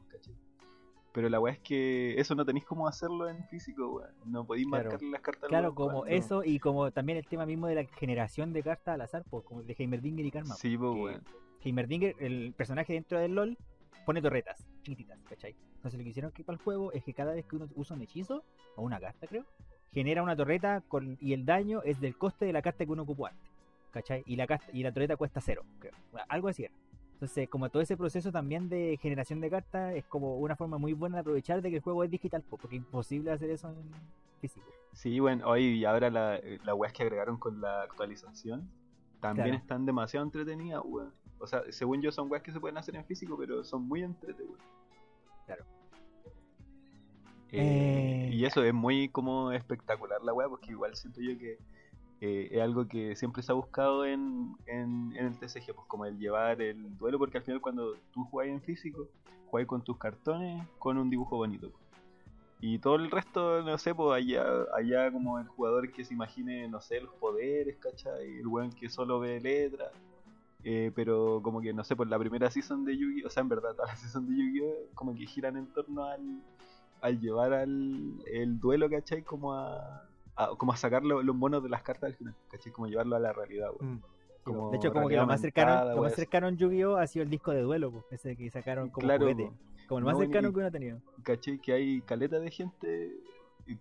Pero 1.12 1.29
la 1.29 1.38
weá 1.40 1.53
es 1.53 1.59
que 1.61 2.18
eso 2.18 2.35
no 2.35 2.44
tenéis 2.44 2.64
cómo 2.64 2.88
hacerlo 2.88 3.29
en 3.29 3.44
físico, 3.44 3.87
weón. 3.96 4.11
No 4.25 4.46
podéis 4.46 4.66
Claro. 4.66 4.85
marcarle 4.90 5.11
las 5.11 5.20
cartas 5.20 5.48
Claro, 5.48 5.75
como 5.75 6.07
eso 6.07 6.42
y 6.42 6.59
como 6.59 6.90
también 6.90 7.18
el 7.18 7.27
tema 7.27 7.44
mismo 7.44 7.66
de 7.66 7.75
la 7.75 7.85
generación 7.85 8.53
de 8.53 8.62
cartas 8.62 8.94
al 8.94 9.03
azar, 9.03 9.25
pues, 9.29 9.44
como 9.44 9.62
de 9.62 9.75
Heimerdinger 9.79 10.25
y 10.25 10.31
Karma. 10.31 10.55
Sí, 10.55 10.77
pues, 10.77 10.92
weón. 10.92 11.25
Heimerdinger, 11.62 12.16
el 12.18 12.55
personaje 12.57 12.94
dentro 12.94 13.20
del 13.20 13.35
LOL, 13.35 13.59
pone 14.07 14.22
torretas, 14.22 14.66
chiquititas, 14.83 15.18
¿cachai? 15.29 15.55
Entonces 15.77 15.98
lo 15.98 16.05
que 16.05 16.11
hicieron 16.11 16.33
que 16.33 16.44
para 16.44 16.57
el 16.57 16.62
juego 16.62 16.92
es 16.92 17.05
que 17.05 17.12
cada 17.12 17.35
vez 17.35 17.44
que 17.46 17.57
uno 17.57 17.68
usa 17.75 17.94
un 17.94 18.03
hechizo, 18.03 18.42
o 18.77 18.83
una 18.83 18.98
carta 18.98 19.27
creo, 19.27 19.44
genera 19.92 20.22
una 20.22 20.35
torreta 20.35 20.81
con, 20.81 21.18
y 21.20 21.35
el 21.35 21.44
daño 21.44 21.83
es 21.83 22.01
del 22.01 22.16
coste 22.16 22.46
de 22.46 22.53
la 22.53 22.62
carta 22.62 22.85
que 22.85 22.90
uno 22.90 23.03
ocupó 23.03 23.27
antes. 23.27 23.51
¿Cachai? 23.90 24.22
Y 24.27 24.37
la, 24.37 24.46
y 24.72 24.83
la 24.83 24.90
torreta 24.90 25.16
cuesta 25.16 25.40
cero, 25.42 25.64
creo. 25.79 25.92
Algo 26.29 26.48
así 26.48 26.64
era. 26.64 26.75
Entonces, 27.23 27.49
como 27.49 27.69
todo 27.69 27.81
ese 27.81 27.97
proceso 27.97 28.33
también 28.33 28.69
de 28.69 28.99
generación 29.01 29.41
de 29.41 29.49
cartas 29.49 29.95
es 29.95 30.05
como 30.07 30.39
una 30.39 30.57
forma 30.57 30.77
muy 30.77 30.93
buena 30.93 31.19
de 31.19 31.21
aprovechar 31.21 31.63
de 31.63 31.71
que 31.71 31.77
el 31.77 31.83
juego 31.83 32.03
es 32.03 32.11
digital, 32.11 32.43
po, 32.43 32.57
porque 32.57 32.75
es 32.75 32.83
imposible 32.83 33.31
hacer 33.31 33.49
eso 33.49 33.69
en 33.69 33.77
físico. 34.41 34.67
Sí, 34.93 35.21
bueno, 35.21 35.47
hoy 35.47 35.63
y 35.67 35.85
ahora 35.85 36.11
la, 36.11 36.41
la 36.65 36.75
weas 36.75 36.93
que 36.93 37.05
agregaron 37.05 37.37
con 37.39 37.61
la 37.61 37.83
actualización 37.83 38.69
también 39.21 39.51
Claro. 39.51 39.63
están 39.63 39.87
demasiado 39.87 40.27
entretenidas, 40.27 40.83
weón. 40.85 41.13
O 41.39 41.47
sea, 41.47 41.63
según 41.71 42.03
yo 42.03 42.11
son 42.11 42.29
weas 42.29 42.43
que 42.43 42.51
se 42.51 42.59
pueden 42.59 42.77
hacer 42.77 42.97
en 42.97 43.05
físico, 43.05 43.37
pero 43.39 43.63
son 43.63 43.87
muy 43.87 44.03
entretenidas. 44.03 44.61
Claro. 45.47 45.65
Eh, 47.53 48.31
Eh, 48.31 48.31
y 48.33 48.45
eso 48.47 48.65
es 48.65 48.75
muy 48.75 49.09
como 49.11 49.53
espectacular 49.53 50.21
la 50.25 50.35
wea, 50.35 50.49
porque 50.49 50.73
igual 50.73 50.97
siento 50.97 51.21
yo 51.21 51.39
que 51.39 51.57
eh, 52.25 52.51
es 52.53 52.63
algo 52.63 52.87
que 52.87 53.17
siempre 53.17 53.43
se 53.43 53.51
ha 53.51 53.55
buscado 53.57 54.05
en, 54.07 54.55
en, 54.67 55.13
el 55.17 55.37
TCG, 55.41 55.75
pues 55.75 55.89
como 55.89 56.07
el 56.07 56.17
llevar 56.21 56.63
el 56.63 56.97
duelo, 56.97 57.19
porque 57.19 57.39
al 57.39 57.43
final 57.43 57.61
cuando 57.61 57.97
tú 58.13 58.23
juegas 58.27 58.55
en 58.55 58.63
físico, 58.63 59.09
juegas 59.47 59.67
con 59.67 59.83
tus 59.83 59.99
cartones, 59.99 60.65
con 60.79 60.99
un 60.99 61.11
dibujo 61.11 61.37
bonito. 61.37 61.71
pues. 61.71 61.83
Y 62.61 62.79
todo 62.79 62.95
el 62.95 63.11
resto, 63.11 63.63
no 63.63 63.77
sé, 63.77 63.93
pues 63.93 64.17
allá, 64.17 64.45
allá 64.73 65.11
como 65.11 65.41
el 65.41 65.49
jugador 65.49 65.91
que 65.91 66.05
se 66.05 66.15
imagine, 66.15 66.69
no 66.69 66.81
sé, 66.81 67.01
los 67.01 67.13
poderes, 67.15 67.77
¿cachai? 67.79 68.39
El 68.39 68.47
weón 68.47 68.71
que 68.71 68.89
solo 68.89 69.19
ve 69.19 69.41
letras. 69.41 69.91
Eh, 70.63 70.93
pero 70.95 71.41
como 71.43 71.61
que, 71.61 71.73
no 71.73 71.83
sé, 71.83 71.97
por 71.97 72.07
la 72.07 72.21
primera 72.21 72.53
season 72.53 72.85
de 72.85 72.97
Yu-Gi-Oh! 72.97 73.27
O 73.27 73.31
sea, 73.31 73.41
en 73.41 73.49
verdad, 73.49 73.75
todas 73.75 73.91
las 73.91 74.01
season 74.01 74.29
de 74.29 74.37
Yu-Gi-Oh! 74.37 74.95
como 74.95 75.13
que 75.17 75.27
giran 75.27 75.57
en 75.57 75.67
torno 75.73 76.05
al, 76.05 76.41
al 77.01 77.21
llevar 77.21 77.53
al 77.53 78.23
el 78.33 78.61
duelo, 78.61 78.89
¿cachai? 78.89 79.23
Como 79.23 79.55
a, 79.55 80.07
a- 80.37 80.51
como 80.57 80.73
a 80.73 80.77
sacar 80.77 81.05
lo- 81.05 81.23
los 81.23 81.37
monos 81.37 81.62
de 81.62 81.68
las 81.68 81.83
cartas 81.83 82.11
al 82.11 82.14
final, 82.14 82.35
¿cachai? 82.51 82.73
Como 82.73 82.87
llevarlo 82.88 83.16
a 83.16 83.21
la 83.21 83.33
realidad, 83.33 83.71
weón. 83.79 83.95
Mm. 83.97 84.03
Como 84.45 84.71
de 84.71 84.77
hecho, 84.77 84.92
como 84.92 85.09
que 85.09 85.16
lo 85.16 85.27
más 85.27 85.40
cercano, 85.40 85.95
lo 85.95 86.03
más 86.03 86.14
cercano 86.14 86.49
en 86.49 86.57
Yu-Gi-Oh! 86.57 86.97
ha 86.97 87.07
sido 87.07 87.23
el 87.23 87.31
disco 87.31 87.53
de 87.53 87.61
duelo, 87.62 87.92
po, 87.92 88.05
ese 88.11 88.37
que 88.37 88.51
sacaron 88.51 88.90
como 88.90 89.07
Claro, 89.07 89.23
juguete. 89.27 89.53
Como 89.87 89.99
el 90.01 90.05
más 90.05 90.14
No, 90.14 90.21
cercano 90.21 90.49
y- 90.49 90.53
que 90.53 90.59
uno 90.59 90.66
ha 90.66 90.71
tenido. 90.73 91.01
¿cachai? 91.23 91.59
Que 91.61 91.73
hay 91.73 92.01
caleta 92.03 92.40
de 92.40 92.51
gente 92.51 93.12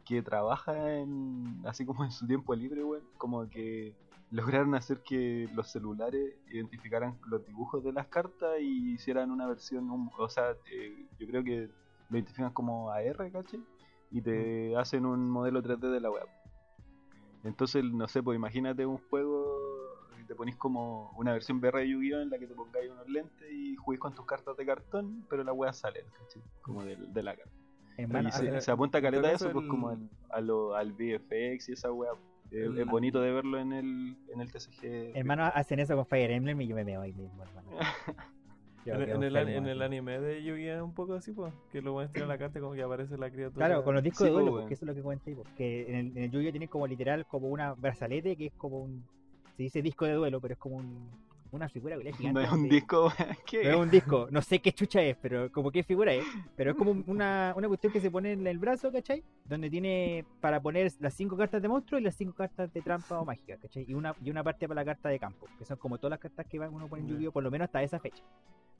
que 0.05 0.21
trabaja 0.21 0.93
en 0.99 1.61
así 1.65 1.83
como 1.85 2.03
en 2.03 2.11
su 2.11 2.27
tiempo 2.27 2.53
libre, 2.53 2.83
weón, 2.83 3.03
como 3.17 3.49
que 3.49 3.95
lograron 4.29 4.75
hacer 4.75 4.99
que 5.01 5.49
los 5.55 5.71
celulares 5.71 6.35
identificaran 6.51 7.17
los 7.27 7.43
dibujos 7.45 7.83
de 7.83 7.91
las 7.91 8.05
cartas 8.07 8.59
y 8.61 8.93
hicieran 8.93 9.31
una 9.31 9.47
versión, 9.47 9.89
un- 9.89 10.11
o 10.17 10.29
sea, 10.29 10.51
eh, 10.71 11.07
yo 11.17 11.27
creo 11.27 11.43
que 11.43 11.69
lo 12.09 12.17
identifican 12.17 12.53
como 12.53 12.91
AR, 12.91 13.31
¿cachai? 13.31 13.59
Y 14.11 14.21
te 14.21 14.75
hacen 14.77 15.05
un 15.07 15.27
modelo 15.29 15.61
3D 15.63 15.89
de 15.89 15.99
la 15.99 16.11
web. 16.11 16.27
Entonces, 17.43 17.83
no 17.83 18.07
sé, 18.07 18.21
pues 18.21 18.35
imagínate 18.35 18.85
un 18.85 18.97
juego 19.09 19.57
y 20.21 20.25
te 20.25 20.35
ponís 20.35 20.55
como 20.57 21.11
una 21.17 21.33
versión 21.33 21.57
VR 21.57 21.79
de 21.79 21.89
Yu-Gi-Oh! 21.89 22.21
en 22.21 22.29
la 22.29 22.37
que 22.37 22.47
te 22.47 22.53
pongáis 22.53 22.91
unos 22.91 23.07
lentes 23.09 23.51
y 23.51 23.75
juguís 23.75 23.99
con 23.99 24.13
tus 24.13 24.25
cartas 24.25 24.55
de 24.57 24.65
cartón, 24.65 25.25
pero 25.29 25.43
la 25.43 25.53
wea 25.53 25.73
sale, 25.73 26.05
¿cachai? 26.17 26.43
Como 26.61 26.83
de, 26.83 26.95
de 26.95 27.23
la 27.23 27.35
carta. 27.35 27.51
Hermano, 27.97 28.29
y 28.29 28.31
se, 28.31 28.61
se 28.61 28.71
apunta 28.71 29.01
caleta 29.01 29.27
a 29.27 29.31
caso 29.31 29.45
eso, 29.45 29.53
pues 29.53 29.67
como 29.67 29.89
al, 29.89 30.09
a 30.29 30.41
lo, 30.41 30.75
al 30.75 30.93
VFX 30.93 31.69
y 31.69 31.73
esa 31.73 31.91
wea. 31.91 32.11
Es 32.51 32.85
bonito 32.85 33.21
de 33.21 33.31
verlo 33.31 33.59
en 33.59 33.71
el, 33.71 34.17
en 34.33 34.41
el 34.41 34.51
TCG. 34.51 35.15
hermano, 35.15 35.45
hacen 35.45 35.79
eso 35.79 35.95
con 35.95 36.05
Fire 36.05 36.31
Emblem 36.31 36.59
y 36.61 36.67
yo 36.67 36.75
me 36.75 36.83
veo 36.83 37.01
ahí 37.01 37.13
mismo, 37.13 37.43
hermano. 37.43 37.69
Yo 38.85 38.93
En, 38.95 39.01
el, 39.23 39.35
en 39.35 39.81
anime 39.81 40.19
de 40.19 40.43
Yu-Gi 40.43 40.67
es 40.67 40.81
un 40.81 40.93
poco 40.93 41.13
así, 41.13 41.31
pues. 41.31 41.53
Que 41.71 41.81
lo 41.81 41.93
muestran 41.93 42.27
la 42.27 42.37
carta 42.37 42.57
y 42.59 42.61
como 42.61 42.73
que 42.73 42.81
aparece 42.81 43.17
la 43.17 43.29
criatura. 43.29 43.67
Claro, 43.67 43.83
con 43.83 43.93
los 43.93 44.03
discos 44.03 44.19
Sí, 44.19 44.25
de 44.25 44.31
duelo, 44.31 44.51
porque 44.51 44.73
eso 44.73 44.85
es 44.85 44.87
lo 44.87 44.95
que 44.95 45.01
comenté, 45.01 45.35
po, 45.35 45.43
que 45.55 45.87
en 45.89 45.95
el, 45.95 46.17
en 46.17 46.23
el 46.23 46.31
Yu-Gi-Oh 46.31 46.51
tiene 46.51 46.67
como 46.67 46.87
literal 46.87 47.25
como 47.27 47.49
una 47.49 47.73
brazalete 47.73 48.35
que 48.35 48.47
es 48.47 48.53
como 48.53 48.79
un 48.79 49.03
se 49.55 49.63
dice 49.63 49.81
disco 49.81 50.05
de 50.05 50.13
duelo, 50.13 50.39
pero 50.41 50.53
es 50.53 50.59
como 50.59 50.77
un, 50.77 51.09
una 51.51 51.67
figura 51.67 51.97
que 51.97 52.31
no 52.31 52.39
es 52.39 52.51
un 52.51 52.63
de- 52.63 52.69
disco, 52.69 53.11
¿qué? 53.45 53.65
No 53.65 53.69
es 53.71 53.75
un 53.75 53.89
disco, 53.91 54.27
no 54.31 54.41
sé 54.41 54.59
qué 54.59 54.71
chucha 54.71 55.01
es, 55.03 55.17
pero 55.21 55.51
como 55.51 55.69
qué 55.71 55.83
figura 55.83 56.13
es. 56.13 56.23
Pero 56.55 56.71
es 56.71 56.77
como 56.77 56.91
una, 57.07 57.53
una 57.57 57.67
cuestión 57.67 57.91
que 57.93 57.99
se 57.99 58.09
pone 58.09 58.31
en 58.31 58.47
el 58.47 58.57
brazo, 58.57 58.91
¿cachai? 58.91 59.21
Donde 59.45 59.69
tiene 59.69 60.23
para 60.39 60.61
poner 60.61 60.89
las 61.01 61.13
cinco 61.13 61.35
cartas 61.35 61.61
de 61.61 61.67
monstruo 61.67 61.99
y 61.99 62.03
las 62.03 62.15
cinco 62.15 62.33
cartas 62.33 62.71
de 62.73 62.81
trampa 62.81 63.19
o 63.19 63.25
mágica, 63.25 63.57
¿cachai? 63.57 63.85
Y 63.87 63.93
una, 63.93 64.15
y 64.23 64.29
una 64.31 64.41
parte 64.43 64.67
para 64.67 64.81
la 64.81 64.85
carta 64.85 65.09
de 65.09 65.19
campo, 65.19 65.45
que 65.59 65.65
son 65.65 65.77
como 65.77 65.97
todas 65.97 66.11
las 66.11 66.19
cartas 66.19 66.45
que 66.47 66.57
va- 66.57 66.69
uno 66.69 66.87
pone 66.87 67.01
en. 67.03 67.09
Yu-Gi-Oh! 67.09 67.31
por 67.33 67.43
lo 67.43 67.51
menos 67.51 67.65
hasta 67.65 67.83
esa 67.83 67.99
fecha. 67.99 68.23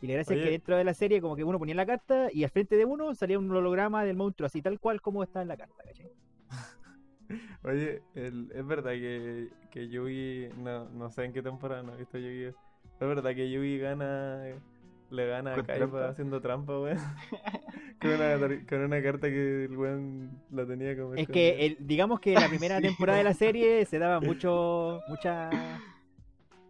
Y 0.01 0.07
la 0.07 0.13
gracia 0.15 0.33
es 0.35 0.39
que 0.41 0.49
dentro 0.51 0.75
de 0.77 0.83
la 0.83 0.93
serie 0.93 1.21
como 1.21 1.35
que 1.35 1.43
uno 1.43 1.59
ponía 1.59 1.75
la 1.75 1.85
carta 1.85 2.29
y 2.33 2.43
al 2.43 2.49
frente 2.49 2.75
de 2.75 2.85
uno 2.85 3.13
salía 3.15 3.39
un 3.39 3.51
holograma 3.51 4.03
del 4.03 4.17
monstruo, 4.17 4.47
así 4.47 4.61
tal 4.61 4.79
cual 4.79 5.01
como 5.01 5.23
está 5.23 5.41
en 5.41 5.47
la 5.49 5.57
carta, 5.57 5.83
¿cachai? 5.85 6.11
Oye, 7.63 8.01
el- 8.15 8.51
es 8.53 8.65
verdad 8.65 8.91
que, 8.91 9.49
que 9.71 9.87
Yugi, 9.89 10.49
no, 10.57 10.89
no 10.89 11.09
sé 11.09 11.25
en 11.25 11.33
qué 11.33 11.41
temporada 11.41 11.83
no 11.83 11.93
he 11.93 11.97
visto 11.97 12.17
Yugi. 12.17 12.45
Es 12.45 12.55
verdad 12.99 13.35
que 13.35 13.49
Yugi 13.51 13.79
gana, 13.79 14.43
le 15.09 15.27
gana 15.27 15.55
a 15.55 15.55
¿Con 15.55 15.63
Kaiba 15.63 16.07
trampa? 16.07 16.09
haciendo 16.09 16.41
trampa, 16.41 16.79
weón. 16.79 16.97
con, 18.01 18.11
una, 18.11 18.39
tar- 18.39 18.65
con 18.67 18.79
una 18.81 19.01
carta 19.03 19.29
que 19.29 19.65
el 19.65 19.77
weón 19.77 20.41
la 20.51 20.65
tenía 20.67 20.97
como 20.97 21.15
Es 21.15 21.27
escondida. 21.27 21.29
que 21.29 21.65
el- 21.65 21.77
digamos 21.87 22.19
que 22.19 22.33
en 22.33 22.39
la 22.39 22.49
primera 22.49 22.79
Sí, 22.79 22.81
temporada 22.81 23.17
de 23.17 23.23
la 23.25 23.33
serie 23.33 23.85
se 23.85 23.99
daba 23.99 24.19
mucho, 24.21 25.03
mucha, 25.07 25.83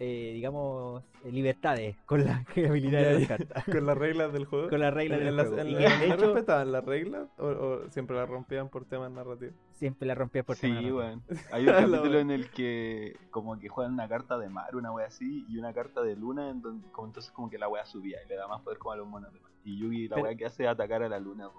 eh, 0.04 0.32
digamos, 0.34 1.04
eh, 1.24 1.32
libertades 1.32 1.96
con 2.08 2.26
las 2.26 2.44
habilidades 2.58 3.14
de 3.14 3.20
las 3.20 3.28
cartas. 3.28 3.64
Con 3.66 3.86
las 3.86 3.96
reglas 3.98 4.34
del 4.34 4.46
juego. 4.46 4.68
con 4.68 4.80
las 4.80 4.92
reglas 4.94 5.20
¿En, 5.20 5.26
del 5.26 5.36
las- 5.38 5.48
juego. 5.48 5.62
en 5.62 5.68
Y 5.68 5.72
la- 5.74 5.80
que, 5.80 5.86
de 6.04 6.08
¿no 6.10 6.16
hecho, 6.16 6.26
respetaban 6.34 6.72
las 6.72 6.86
reglas 6.86 7.28
o, 7.38 7.46
o 7.46 7.90
siempre 7.92 8.16
las 8.16 8.28
rompían 8.28 8.70
por 8.70 8.86
temas 8.86 9.12
narrativos? 9.12 9.54
siempre 9.74 10.08
la 10.08 10.14
rompía 10.16 10.44
por 10.44 10.56
Sí, 10.56 10.62
tema 10.62 10.76
narrativo. 10.76 10.98
weón. 11.00 11.24
Hay 11.52 11.68
un 11.68 11.74
capítulo 11.74 12.20
en 12.20 12.32
el 12.32 12.50
que 12.52 13.16
como 13.32 13.60
que 13.60 13.68
juegan 13.70 13.94
una 13.94 14.08
carta 14.08 14.38
de 14.38 14.50
mar, 14.50 14.76
una 14.76 14.92
wea 14.92 15.08
así, 15.08 15.46
y 15.50 15.58
una 15.58 15.74
carta 15.74 16.02
de 16.02 16.16
luna, 16.16 16.50
en 16.50 16.62
donde, 16.62 16.88
como 16.92 17.08
entonces 17.08 17.32
como 17.32 17.50
que 17.50 17.58
la 17.58 17.68
wea 17.68 17.86
subía 17.86 18.18
y 18.26 18.28
le 18.30 18.36
da 18.36 18.48
más 18.48 18.62
poder 18.62 18.78
como 18.80 18.94
a 18.94 18.98
los 18.98 19.08
monos 19.08 19.32
de 19.34 19.40
mar. 19.40 19.52
Y 19.64 19.78
Yugi 19.80 20.08
la 20.08 20.16
Pero- 20.16 20.28
wea 20.28 20.36
que 20.36 20.46
hace 20.46 20.64
es 20.64 20.70
atacar 20.70 21.04
a 21.04 21.10
la 21.10 21.20
luna. 21.20 21.50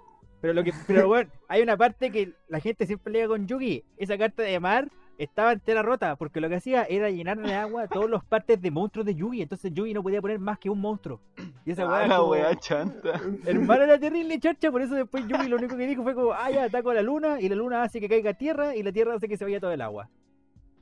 Pero 0.41 0.55
lo 0.55 0.65
que, 0.65 0.73
pero 0.89 1.07
bueno, 1.07 1.31
hay 1.47 1.63
una 1.63 1.77
parte 1.77 2.11
que 2.11 2.33
la 2.49 2.59
gente 2.59 2.85
siempre 2.87 3.13
lega 3.13 3.29
con 3.29 3.47
Yugi. 3.47 3.85
Esa 3.97 4.19
carta 4.19 4.43
de 4.43 4.59
mar 4.59 4.89
estaba 5.19 5.53
entera 5.53 5.83
rota, 5.83 6.17
porque 6.17 6.41
lo 6.41 6.49
que 6.49 6.57
hacía 6.57 6.83
era 6.85 7.11
llenar 7.11 7.39
de 7.41 7.55
agua 7.55 7.87
todas 7.89 8.11
las 8.11 8.25
partes 8.25 8.61
de 8.61 8.71
monstruos 8.71 9.07
de 9.07 9.15
Yugi. 9.15 9.43
Entonces 9.43 9.73
Yugi 9.73 9.95
no 9.95 10.03
podía 10.03 10.21
poner 10.21 10.39
más 10.39 10.59
que 10.59 10.69
un 10.71 10.81
monstruo. 10.81 11.21
Y 11.65 11.71
esa 11.73 11.83
Ah, 11.85 11.89
weá 11.89 12.07
la 12.07 12.17
como- 12.17 12.31
wea 12.31 12.55
chanta. 12.57 13.21
Hermano 13.47 13.83
era 13.85 13.99
terrible 13.99 14.39
charcha, 14.41 14.71
por 14.71 14.83
eso 14.83 14.95
después 14.95 15.27
Yugi 15.29 15.49
lo 15.49 15.57
único 15.57 15.77
que 15.77 15.87
dijo 15.87 16.03
fue 16.03 16.15
como, 16.15 16.33
ah 16.33 16.51
ya, 16.51 16.65
ataco 16.65 16.91
a 16.91 16.95
la 16.95 17.03
luna, 17.03 17.41
y 17.41 17.49
la 17.49 17.55
luna 17.57 17.83
hace 17.83 18.01
que 18.01 18.09
caiga 18.09 18.31
a 18.31 18.35
tierra, 18.35 18.75
y 18.75 18.83
la 18.83 18.93
tierra 18.93 19.15
hace 19.15 19.29
que 19.29 19.37
se 19.37 19.45
vaya 19.45 19.61
todo 19.61 19.73
el 19.73 19.81
agua. 19.81 20.09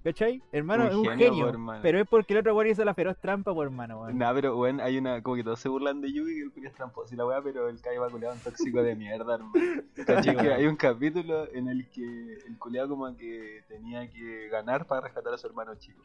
¿Cachai? 0.02 0.42
Hermano, 0.50 0.84
Un 0.84 0.88
es 0.90 0.94
un 0.96 1.18
genio, 1.18 1.48
hermano. 1.48 1.80
pero 1.82 2.00
es 2.00 2.08
porque 2.08 2.32
el 2.32 2.38
otro 2.40 2.54
weón 2.54 2.70
hizo 2.70 2.82
la 2.86 2.94
feroz 2.94 3.18
trampa, 3.18 3.52
por 3.52 3.66
hermano, 3.66 4.00
weón. 4.00 4.16
Nah, 4.16 4.32
pero 4.32 4.56
weón, 4.56 4.80
hay 4.80 4.96
una, 4.96 5.22
como 5.22 5.36
que 5.36 5.44
todos 5.44 5.60
se 5.60 5.68
burlan 5.68 6.00
de 6.00 6.10
Yugi 6.10 6.50
que 6.58 6.66
es 6.68 6.74
tramposo 6.74 7.12
y 7.12 7.18
la 7.18 7.26
weá, 7.26 7.42
pero 7.42 7.68
el 7.68 7.80
Kaiba 7.82 8.08
culiado 8.08 8.34
es 8.34 8.46
un 8.46 8.50
tóxico 8.52 8.82
de 8.82 8.96
mierda, 8.96 9.34
hermano. 9.34 9.52
¿Cachai? 10.06 10.36
que 10.36 10.52
hay 10.54 10.66
un 10.66 10.76
capítulo 10.76 11.46
en 11.52 11.68
el 11.68 11.86
que 11.90 12.38
el 12.46 12.58
culiado 12.58 12.88
como 12.88 13.14
que 13.14 13.62
tenía 13.68 14.08
que 14.10 14.48
ganar 14.48 14.86
para 14.86 15.02
rescatar 15.02 15.34
a 15.34 15.38
su 15.38 15.46
hermano 15.46 15.74
chico. 15.74 16.02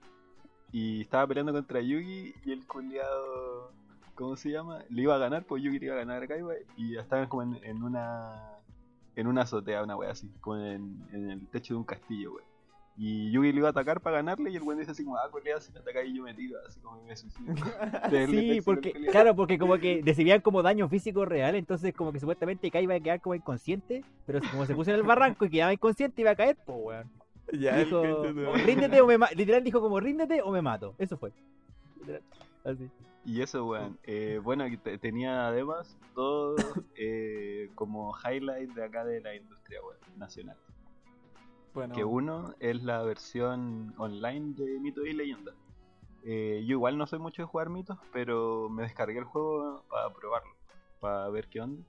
Y 0.73 1.01
estaba 1.01 1.25
peleando 1.27 1.53
contra 1.53 1.79
Yugi 1.79 2.33
y 2.43 2.51
el 2.51 2.67
culiado, 2.67 3.71
¿cómo 4.13 4.35
se 4.35 4.49
llama? 4.51 4.83
Le 4.89 5.03
iba 5.03 5.15
a 5.15 5.19
ganar, 5.19 5.45
pues 5.45 5.63
Yugi 5.63 5.79
le 5.79 5.85
iba 5.85 5.95
a 5.95 5.99
ganar 5.99 6.21
a 6.21 6.27
Kaiba 6.27 6.53
y 6.75 6.97
estaban 6.97 7.29
como 7.29 7.43
en, 7.43 7.63
en 7.63 7.81
una 7.81 8.51
en 9.15 9.27
una 9.27 9.43
azotea, 9.43 9.81
una 9.83 9.95
wea 9.95 10.11
así, 10.11 10.29
como 10.41 10.57
en, 10.57 11.07
en 11.13 11.29
el 11.29 11.47
techo 11.47 11.75
de 11.75 11.77
un 11.77 11.85
castillo, 11.85 12.33
weón. 12.33 12.54
Y 12.97 13.29
Yugi 13.31 13.51
le 13.51 13.57
iba 13.57 13.67
a 13.67 13.71
atacar 13.71 13.99
para 13.99 14.17
ganarle 14.17 14.49
y 14.51 14.55
el 14.55 14.63
weón 14.63 14.79
dice 14.79 14.91
así 14.91 15.03
como, 15.03 15.17
ah, 15.17 15.29
culiado, 15.29 15.59
si 15.59 15.71
me 15.73 15.79
ataca 15.79 16.01
y 16.03 16.15
yo 16.15 16.23
me 16.23 16.33
tiro, 16.33 16.57
así 16.65 16.79
como 16.79 17.03
me 17.03 17.15
suicido. 17.15 17.53
Sí, 18.29 18.61
porque, 18.63 18.93
claro, 19.11 19.35
porque 19.35 19.57
como 19.59 19.77
que 19.77 20.01
recibían 20.05 20.39
como 20.39 20.63
daño 20.63 20.87
físico 20.87 21.25
real, 21.25 21.55
entonces 21.55 21.93
como 21.93 22.13
que 22.13 22.19
supuestamente 22.21 22.71
Kai 22.71 22.83
iba 22.83 22.95
a 22.95 22.99
quedar 23.01 23.19
como 23.19 23.35
inconsciente, 23.35 24.03
pero 24.25 24.39
como 24.49 24.65
se 24.65 24.73
puso 24.75 24.91
en 24.91 24.95
el 24.97 25.03
barranco 25.03 25.43
y 25.45 25.49
quedaba 25.49 25.73
inconsciente 25.73 26.21
iba 26.21 26.31
a 26.31 26.35
caer, 26.35 26.55
pues 26.65 26.77
weón. 26.81 27.11
Ya, 27.51 27.77
Dijo, 27.77 28.01
gente 28.01 28.33
te- 28.33 28.45
"O 28.47 28.53
ríndete 28.55 29.01
o 29.01 29.07
me 29.07 29.17
mato, 29.17 29.35
literal 29.35 29.63
dijo 29.63 29.81
como 29.81 29.99
ríndete 29.99 30.41
o 30.41 30.51
me 30.51 30.61
mato, 30.61 30.95
eso 30.97 31.17
fue. 31.17 31.31
Literal, 31.99 32.21
Así. 32.63 32.89
Y 33.25 33.41
eso, 33.41 33.65
weón. 33.67 33.97
Eh, 34.03 34.39
bueno, 34.41 34.65
tenía 35.01 35.47
además 35.47 35.97
todo 36.15 36.55
eh, 36.95 37.69
como 37.75 38.15
highlight 38.23 38.69
de 38.71 38.83
acá 38.83 39.03
de 39.03 39.19
la 39.19 39.35
industria 39.35 39.79
weón, 39.81 39.97
nacional. 40.17 40.57
Que 41.93 42.05
uno 42.05 42.55
es 42.59 42.83
la 42.83 43.03
versión 43.03 43.93
online 43.97 44.53
de 44.55 44.79
Mito 44.79 45.05
y 45.05 45.13
Leyenda. 45.13 45.51
Eh, 46.23 46.63
yo 46.65 46.71
igual 46.71 46.97
no 46.97 47.05
soy 47.05 47.19
mucho 47.19 47.43
de 47.43 47.47
jugar 47.47 47.69
mitos, 47.69 47.99
pero 48.11 48.67
me 48.69 48.83
descargué 48.83 49.19
el 49.19 49.25
juego 49.25 49.83
para 49.89 50.09
probarlo, 50.11 50.55
para 50.99 51.29
ver 51.29 51.47
qué 51.49 51.61
onda. 51.61 51.83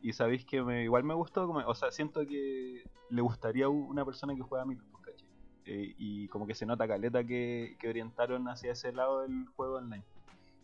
Y 0.00 0.12
sabéis 0.12 0.44
que 0.46 0.62
me, 0.62 0.84
igual 0.84 1.04
me 1.04 1.14
gustó, 1.14 1.48
o 1.48 1.74
sea, 1.74 1.90
siento 1.90 2.26
que 2.26 2.84
le 3.10 3.22
gustaría 3.22 3.68
una 3.68 4.04
persona 4.04 4.34
que 4.34 4.42
juega 4.42 4.64
mitos, 4.64 4.86
pues, 4.90 5.04
¿cachai? 5.04 5.28
Eh, 5.66 5.94
y 5.98 6.28
como 6.28 6.46
que 6.46 6.54
se 6.54 6.64
nota 6.64 6.86
caleta 6.86 7.24
que, 7.24 7.76
que 7.78 7.88
orientaron 7.88 8.48
hacia 8.48 8.72
ese 8.72 8.92
lado 8.92 9.22
del 9.22 9.46
juego 9.56 9.76
online. 9.76 10.04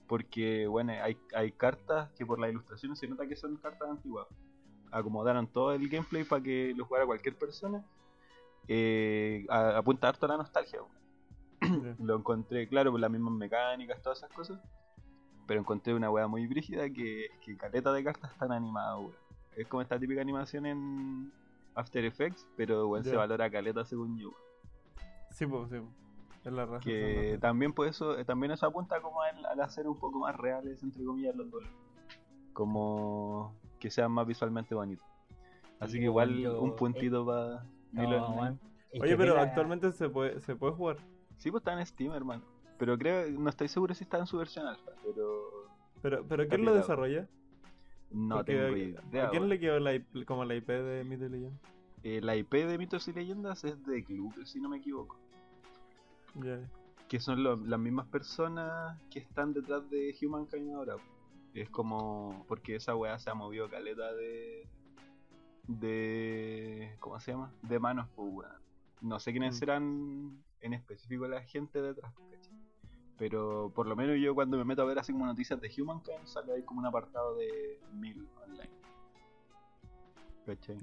Porque, 0.06 0.66
bueno, 0.66 0.92
hay, 1.02 1.18
hay 1.34 1.52
cartas 1.52 2.10
que 2.12 2.24
por 2.24 2.38
las 2.38 2.50
ilustraciones 2.50 2.98
se 2.98 3.06
nota 3.06 3.26
que 3.26 3.36
son 3.36 3.56
cartas 3.56 3.90
antiguas. 3.90 4.26
Acomodaron 4.90 5.46
todo 5.46 5.72
el 5.72 5.88
gameplay 5.88 6.24
para 6.24 6.42
que 6.42 6.72
lo 6.74 6.84
jugara 6.84 7.06
cualquier 7.06 7.36
persona. 7.36 7.84
Eh, 8.68 9.46
apunta 9.50 10.08
harto 10.08 10.26
a 10.26 10.30
la 10.30 10.36
nostalgia. 10.38 10.80
Lo 11.98 12.16
encontré, 12.16 12.68
claro, 12.68 12.90
por 12.90 13.00
las 13.00 13.10
mismas 13.10 13.34
mecánicas, 13.34 14.00
todas 14.02 14.18
esas 14.18 14.32
cosas. 14.32 14.58
Pero 15.46 15.60
encontré 15.60 15.92
una 15.94 16.10
weá 16.10 16.26
muy 16.28 16.46
brígida 16.46 16.88
que 16.90 17.26
es 17.26 17.30
que 17.44 17.56
caleta 17.56 17.92
de 17.92 18.04
cartas 18.04 18.30
están 18.32 18.52
animadas, 18.52 18.98
weón. 19.00 19.12
Es 19.56 19.66
como 19.66 19.82
esta 19.82 19.98
típica 19.98 20.20
animación 20.20 20.64
en 20.66 21.32
After 21.74 22.04
Effects, 22.04 22.46
pero 22.56 22.86
weón 22.88 23.04
se 23.04 23.16
valora 23.16 23.50
caleta 23.50 23.84
según 23.84 24.16
yo. 24.18 24.30
Sí, 25.32 25.46
pues, 25.46 25.68
sí. 25.70 25.76
Es 26.44 26.52
la 26.52 26.64
raza. 26.66 26.80
Que 26.80 27.36
también 27.40 27.72
pues 27.72 27.90
eso, 27.90 28.16
eh, 28.16 28.24
también 28.24 28.52
eso 28.52 28.64
apunta 28.66 29.00
como 29.02 29.20
al, 29.22 29.44
al 29.44 29.60
hacer 29.60 29.86
un 29.88 29.98
poco 29.98 30.20
más 30.20 30.36
reales, 30.36 30.82
entre 30.82 31.04
comillas, 31.04 31.34
los 31.36 31.50
duelos. 31.50 31.70
Como 32.52 33.54
que 33.78 33.90
sean 33.90 34.12
más 34.12 34.26
visualmente 34.26 34.74
bonitos. 34.74 35.06
Así 35.78 35.94
Sí, 35.94 35.98
que 35.98 36.04
igual 36.04 36.38
yo- 36.38 36.60
un 36.60 36.76
puntito 36.76 37.24
para 37.26 37.64
No, 37.92 38.58
Oye, 39.00 39.16
pero 39.16 39.38
actualmente 39.38 39.92
se 39.92 40.08
puede, 40.08 40.40
se 40.40 40.56
puede 40.56 40.72
jugar. 40.74 40.96
Sí, 41.38 41.50
pues 41.50 41.60
está 41.62 41.78
en 41.78 41.86
Steam, 41.86 42.12
hermano. 42.12 42.42
Pero 42.78 42.96
creo, 42.98 43.30
no 43.30 43.48
estoy 43.50 43.68
seguro 43.68 43.94
si 43.94 44.04
está 44.04 44.18
en 44.18 44.26
su 44.26 44.38
versión 44.38 44.66
alfa, 44.66 44.90
pero 45.04 45.40
Pero, 46.02 46.24
pero 46.26 46.48
¿quién 46.48 46.64
lo 46.64 46.74
desarrolla? 46.74 47.28
no 48.10 48.36
Porque 48.36 48.56
tengo 48.56 48.76
idea. 48.76 49.26
¿A 49.26 49.30
quién 49.30 49.48
le 49.48 49.60
quedó 49.60 49.78
la 49.80 49.94
IP, 49.94 50.24
como 50.24 50.44
la 50.44 50.54
IP 50.56 50.68
de 50.68 51.04
Myth 51.04 51.22
and 51.22 51.30
Legend? 51.32 51.58
Eh, 52.02 52.20
la 52.22 52.34
IP 52.36 52.52
de 52.66 52.78
mitos 52.78 53.06
y 53.08 53.12
leyendas 53.12 53.62
es 53.64 53.84
de 53.86 54.02
Club, 54.04 54.32
si 54.44 54.60
no 54.60 54.68
me 54.70 54.78
equivoco. 54.78 55.18
Ya. 56.36 56.58
Que 57.08 57.20
son 57.20 57.42
lo- 57.42 57.56
las 57.56 57.78
mismas 57.78 58.06
personas 58.06 58.98
que 59.10 59.18
están 59.18 59.52
detrás 59.52 59.88
de 59.90 60.14
Humankind 60.22 60.72
ahora. 60.74 60.96
Es 61.54 61.68
como. 61.68 62.44
Porque 62.48 62.76
esa 62.76 62.94
weá 62.94 63.18
se 63.18 63.28
ha 63.30 63.34
movido 63.34 63.68
caleta 63.68 64.12
de. 64.14 64.66
De. 65.78 66.96
¿Cómo 67.00 67.18
se 67.20 67.32
llama? 67.32 67.52
De 67.62 67.78
manos, 67.78 68.08
pues 68.16 68.28
weón. 68.32 68.52
No 69.00 69.18
sé 69.20 69.30
quiénes 69.32 69.54
Mm. 69.54 69.58
serán 69.58 70.42
en 70.60 70.74
específico 70.74 71.26
la 71.28 71.42
gente 71.42 71.80
detrás, 71.80 72.12
¿cachai? 72.30 72.52
Pero 73.16 73.70
por 73.74 73.86
lo 73.86 73.94
menos 73.96 74.16
yo 74.20 74.34
cuando 74.34 74.56
me 74.58 74.64
meto 74.64 74.82
a 74.82 74.84
ver 74.86 74.98
así 74.98 75.12
como 75.12 75.26
noticias 75.26 75.60
de 75.60 75.70
Humankind 75.78 76.26
sale 76.26 76.52
ahí 76.54 76.62
como 76.62 76.80
un 76.80 76.86
apartado 76.86 77.34
de 77.36 77.78
Mil 77.94 78.28
online. 78.44 78.70
¿Cachai? 80.46 80.76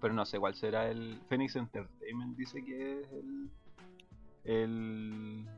Pero 0.00 0.14
no 0.14 0.24
sé 0.24 0.38
cuál 0.38 0.54
será 0.54 0.88
el. 0.90 1.18
Phoenix 1.28 1.56
Entertainment 1.56 2.36
dice 2.36 2.64
que 2.64 3.00
es 3.00 3.12
el. 3.12 3.50
El. 4.44 5.48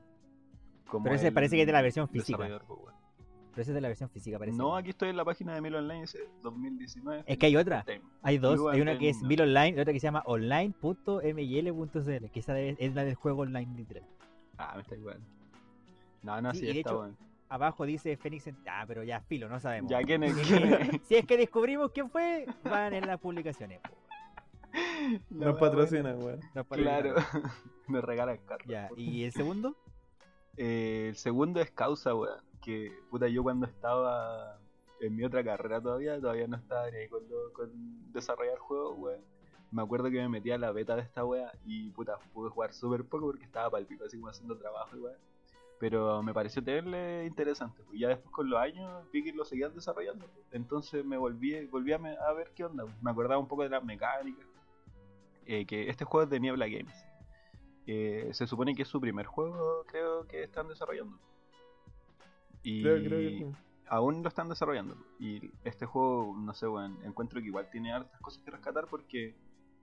como 0.89 1.05
Pero 1.05 1.17
ese 1.17 1.29
el 1.29 1.35
parece 1.35 1.57
que 1.57 1.63
es 1.63 1.67
de 1.67 1.73
la 1.73 1.83
versión 1.83 2.09
física. 2.09 2.39
pues. 2.67 2.95
Pero 3.51 3.63
ese 3.63 3.71
es 3.73 3.75
de 3.75 3.81
la 3.81 3.89
versión 3.89 4.09
física, 4.11 4.39
parece. 4.39 4.57
No, 4.57 4.77
aquí 4.77 4.91
estoy 4.91 5.09
en 5.11 5.17
la 5.17 5.25
página 5.25 5.55
de 5.55 5.61
Mil 5.61 5.75
Online, 5.75 6.03
dice 6.03 6.19
2019. 6.43 7.25
Es 7.27 7.39
que 7.39 7.47
hay 7.47 7.57
otra. 7.57 7.85
Hay 8.23 8.39
dos. 8.39 8.55
Blue 8.57 8.69
Hay 8.69 8.81
una 8.81 8.97
que 8.99 9.09
es. 9.11 9.21
Bill 9.27 9.43
Online 9.43 9.77
y 9.77 9.81
otra 9.81 9.93
que 9.93 10.01
se 10.01 10.07
llama 10.07 10.23
online.mil.cl. 10.27 12.31
Que 12.31 12.41
esa 12.41 12.55
debe- 12.55 12.77
es 12.79 12.95
la 12.95 13.05
del 13.05 13.15
juego 13.17 13.43
online 13.43 13.75
literal. 13.77 14.05
Ah, 14.59 14.73
me 14.77 14.83
está 14.83 14.95
igual. 14.95 15.19
No, 16.23 16.41
no, 16.41 16.53
Sí, 16.53 16.61
sí, 16.61 16.65
y 16.67 16.73
de 16.75 16.79
está 16.81 16.91
hecho, 16.91 16.99
bueno. 16.99 17.17
Abajo 17.49 17.85
dice 17.87 18.17
Phoenix. 18.17 18.47
Ent- 18.47 18.63
Ah, 18.69 18.85
pero 18.87 19.03
ya, 19.03 19.21
filo, 19.23 19.49
no 19.49 19.59
sabemos. 19.59 19.91
Ya, 19.91 20.03
¿quién 20.03 20.23
es? 20.23 20.35
Si 20.35 20.41
es 20.41 20.43
quién 20.49 20.69
que- 20.91 20.97
es? 20.97 21.03
si 21.07 21.17
es 21.17 21.27
que 21.27 21.37
descubrimos 21.37 21.91
quién 21.93 22.11
fue, 22.11 22.47
van 22.65 22.95
en 22.95 23.07
las 23.07 23.19
publicaciones. 23.19 23.81
La 25.31 25.47
Nos 25.47 25.55
wea 25.55 25.59
patrocina, 25.59 26.15
weón. 26.15 26.41
Patrocinan. 26.55 27.03
Claro, 27.03 27.15
me 27.89 28.01
regalan 28.01 28.39
cartas. 28.47 28.69
Ya, 28.69 28.89
¿y 28.97 29.25
el 29.25 29.33
segundo? 29.33 29.75
Eh, 30.57 31.07
el 31.09 31.17
segundo 31.17 31.61
es 31.61 31.71
causa, 31.73 32.15
weón. 32.15 32.39
Que 32.61 32.93
puta, 33.11 33.29
yo 33.29 33.43
cuando 33.43 33.67
estaba 33.67 34.59
en 35.01 35.17
mi 35.17 35.25
otra 35.25 35.43
carrera 35.43 35.81
todavía, 35.81 36.21
todavía 36.21 36.47
no 36.47 36.57
estaba 36.57 36.85
ahí 36.85 37.09
con, 37.09 37.23
con 37.53 38.13
desarrollar 38.13 38.59
juegos, 38.59 38.99
weón. 38.99 39.21
Me 39.73 39.83
acuerdo 39.83 40.11
que 40.11 40.17
me 40.17 40.29
metí 40.29 40.51
a 40.51 40.59
la 40.59 40.73
beta 40.73 40.97
de 40.97 41.03
esta 41.03 41.25
wea 41.25 41.53
y 41.65 41.91
puta, 41.91 42.19
pude 42.35 42.51
jugar 42.51 42.75
súper 42.75 43.05
poco 43.05 43.27
porque 43.27 43.45
estaba 43.45 43.71
palpito 43.71 44.05
así 44.05 44.17
como 44.17 44.29
haciendo 44.29 44.57
trabajo 44.57 44.97
y. 44.97 45.03
Pero 45.79 46.23
me 46.23 46.35
pareció 46.35 46.63
tenerle 46.63 47.25
interesante. 47.25 47.83
Pues 47.85 47.99
ya 47.99 48.09
después 48.09 48.35
con 48.35 48.51
los 48.51 48.61
años 48.61 49.05
vi 49.13 49.25
que 49.25 49.33
lo 49.33 49.45
seguían 49.45 49.75
desarrollando. 49.75 50.27
pues. 50.27 50.45
Entonces 50.51 51.05
me 51.05 51.17
volví, 51.17 51.65
volví 51.67 51.93
a 51.93 52.33
ver 52.33 52.53
qué 52.55 52.65
onda. 52.65 52.85
pues. 52.85 53.03
Me 53.03 53.11
acordaba 53.11 53.41
un 53.41 53.49
poco 53.49 53.63
de 53.63 53.71
las 53.71 53.83
mecánicas. 53.83 54.47
Eh, 55.47 55.65
que 55.65 55.89
este 55.89 56.05
juego 56.05 56.25
es 56.25 56.31
de 56.31 56.41
Niebla 56.41 56.69
Games. 56.69 57.07
Eh, 57.87 58.29
se 58.33 58.47
supone 58.47 58.75
que 58.75 58.83
es 58.83 58.89
su 58.89 59.01
primer 59.01 59.27
juego, 59.27 59.85
creo 59.87 60.27
que 60.27 60.43
están 60.43 60.69
desarrollando. 60.69 61.19
Y 62.63 62.83
Creo, 62.83 62.99
creo 63.03 63.19
que 63.21 63.39
sí. 63.39 63.47
aún 63.89 64.23
lo 64.23 64.29
están 64.29 64.49
desarrollando. 64.49 64.97
Y 65.19 65.51
este 65.65 65.87
juego, 65.87 66.35
no 66.37 66.53
sé, 66.55 66.67
bueno, 66.67 66.97
encuentro 67.05 67.41
que 67.41 67.47
igual 67.47 67.69
tiene 67.71 67.93
hartas 67.93 68.21
cosas 68.21 68.43
que 68.43 68.51
rescatar 68.51 68.87
porque, 68.89 69.35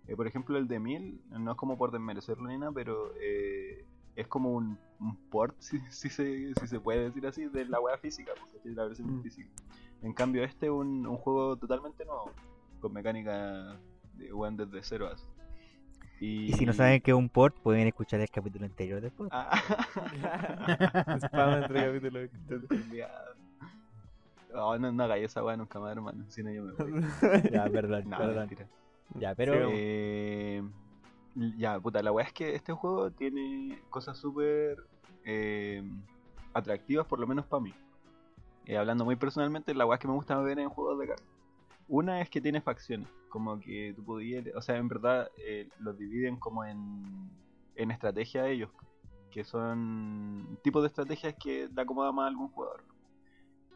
eh, 0.08 0.16
por 0.16 0.28
ejemplo, 0.28 0.58
el 0.58 0.68
de 0.68 0.80
1000, 0.80 1.22
no 1.32 1.52
es 1.52 1.58
como 1.58 1.78
por 1.78 1.92
desmerecerlo 1.92 2.48
ni 2.48 2.58
nada, 2.58 2.72
pero 2.72 3.12
eh, 3.20 3.86
es 4.16 4.28
como 4.28 4.52
un, 4.52 4.78
un 5.00 5.16
port, 5.30 5.56
si, 5.60 5.80
si 5.90 6.10
se, 6.10 6.54
si 6.54 6.68
se 6.68 6.80
puede 6.80 7.06
decir 7.06 7.26
así, 7.28 7.46
de 7.46 7.66
la 7.66 7.80
wea 7.80 7.98
física, 7.98 8.32
porque 8.40 8.70
la 8.70 8.86
versión 8.86 9.18
Mm. 9.20 9.22
física. 9.24 9.50
En 10.04 10.14
cambio, 10.14 10.44
este 10.44 10.68
es 10.68 10.72
un, 10.72 11.06
un 11.08 11.18
juego 11.18 11.58
totalmente 11.58 12.06
nuevo, 12.06 12.32
con 12.80 12.94
mecánica 12.94 13.80
de 14.14 14.32
weón 14.32 14.56
desde 14.56 14.84
cero 14.84 15.10
así. 15.12 15.26
Y 16.20 16.52
si 16.54 16.66
no 16.66 16.74
saben 16.74 17.00
que 17.02 17.12
es 17.12 17.18
un 17.18 17.30
port, 17.30 17.56
pueden 17.60 17.88
escuchar 17.88 18.20
el 18.20 18.30
capítulo 18.30 18.66
anterior 18.66 19.00
después. 19.02 19.30
Ah. 19.32 19.52
Spam 21.22 21.64
entre 21.64 21.86
capítulos. 21.86 22.30
Culiao. 22.68 23.10
No, 24.54 24.80
no, 24.80 24.92
no 24.92 25.04
hagáis 25.04 25.26
esa 25.26 25.44
weá 25.44 25.56
nunca 25.56 25.80
más, 25.80 25.92
hermano. 25.92 26.26
Si 26.30 26.42
no, 26.42 26.52
yo 26.52 26.64
me 26.64 26.72
voy. 26.72 27.04
Ya, 27.52 27.70
perdón, 27.70 28.10
No, 28.10 28.18
perdón. 28.18 28.38
mentira. 28.38 28.68
Ya, 29.16 29.36
pero. 29.36 29.54
Eh, 29.72 30.64
ya, 31.58 31.80
puta, 31.80 32.02
la 32.02 32.12
weá 32.12 32.26
es 32.26 32.34
que 32.34 32.56
este 32.56 32.74
juego 32.74 33.12
tiene 33.12 33.80
cosas 33.92 34.18
súper 34.18 34.78
eh, 35.24 35.84
atractivas, 36.54 37.06
por 37.06 37.20
lo 37.20 37.28
menos 37.28 37.46
para 37.46 37.62
mí. 37.62 37.74
Eh, 38.66 38.78
hablando 38.78 39.06
muy 39.06 39.16
personalmente, 39.16 39.74
la 39.76 39.86
weá 39.86 40.00
que 40.00 40.08
me 40.08 40.14
gusta 40.16 40.40
ver 40.40 40.58
en 40.58 40.70
juegos 40.70 40.98
de 41.00 41.08
cartas. 41.08 41.28
Una 41.88 42.20
es 42.22 42.30
que 42.30 42.42
tiene 42.42 42.60
facciones, 42.60 43.08
como 43.30 43.60
que 43.60 43.94
tú 43.96 44.04
podías, 44.04 44.46
o 44.56 44.62
sea, 44.62 44.78
en 44.78 44.88
verdad 44.88 45.30
eh, 45.38 45.70
los 45.80 45.98
dividen 45.98 46.38
como 46.38 46.64
en, 46.66 47.30
en 47.76 47.92
estrategia 47.92 48.48
ellos, 48.48 48.70
que 49.32 49.44
son 49.44 50.58
tipos 50.64 50.82
de 50.82 50.88
estrategias 50.88 51.36
que 51.36 51.70
le 51.74 51.82
acomoda 51.82 52.12
más 52.12 52.26
a 52.26 52.28
algún 52.28 52.50
jugador. 52.50 52.84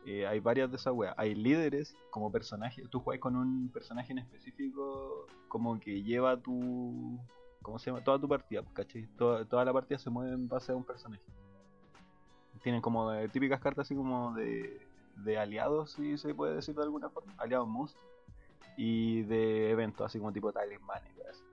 Eh, 0.06 0.26
hay 0.26 0.40
varias 0.40 0.72
de 0.72 0.78
esas 0.78 0.94
weas. 0.94 1.14
Hay 1.18 1.36
líderes 1.36 1.96
como 2.10 2.32
personajes. 2.32 2.90
Tú 2.90 3.00
juegas 3.00 3.22
con 3.22 3.36
un 3.36 3.70
personaje 3.70 4.12
en 4.12 4.20
específico 4.20 5.28
como 5.48 5.80
que 5.80 6.02
lleva 6.02 6.38
tu... 6.38 7.20
¿Cómo 7.62 7.78
se 7.78 7.92
llama? 7.92 8.04
Toda 8.04 8.18
tu 8.18 8.28
partida, 8.28 8.64
pues, 8.64 8.74
¿cachai? 8.74 9.06
Toda, 9.16 9.46
toda 9.46 9.64
la 9.64 9.72
partida 9.72 10.00
se 10.00 10.10
mueve 10.10 10.34
en 10.34 10.48
base 10.48 10.72
a 10.72 10.76
un 10.76 10.84
personaje. 10.84 11.22
Tienen 12.64 12.82
como 12.82 13.12
de- 13.12 13.30
típicas 13.30 13.60
cartas 13.60 13.86
así 13.86 13.96
como 13.96 14.34
de, 14.34 14.82
de 15.18 15.38
aliados, 15.38 15.92
si 15.92 16.18
se 16.18 16.34
puede 16.34 16.56
decir 16.56 16.74
de 16.74 16.82
alguna 16.82 17.10
forma. 17.10 17.34
Aliados 17.38 17.68
monstruos. 17.68 18.11
Y 18.78 19.24
de 19.24 19.72
eventos, 19.72 20.06
así 20.06 20.18
como 20.20 20.32
tipo 20.32 20.52
talismán 20.52 21.02
y 21.10 21.18
cosas 21.18 21.32
así. 21.32 21.44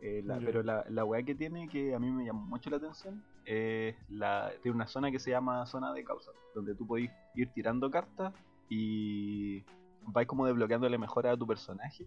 Eh, 0.00 0.22
la-. 0.24 0.38
Pero 0.38 0.62
la, 0.62 0.84
la 0.88 1.04
weá 1.04 1.22
que 1.22 1.34
tiene 1.34 1.68
que 1.68 1.94
a 1.94 1.98
mí 1.98 2.10
me 2.10 2.24
llamó 2.24 2.44
mucho 2.46 2.70
la 2.70 2.76
atención 2.76 3.24
es 3.44 3.96
la, 4.08 4.52
tiene 4.62 4.76
una 4.76 4.86
zona 4.86 5.10
que 5.10 5.18
se 5.18 5.30
llama 5.30 5.66
zona 5.66 5.92
de 5.92 6.04
causa, 6.04 6.30
donde 6.54 6.74
tú 6.74 6.86
podés 6.86 7.10
ir 7.34 7.50
tirando 7.52 7.90
cartas 7.90 8.32
y 8.68 9.64
vais 10.06 10.26
como 10.26 10.46
desbloqueándole 10.46 10.98
mejora 10.98 11.32
a 11.32 11.36
tu 11.36 11.46
personaje. 11.46 12.06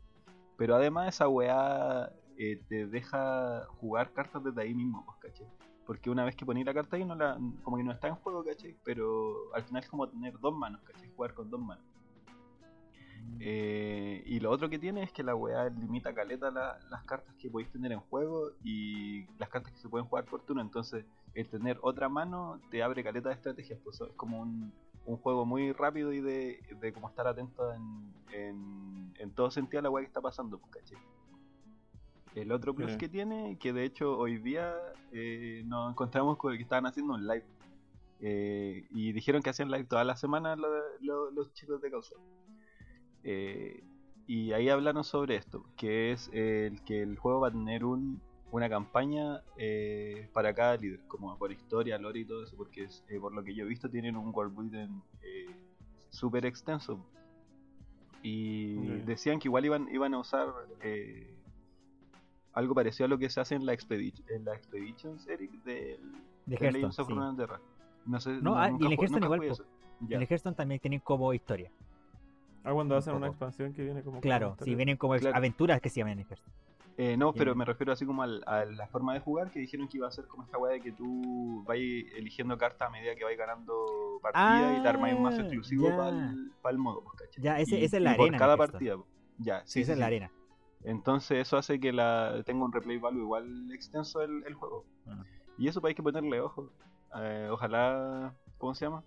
Pero 0.58 0.76
además 0.76 1.16
esa 1.16 1.28
weá 1.28 2.12
eh, 2.38 2.62
te 2.68 2.88
deja 2.88 3.66
jugar 3.80 4.12
cartas 4.14 4.44
desde 4.44 4.62
ahí 4.62 4.74
mismo, 4.74 5.06
pues, 5.06 5.18
¿cachai? 5.20 5.48
Porque 5.86 6.10
una 6.10 6.26
vez 6.26 6.36
que 6.36 6.46
ponís 6.46 6.66
la 6.66 6.74
carta 6.74 6.98
ahí, 6.98 7.06
no 7.06 7.16
la, 7.16 7.38
como 7.64 7.78
que 7.78 7.84
no 7.84 7.92
está 7.92 8.08
en 8.08 8.16
juego, 8.16 8.44
¿cachai? 8.44 8.76
Pero 8.84 9.54
al 9.54 9.64
final 9.64 9.84
es 9.84 9.90
como 9.90 10.08
tener 10.08 10.38
dos 10.40 10.56
manos, 10.56 10.82
¿cachai? 10.82 11.10
Jugar 11.16 11.34
con 11.34 11.50
dos 11.50 11.62
manos. 11.62 11.86
Eh, 13.40 14.24
y 14.26 14.40
lo 14.40 14.50
otro 14.52 14.70
que 14.70 14.80
tiene 14.80 15.04
es 15.04 15.12
que 15.12 15.24
la 15.24 15.36
weá 15.36 15.70
limita 15.70 16.14
caleta 16.14 16.50
la- 16.52 16.80
las 16.90 17.04
cartas 17.04 17.34
que 17.36 17.50
podéis 17.50 17.72
tener 17.72 17.92
en 17.92 18.00
juego 18.00 18.52
y 18.64 19.26
las 19.38 19.50
cartas 19.50 19.72
que 19.74 19.80
se 19.80 19.90
pueden 19.90 20.08
jugar 20.08 20.26
por 20.26 20.42
turno. 20.44 20.62
Entonces, 20.62 21.06
el 21.34 21.48
tener 21.48 21.78
otra 21.82 22.10
mano 22.10 22.60
te 22.72 22.82
abre 22.84 23.04
caleta 23.04 23.30
de 23.30 23.36
estrategias. 23.36 23.80
Pues 23.84 24.02
es 24.02 24.08
como 24.16 24.42
un, 24.42 24.72
un 25.06 25.18
juego 25.18 25.46
muy 25.46 25.72
rápido 25.72 26.12
y 26.14 26.22
de, 26.22 26.60
de 26.80 26.94
como 26.94 27.10
estar 27.10 27.28
atento 27.28 27.72
en, 27.74 28.14
en, 28.34 29.14
en 29.20 29.32
todo 29.32 29.52
sentido 29.52 29.80
a 29.80 29.84
la 29.84 29.90
weá 29.90 30.04
que 30.04 30.08
está 30.08 30.22
pasando, 30.22 30.58
pues, 30.58 30.72
¿cachai? 30.74 30.98
El 32.36 32.52
otro 32.52 32.74
plus 32.76 32.92
Ya. 32.92 32.98
que 33.00 33.10
tiene, 33.10 33.58
que 33.60 33.74
de 33.74 33.84
hecho 33.84 34.18
hoy 34.18 34.38
día 34.38 34.76
eh, 35.12 35.64
nos 35.66 35.92
encontramos 35.92 36.38
con 36.38 36.52
el 36.52 36.58
que 36.58 36.64
estaban 36.64 36.86
haciendo 36.86 37.14
un 37.16 37.26
live. 37.26 37.46
Eh, 38.20 38.86
y 38.92 39.12
dijeron 39.12 39.42
que 39.44 39.50
hacían 39.52 39.70
live 39.72 39.86
toda 39.86 40.04
la 40.04 40.16
semana 40.16 40.56
lo- 40.56 40.68
lo- 41.02 41.32
los 41.32 41.54
chicos 41.54 41.82
de 41.82 41.90
Causa. 41.92 42.16
Eh, 43.24 43.84
y 44.28 44.52
ahí 44.52 44.70
hablaron 44.70 45.04
sobre 45.04 45.36
esto, 45.38 45.66
que 45.78 46.12
es 46.12 46.30
el 46.34 46.82
que 46.84 47.02
el 47.02 47.18
juego 47.18 47.42
va 47.42 47.48
a 47.48 47.52
tener 47.52 47.86
un, 47.86 48.22
una 48.52 48.70
campaña 48.70 49.42
eh, 49.58 50.30
para 50.34 50.54
cada 50.54 50.76
líder, 50.76 51.00
como 51.08 51.38
por 51.38 51.52
historia, 51.52 51.98
lore 51.98 52.20
y 52.20 52.26
todo 52.26 52.44
eso, 52.44 52.56
porque 52.58 52.84
es, 52.84 53.04
eh, 53.10 53.20
por 53.20 53.34
lo 53.34 53.44
que 53.44 53.54
yo 53.54 53.66
he 53.66 53.68
visto 53.68 53.90
tienen 53.90 54.16
un 54.16 54.34
world 54.34 54.56
building 54.56 55.02
eh, 55.22 55.48
súper 56.10 56.46
extenso. 56.46 57.00
Y 58.24 58.76
decían 59.06 59.40
que 59.40 59.48
igual 59.48 59.66
iban, 59.66 59.88
iban 59.90 60.14
a 60.14 60.20
usar 60.20 60.50
algo 62.54 62.74
parecido 62.74 63.06
a 63.06 63.10
lo 63.10 63.18
que 63.18 63.30
se 63.30 63.40
hace 63.40 63.56
en 63.56 63.66
la 63.66 63.74
Expedition, 63.74 64.28
en 64.30 64.44
la 64.44 64.56
Expeditions, 64.56 65.28
Eric, 65.28 65.52
del 65.64 66.00
De 66.46 66.72
Legends 66.72 67.00
of 67.00 67.08
sí. 67.08 67.14
No 68.06 68.20
sé, 68.20 68.32
No, 68.42 68.58
ah, 68.58 68.72
y 68.72 68.86
en 68.86 68.92
el 68.92 69.00
Hearthstone 69.00 69.26
igual. 69.26 69.54
En 70.10 70.22
el 70.22 70.28
Hearthstone 70.28 70.56
también 70.56 70.80
tienen 70.82 71.00
como 71.00 71.34
historia. 71.34 71.72
Ah, 72.68 72.74
cuando 72.74 72.96
Un 72.96 73.00
hacen 73.00 73.16
una 73.16 73.28
expansión 73.28 73.74
que 73.74 73.84
viene 73.84 74.04
como. 74.04 74.20
Claro, 74.20 74.58
si 74.64 74.76
vienen 74.76 74.98
como 74.98 75.16
Claro. 75.16 75.36
aventuras 75.38 75.80
que 75.82 75.90
se 75.90 76.00
llaman 76.02 76.14
en 76.14 76.20
el 76.20 76.26
Hearthstone. 76.26 76.56
Eh, 77.00 77.16
no, 77.16 77.32
pero 77.32 77.54
me 77.56 77.64
refiero 77.64 77.94
así 77.94 78.06
como 78.08 78.24
al- 78.24 78.44
a 78.48 78.66
la 78.66 78.88
forma 78.88 79.14
de 79.14 79.20
jugar 79.20 79.52
que 79.52 79.60
dijeron 79.60 79.88
que 79.88 79.98
iba 79.98 80.08
a 80.08 80.12
ser 80.12 80.26
como 80.26 80.44
esta 80.44 80.58
weá 80.58 80.74
de 80.74 80.82
que 80.82 80.92
tú 80.92 81.64
vas 81.68 81.78
eligiendo 81.78 82.58
cartas 82.58 82.88
a 82.88 82.92
medida 82.92 83.16
que 83.16 83.24
vais 83.24 83.38
ganando 83.38 84.20
partidas 84.22 84.80
y 84.80 84.82
te 84.82 84.88
armáis 84.88 85.16
un 85.16 85.22
mazo 85.24 85.38
Ah, 85.38 85.44
exclusivo 85.44 85.90
para 85.96 86.72
el 86.74 86.78
modo, 86.80 87.04
pues, 87.04 87.16
¿cachai? 87.22 87.44
Ya, 87.44 87.60
ese- 87.60 87.80
Y- 87.80 87.84
esa 87.86 87.98
es 87.98 88.04
la 88.04 88.12
y 88.12 88.14
arena 88.16 88.36
en 88.36 88.40
cada 88.40 88.54
Hearthstone. 88.56 88.72
partida. 88.72 88.96
pues. 88.98 89.08
Ya, 89.46 89.60
Sí, 89.60 89.72
sí, 89.74 89.82
esa 89.82 89.86
sí, 89.88 89.92
es 89.94 90.00
la 90.00 90.06
sí. 90.06 90.08
arena. 90.08 90.32
Entonces 90.84 91.38
eso 91.40 91.58
hace 91.58 91.80
que 91.80 91.94
la 91.94 92.42
tenga 92.46 92.66
un 92.66 92.74
replay 92.74 92.98
value 92.98 93.22
igual 93.22 93.72
extenso 93.72 94.22
el, 94.22 94.44
el 94.48 94.56
juego. 94.56 94.84
Ah. 95.08 95.24
Y 95.60 95.68
eso 95.68 95.80
pues, 95.80 95.92
hay 95.92 95.96
que 95.96 96.04
ponerle 96.04 96.42
ojo. 96.42 96.72
Eh, 97.16 97.48
ojalá, 97.52 98.34
¿cómo 98.58 98.74
se 98.74 98.86
llama? 98.86 99.04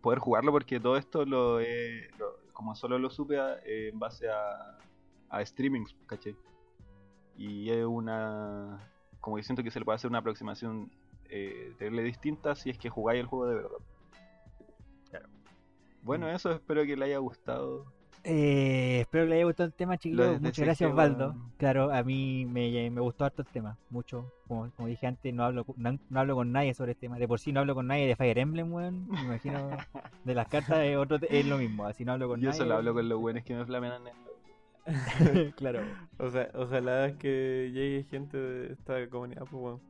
Poder 0.00 0.18
jugarlo 0.18 0.50
porque 0.52 0.80
todo 0.80 0.96
esto 0.96 1.24
lo, 1.26 1.60
he- 1.60 2.08
lo- 2.18 2.36
como 2.56 2.74
solo 2.74 2.98
lo 2.98 3.10
supe 3.10 3.38
a- 3.38 3.58
eh, 3.66 3.90
en 3.92 3.98
base 3.98 4.30
a, 4.30 4.78
a 5.28 5.44
streamings, 5.44 5.94
¿cachai? 6.06 6.34
Y 7.36 7.68
es 7.68 7.84
una... 7.84 8.90
Como 9.20 9.36
que 9.36 9.42
siento 9.42 9.62
que 9.62 9.70
se 9.70 9.78
le 9.78 9.84
puede 9.84 9.96
hacer 9.96 10.08
una 10.08 10.20
aproximación 10.20 10.90
eh, 11.28 11.76
distinta 12.02 12.54
si 12.54 12.70
es 12.70 12.78
que 12.78 12.88
jugáis 12.88 13.20
el 13.20 13.26
juego 13.26 13.46
de 13.46 13.54
verdad. 13.56 13.78
Claro. 15.10 15.28
Bueno, 16.00 16.30
eso 16.30 16.50
espero 16.50 16.86
que 16.86 16.96
le 16.96 17.04
haya 17.04 17.18
gustado. 17.18 17.92
Eh, 18.28 19.00
espero 19.02 19.24
que 19.24 19.28
les 19.30 19.36
haya 19.36 19.44
gustado 19.44 19.66
el 19.68 19.72
tema, 19.72 19.96
chiquillos. 19.98 20.32
de 20.32 20.40
Muchas 20.40 20.64
gracias, 20.64 20.90
Osvaldo. 20.90 21.36
Claro, 21.58 21.92
a 21.92 22.02
mí 22.02 22.44
me, 22.44 22.90
me 22.90 23.00
gustó 23.00 23.24
harto 23.24 23.42
el 23.42 23.48
tema. 23.48 23.78
Mucho. 23.90 24.32
Como, 24.48 24.68
como 24.72 24.88
dije 24.88 25.06
antes, 25.06 25.32
no 25.32 25.44
hablo, 25.44 25.64
con- 25.64 25.76
no, 25.78 25.96
no 26.10 26.20
hablo 26.20 26.34
con 26.34 26.50
nadie 26.50 26.74
sobre 26.74 26.92
este 26.92 27.02
tema. 27.06 27.18
De 27.18 27.28
por 27.28 27.38
sí 27.38 27.52
no 27.52 27.60
hablo 27.60 27.74
con 27.76 27.86
nadie 27.86 28.06
de 28.06 28.16
Fire 28.16 28.38
Emblem, 28.38 28.72
weón. 28.72 29.08
Me 29.08 29.20
imagino 29.22 29.70
de 30.24 30.34
las 30.34 30.48
cartas 30.48 30.78
es, 30.84 30.96
otro, 30.96 31.18
es 31.28 31.46
lo 31.46 31.56
mismo. 31.58 31.84
Así 31.86 32.04
no 32.04 32.12
hablo 32.12 32.26
con 32.28 32.40
Yo 32.40 32.48
nadie. 32.48 32.58
solo 32.58 32.74
hablo 32.74 32.94
con 32.94 33.08
los 33.08 33.20
buenos 33.20 33.44
que 33.44 33.54
me 33.54 33.64
flamean 33.64 34.02
en 34.02 34.08
el... 34.08 35.54
claro. 35.56 35.80
O 36.18 36.28
sea, 36.30 36.48
ojalá 36.54 37.16
que 37.18 37.70
llegue 37.72 38.04
gente 38.10 38.36
de 38.36 38.72
esta 38.72 39.08
comunidad, 39.08 39.42
pues 39.50 39.52
bueno. 39.60 39.80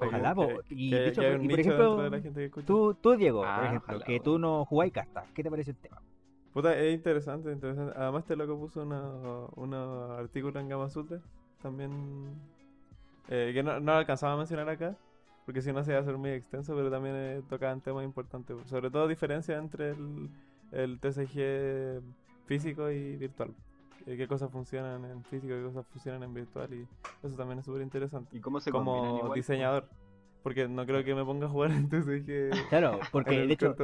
Ojalá, 0.00 0.34
que- 0.34 0.74
Y, 0.74 0.90
que 0.90 0.96
de 0.96 1.12
que 1.12 1.20
haya 1.20 1.42
y 1.42 1.48
por 1.48 1.60
ejemplo, 1.60 1.84
dentro 1.88 2.02
de 2.04 2.10
la 2.10 2.20
gente 2.20 2.40
que 2.40 2.46
escucha. 2.46 2.66
Tú, 2.66 2.94
tú 2.94 3.16
Diego, 3.16 3.40
por 3.40 3.48
Ah, 3.48 3.66
ejemplo, 3.66 3.96
ojalá, 3.96 4.04
que 4.04 4.20
tú 4.20 4.38
no 4.38 4.64
jugáis 4.64 4.92
cartas. 4.92 5.24
¿Qué 5.34 5.42
te 5.42 5.50
parece 5.50 5.70
el 5.72 5.76
tema? 5.76 6.00
Puta, 6.52 6.76
es 6.78 6.94
interesante, 6.94 7.52
interesante. 7.52 7.92
Además, 7.96 8.22
este 8.22 8.36
loco 8.36 8.58
puso 8.58 8.82
una, 8.82 9.02
una 9.56 10.18
artículo 10.18 10.58
en 10.60 10.68
Gama 10.68 10.88
Sutra, 10.88 11.20
también, 11.62 12.34
eh, 13.28 13.52
que 13.54 13.62
no, 13.62 13.80
no 13.80 13.92
lo 13.92 13.98
alcanzaba 13.98 14.34
a 14.34 14.36
mencionar 14.36 14.68
acá, 14.68 14.96
porque 15.44 15.62
si 15.62 15.72
no 15.72 15.84
se 15.84 15.92
iba 15.92 15.98
a 15.98 16.02
hacer 16.02 16.16
muy 16.18 16.30
extenso, 16.30 16.74
pero 16.74 16.90
también 16.90 17.14
eh, 17.16 17.42
tocaban 17.48 17.80
temas 17.80 18.04
importantes. 18.04 18.56
Sobre 18.68 18.90
todo 18.90 19.06
diferencia 19.08 19.56
entre 19.56 19.90
el, 19.90 20.30
el 20.72 20.98
TCG 21.00 22.02
físico 22.46 22.90
y 22.90 23.16
virtual. 23.16 23.54
Eh, 24.06 24.16
qué 24.16 24.26
cosas 24.26 24.50
funcionan 24.50 25.04
en 25.04 25.22
físico, 25.24 25.54
qué 25.54 25.62
cosas 25.62 25.86
funcionan 25.86 26.22
en 26.22 26.34
virtual, 26.34 26.72
y 26.72 26.88
eso 27.22 27.36
también 27.36 27.58
es 27.58 27.66
súper 27.66 27.82
interesante. 27.82 28.36
¿Y 28.36 28.40
cómo 28.40 28.60
se 28.60 28.70
Como 28.70 29.18
igual? 29.18 29.34
diseñador, 29.34 29.88
porque 30.42 30.68
no 30.68 30.84
creo 30.86 31.04
que 31.04 31.14
me 31.14 31.24
ponga 31.24 31.46
a 31.46 31.50
jugar 31.50 31.70
en 31.72 31.88
TCG 31.88 32.68
Claro, 32.68 33.00
porque 33.12 33.46
de 33.46 33.52
hecho, 33.52 33.74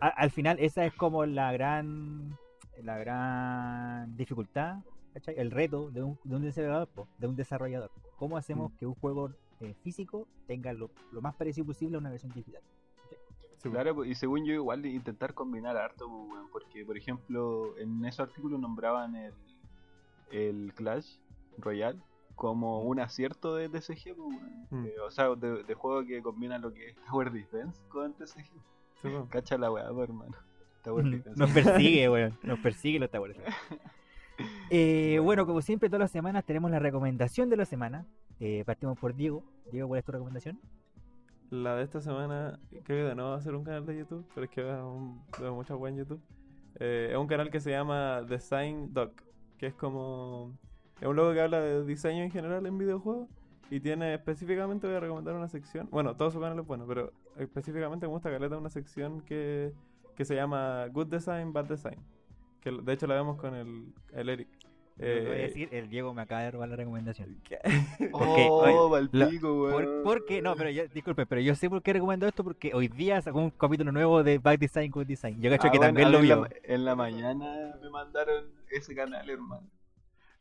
a- 0.00 0.08
al 0.08 0.30
final 0.30 0.58
esa 0.60 0.84
es 0.84 0.94
como 0.94 1.24
la 1.26 1.52
gran 1.52 2.36
la 2.82 2.96
gran 2.98 4.16
dificultad 4.16 4.76
¿cachai? 5.12 5.34
el 5.38 5.50
reto 5.50 5.90
de 5.90 6.02
un, 6.02 6.18
de 6.24 6.36
un 6.36 6.42
desarrollador 6.42 6.88
po, 6.88 7.08
de 7.18 7.26
un 7.26 7.36
desarrollador 7.36 7.90
cómo 8.16 8.36
hacemos 8.36 8.72
Mm. 8.72 8.76
que 8.76 8.86
un 8.86 8.94
juego 8.94 9.30
eh, 9.60 9.74
físico 9.82 10.26
tenga 10.46 10.72
lo, 10.72 10.90
lo 11.12 11.20
más 11.20 11.34
parecido 11.34 11.66
posible 11.66 11.96
a 11.96 12.00
una 12.00 12.10
versión 12.10 12.32
digital 12.32 12.62
Sí. 13.62 13.68
Claro, 13.68 14.06
y 14.06 14.14
según 14.14 14.46
yo 14.46 14.54
igual 14.54 14.86
intentar 14.86 15.34
combinar 15.34 15.76
harto, 15.76 16.08
porque 16.50 16.82
por 16.86 16.96
ejemplo 16.96 17.76
en 17.76 18.02
ese 18.06 18.22
artículo 18.22 18.56
nombraban 18.56 19.14
el, 19.16 19.34
el 20.30 20.72
Clash 20.74 21.18
Royale 21.58 21.98
como 22.40 22.80
un 22.80 22.98
acierto 23.00 23.54
de 23.54 23.68
TCG, 23.68 24.18
weón. 24.18 24.66
Mm. 24.70 24.86
Eh, 24.86 24.94
o 25.06 25.10
sea, 25.10 25.28
de, 25.34 25.62
de 25.62 25.74
juego 25.74 26.06
que 26.06 26.22
combina 26.22 26.56
lo 26.58 26.72
que 26.72 26.88
es 26.88 26.96
Tower 27.06 27.30
Defense 27.30 27.78
con 27.90 28.14
TCG. 28.14 28.46
Sí. 29.02 29.08
Cacha 29.28 29.58
la 29.58 29.70
weá, 29.70 29.90
pues, 29.92 30.08
hermano. 30.08 30.34
Tower 30.82 31.04
Defense. 31.04 31.38
nos 31.38 31.50
persigue 31.50 32.08
weón, 32.08 32.38
nos 32.42 32.58
persigue 32.60 32.98
los 32.98 33.10
Tower 33.10 33.34
Defense. 33.34 33.56
Eh, 34.70 35.18
bueno 35.22 35.44
como 35.44 35.60
siempre 35.60 35.90
todas 35.90 36.00
las 36.00 36.10
semanas 36.10 36.46
tenemos 36.46 36.70
la 36.70 36.78
recomendación 36.78 37.50
de 37.50 37.58
la 37.58 37.66
semana 37.66 38.06
Eh, 38.38 38.62
partimos 38.64 38.98
por 38.98 39.14
Diego 39.14 39.42
Diego 39.70 39.86
¿cuál 39.88 39.98
es 39.98 40.04
tu 40.06 40.12
recomendación? 40.12 40.58
La 41.50 41.76
de 41.76 41.82
esta 41.84 42.00
semana, 42.00 42.58
creo 42.70 42.84
que 42.84 43.08
de 43.10 43.14
nuevo 43.14 43.32
va 43.32 43.36
a 43.36 43.42
ser 43.42 43.54
un 43.54 43.64
canal 43.64 43.84
de 43.84 43.98
YouTube, 43.98 44.24
pero 44.34 44.44
es 44.46 44.50
que 44.50 44.62
veo, 44.62 44.92
un- 44.94 45.20
veo 45.38 45.54
mucha 45.54 45.74
web 45.76 45.92
en 45.92 45.98
YouTube. 45.98 46.20
Eh, 46.78 47.08
es 47.10 47.18
un 47.18 47.26
canal 47.26 47.50
que 47.50 47.60
se 47.60 47.70
llama 47.70 48.22
Design 48.22 48.94
Doc, 48.94 49.20
que 49.58 49.66
es 49.66 49.74
como. 49.74 50.56
Es 51.00 51.06
un 51.06 51.16
logo 51.16 51.32
que 51.32 51.40
habla 51.40 51.60
de 51.60 51.84
diseño 51.84 52.22
en 52.22 52.30
general 52.30 52.64
en 52.66 52.76
videojuegos. 52.78 53.28
Y 53.70 53.78
tiene 53.80 54.14
específicamente, 54.14 54.86
voy 54.88 54.96
a 54.96 55.00
recomendar 55.00 55.34
una 55.36 55.48
sección. 55.48 55.88
Bueno, 55.92 56.16
todo 56.16 56.30
su 56.32 56.40
canal 56.40 56.58
es 56.58 56.66
bueno, 56.66 56.86
pero 56.88 57.12
específicamente 57.38 58.06
me 58.06 58.12
gusta 58.12 58.28
caleta 58.30 58.56
una 58.58 58.68
sección 58.68 59.20
que, 59.20 59.72
que 60.16 60.24
se 60.24 60.34
llama 60.34 60.86
Good 60.88 61.06
Design, 61.06 61.52
Bad 61.52 61.66
Design. 61.66 61.98
Que 62.60 62.72
de 62.72 62.92
hecho 62.92 63.06
la 63.06 63.14
vemos 63.14 63.36
con 63.38 63.54
el, 63.54 63.92
el 64.12 64.28
Eric. 64.28 64.48
Que 64.98 65.20
voy 65.20 65.30
a 65.30 65.36
Eh, 65.36 65.42
decir 65.46 65.68
el 65.72 65.88
Diego 65.88 66.12
me 66.12 66.20
acaba 66.22 66.42
de 66.42 66.50
robar 66.50 66.68
la 66.68 66.76
recomendación 66.76 67.40
que- 67.44 67.58
Porque, 68.10 68.48
oh, 68.50 68.88
oye, 68.90 69.08
palpico, 69.08 69.46
Por, 69.70 69.84
weón. 69.84 70.02
¿Por 70.02 70.24
qué? 70.26 70.42
No, 70.42 70.56
pero 70.56 70.68
yo, 70.70 70.88
disculpe, 70.88 71.24
pero 71.24 71.40
yo 71.40 71.54
sé 71.54 71.70
por 71.70 71.80
qué 71.80 71.92
recomiendo 71.92 72.26
esto 72.26 72.42
porque 72.44 72.72
hoy 72.74 72.88
día 72.88 73.22
sacó 73.22 73.38
un 73.38 73.50
capítulo 73.50 73.92
nuevo 73.92 74.22
de 74.24 74.38
Back 74.38 74.58
Design, 74.58 74.90
Good 74.90 75.06
Design. 75.06 75.40
Yo 75.40 75.48
cacho 75.48 75.68
Ah, 75.68 75.70
que 75.70 75.78
bueno, 75.78 75.88
también 75.94 76.10
lo 76.12 76.20
vio. 76.20 76.42
la- 76.42 76.50
en 76.64 76.84
la 76.84 76.96
mañana 76.96 77.76
me 77.80 77.88
mandaron 77.88 78.46
ese 78.68 78.94
canal, 78.96 79.30
hermano. 79.30 79.66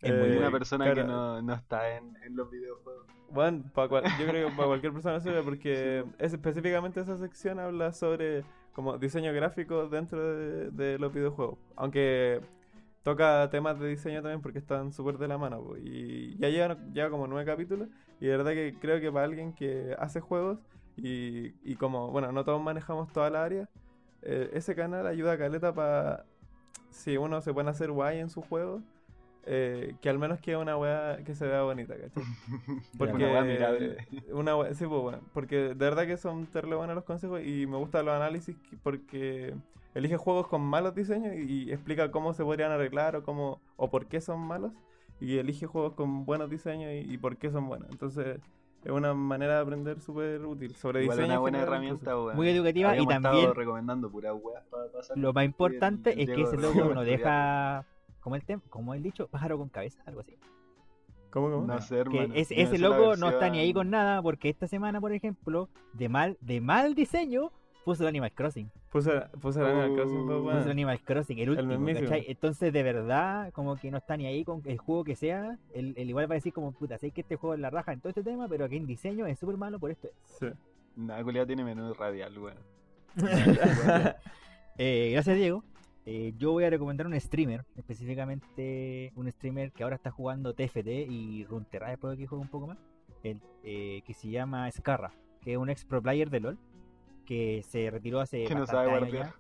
Es 0.01 0.13
muy 0.15 0.29
eh, 0.29 0.37
una 0.37 0.51
persona 0.51 0.91
que 0.91 1.03
no, 1.03 1.41
no 1.41 1.53
está 1.53 1.95
en, 1.97 2.15
en 2.23 2.35
los 2.35 2.49
videojuegos. 2.49 3.05
Bueno, 3.31 3.63
pa 3.73 3.87
cual- 3.87 4.07
yo 4.17 4.27
creo 4.27 4.49
que 4.49 4.55
para 4.55 4.67
cualquier 4.69 4.93
persona 4.93 5.19
sirve 5.19 5.43
porque 5.43 6.05
es, 6.17 6.33
específicamente 6.33 6.99
esa 7.01 7.17
sección 7.17 7.59
habla 7.59 7.93
sobre 7.93 8.43
como 8.73 8.97
diseño 8.97 9.33
gráfico 9.33 9.87
dentro 9.87 10.19
de, 10.35 10.71
de 10.71 10.97
los 10.99 11.13
videojuegos. 11.13 11.59
Aunque 11.75 12.41
toca 13.03 13.49
temas 13.51 13.79
de 13.79 13.87
diseño 13.89 14.21
también 14.21 14.41
porque 14.41 14.59
están 14.59 14.91
súper 14.93 15.17
de 15.17 15.27
la 15.27 15.37
mano. 15.37 15.63
po, 15.63 15.77
Y 15.77 16.37
ya 16.39 16.49
lleva, 16.49 16.77
lleva 16.93 17.09
como 17.09 17.27
nueve 17.27 17.45
capítulos 17.45 17.89
y 18.19 18.25
de 18.27 18.37
verdad 18.37 18.51
que 18.53 18.75
creo 18.79 18.99
que 19.01 19.11
para 19.11 19.25
alguien 19.25 19.53
que 19.53 19.95
hace 19.99 20.19
juegos 20.21 20.59
y, 20.97 21.53
y 21.63 21.75
como, 21.77 22.11
bueno, 22.11 22.31
no 22.31 22.43
todos 22.45 22.61
manejamos 22.61 23.11
toda 23.13 23.29
la 23.29 23.43
área, 23.43 23.69
eh, 24.21 24.49
ese 24.53 24.75
canal 24.75 25.07
ayuda 25.07 25.33
a 25.33 25.37
Caleta 25.37 25.73
para, 25.73 26.25
si 26.91 27.17
uno 27.17 27.41
se 27.41 27.53
puede 27.53 27.69
hacer 27.69 27.91
guay 27.91 28.19
en 28.19 28.29
su 28.29 28.41
juego, 28.41 28.81
eh, 29.45 29.95
que 30.01 30.09
al 30.09 30.19
menos 30.19 30.39
quede 30.39 30.57
una 30.57 30.77
weá 30.77 31.17
que 31.23 31.33
se 31.35 31.47
vea 31.47 31.61
bonita, 31.63 31.95
¿cachai? 31.95 32.23
Porque 32.97 33.13
Una 33.15 33.31
weá 33.31 33.41
mirable. 33.43 33.97
una 34.33 34.55
we- 34.57 34.73
sí, 34.75 34.85
pues 34.85 35.01
bueno, 35.01 35.19
porque 35.33 35.55
de 35.55 35.73
verdad 35.75 36.05
que 36.05 36.17
son 36.17 36.45
terrible 36.47 36.75
buenos 36.75 36.95
los 36.95 37.05
consejos 37.05 37.41
y 37.43 37.65
me 37.67 37.77
gustan 37.77 38.05
los 38.05 38.15
análisis 38.15 38.55
que- 38.69 38.77
porque 38.77 39.55
elige 39.95 40.17
juegos 40.17 40.47
con 40.47 40.61
malos 40.61 40.93
diseños 40.93 41.35
y, 41.35 41.63
y 41.63 41.71
explica 41.71 42.11
cómo 42.11 42.33
se 42.33 42.43
podrían 42.43 42.71
arreglar 42.71 43.15
o 43.15 43.23
cómo 43.23 43.59
o 43.75 43.89
por 43.89 44.05
qué 44.07 44.21
son 44.21 44.39
malos 44.41 44.71
y 45.19 45.37
elige 45.37 45.65
juegos 45.65 45.93
con 45.95 46.25
buenos 46.25 46.49
diseños 46.49 46.91
y, 46.93 47.13
y 47.13 47.17
por 47.17 47.37
qué 47.37 47.49
son 47.49 47.67
buenos. 47.67 47.89
Entonces 47.89 48.39
es 48.85 48.91
una 48.91 49.13
manera 49.13 49.55
de 49.55 49.61
aprender 49.61 49.99
súper 49.99 50.45
útil 50.45 50.73
sobre 50.75 51.03
Igual 51.03 51.17
diseño. 51.17 51.25
una 51.27 51.35
en 51.35 51.41
buena 51.41 51.59
herramienta, 51.61 52.17
weón. 52.17 52.35
Muy 52.37 52.47
educativa 52.49 52.89
y 52.89 52.91
Habíamos 52.99 53.13
estado 53.15 53.33
también 53.35 53.55
recomendando 53.55 54.09
puras 54.09 54.33
weas 54.41 54.63
para 54.67 54.89
pasar. 54.91 55.17
lo 55.17 55.33
más 55.33 55.43
importante 55.45 56.13
el 56.13 56.19
es 56.29 56.29
que 56.35 56.41
ese 56.43 56.57
loco 56.57 56.93
no 56.93 57.03
deja, 57.03 57.85
como 58.19 58.35
el, 58.35 58.43
tem 58.43 58.59
como 58.69 58.93
el 58.93 59.03
dicho, 59.03 59.27
pájaro 59.27 59.57
con 59.57 59.69
cabeza, 59.69 60.01
algo 60.05 60.21
así. 60.21 60.35
¿Cómo, 61.29 61.51
cómo? 61.51 61.67
No 61.67 61.79
sé, 61.81 61.95
Que 61.95 62.01
hermano. 62.01 62.27
me 62.29 62.39
ese 62.41 62.77
loco 62.79 63.15
no 63.15 63.29
está 63.29 63.49
ni 63.49 63.59
ahí 63.59 63.71
con 63.73 63.89
nada 63.89 64.21
porque 64.21 64.49
esta 64.49 64.67
semana, 64.67 64.99
por 64.99 65.13
ejemplo, 65.13 65.69
de 65.93 66.09
mal, 66.09 66.37
de 66.41 66.59
mal 66.59 66.95
diseño, 66.95 67.51
puso 67.85 68.03
el 68.03 68.09
Animal 68.09 68.31
Crossing. 68.31 68.71
Puse, 68.91 69.11
puse 69.39 69.59
el 69.59 69.67
Animal 69.67 69.93
Crossing, 69.93 70.17
Uh, 70.17 70.41
bueno. 70.41 70.57
Puso 70.59 70.65
el 70.65 70.71
Animal 70.71 70.99
Crossing, 71.01 71.37
el 71.39 71.49
último. 71.51 71.87
Entonces, 71.87 72.73
de 72.73 72.83
verdad, 72.83 73.51
como 73.53 73.75
que 73.75 73.91
no 73.91 73.97
está 73.99 74.17
ni 74.17 74.25
ahí 74.25 74.43
con 74.43 74.63
el 74.65 74.79
juego 74.79 75.03
que 75.03 75.15
sea. 75.15 75.59
Él, 75.73 75.93
él 75.97 76.09
igual 76.09 76.27
va 76.29 76.33
a 76.33 76.37
decir 76.37 76.51
como, 76.51 76.71
puta, 76.71 76.97
sé 76.97 77.11
que 77.11 77.21
este 77.21 77.35
juego 77.35 77.53
es 77.53 77.59
la 77.59 77.69
raja 77.69 77.93
en 77.93 77.99
todo 77.99 78.09
este 78.09 78.23
tema, 78.23 78.47
pero 78.47 78.65
aquí 78.65 78.77
en 78.77 78.87
diseño 78.87 79.27
es 79.27 79.37
súper 79.37 79.57
malo 79.57 79.79
por 79.79 79.91
esto. 79.91 80.07
Sí. 80.39 80.47
Nah, 80.95 81.21
culiao 81.21 81.45
tiene 81.45 81.63
menú 81.63 81.93
radial, 81.93 82.35
weón. 82.39 82.57
Eh, 84.81 85.09
gracias, 85.11 85.35
Diego. 85.35 85.61
Eh, 86.05 86.33
yo 86.37 86.51
voy 86.51 86.63
a 86.63 86.69
recomendar 86.69 87.05
un 87.07 87.19
streamer, 87.19 87.65
específicamente 87.75 89.11
un 89.15 89.31
streamer 89.31 89.71
que 89.71 89.83
ahora 89.83 89.95
está 89.95 90.11
jugando 90.11 90.53
TFT 90.53 90.87
y 91.09 91.45
Runeterra, 91.45 91.89
después 91.89 92.11
de 92.17 92.23
que 92.23 92.27
juegue 92.27 92.41
un 92.43 92.49
poco 92.49 92.67
más, 92.67 92.77
el, 93.23 93.41
eh, 93.63 94.01
que 94.05 94.13
se 94.13 94.29
llama 94.29 94.69
Scarra, 94.71 95.11
que 95.41 95.51
es 95.53 95.57
un 95.57 95.69
ex 95.69 95.85
pro 95.85 96.01
player 96.01 96.29
de 96.29 96.39
LOL, 96.39 96.57
que 97.25 97.63
se 97.67 97.89
retiró 97.91 98.19
hace 98.21 98.45
Que 98.45 98.55
no 98.55 98.65
sabe 98.65 98.91
años 98.91 99.11
ya. 99.11 99.35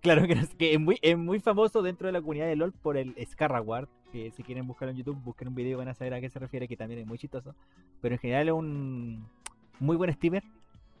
Claro 0.00 0.26
que, 0.26 0.34
no- 0.36 0.42
que 0.56 0.72
es, 0.74 0.80
muy, 0.80 0.98
es 1.02 1.18
muy 1.18 1.40
famoso 1.40 1.82
dentro 1.82 2.06
de 2.06 2.12
la 2.12 2.20
comunidad 2.20 2.46
de 2.46 2.56
LOL 2.56 2.72
por 2.72 2.96
el 2.96 3.14
Scarra 3.26 3.58
Guard, 3.58 3.88
que 4.12 4.30
si 4.30 4.42
quieren 4.42 4.66
buscarlo 4.66 4.92
en 4.92 4.98
YouTube, 4.98 5.20
busquen 5.22 5.48
un 5.48 5.54
video 5.54 5.72
y 5.72 5.74
van 5.74 5.88
a 5.88 5.94
saber 5.94 6.14
a 6.14 6.20
qué 6.20 6.30
se 6.30 6.38
refiere, 6.38 6.68
que 6.68 6.76
también 6.76 7.00
es 7.00 7.06
muy 7.06 7.18
chistoso. 7.18 7.54
Pero 8.00 8.14
en 8.14 8.18
general 8.20 8.48
es 8.48 8.54
un 8.54 9.26
muy 9.80 9.96
buen 9.96 10.12
streamer 10.12 10.42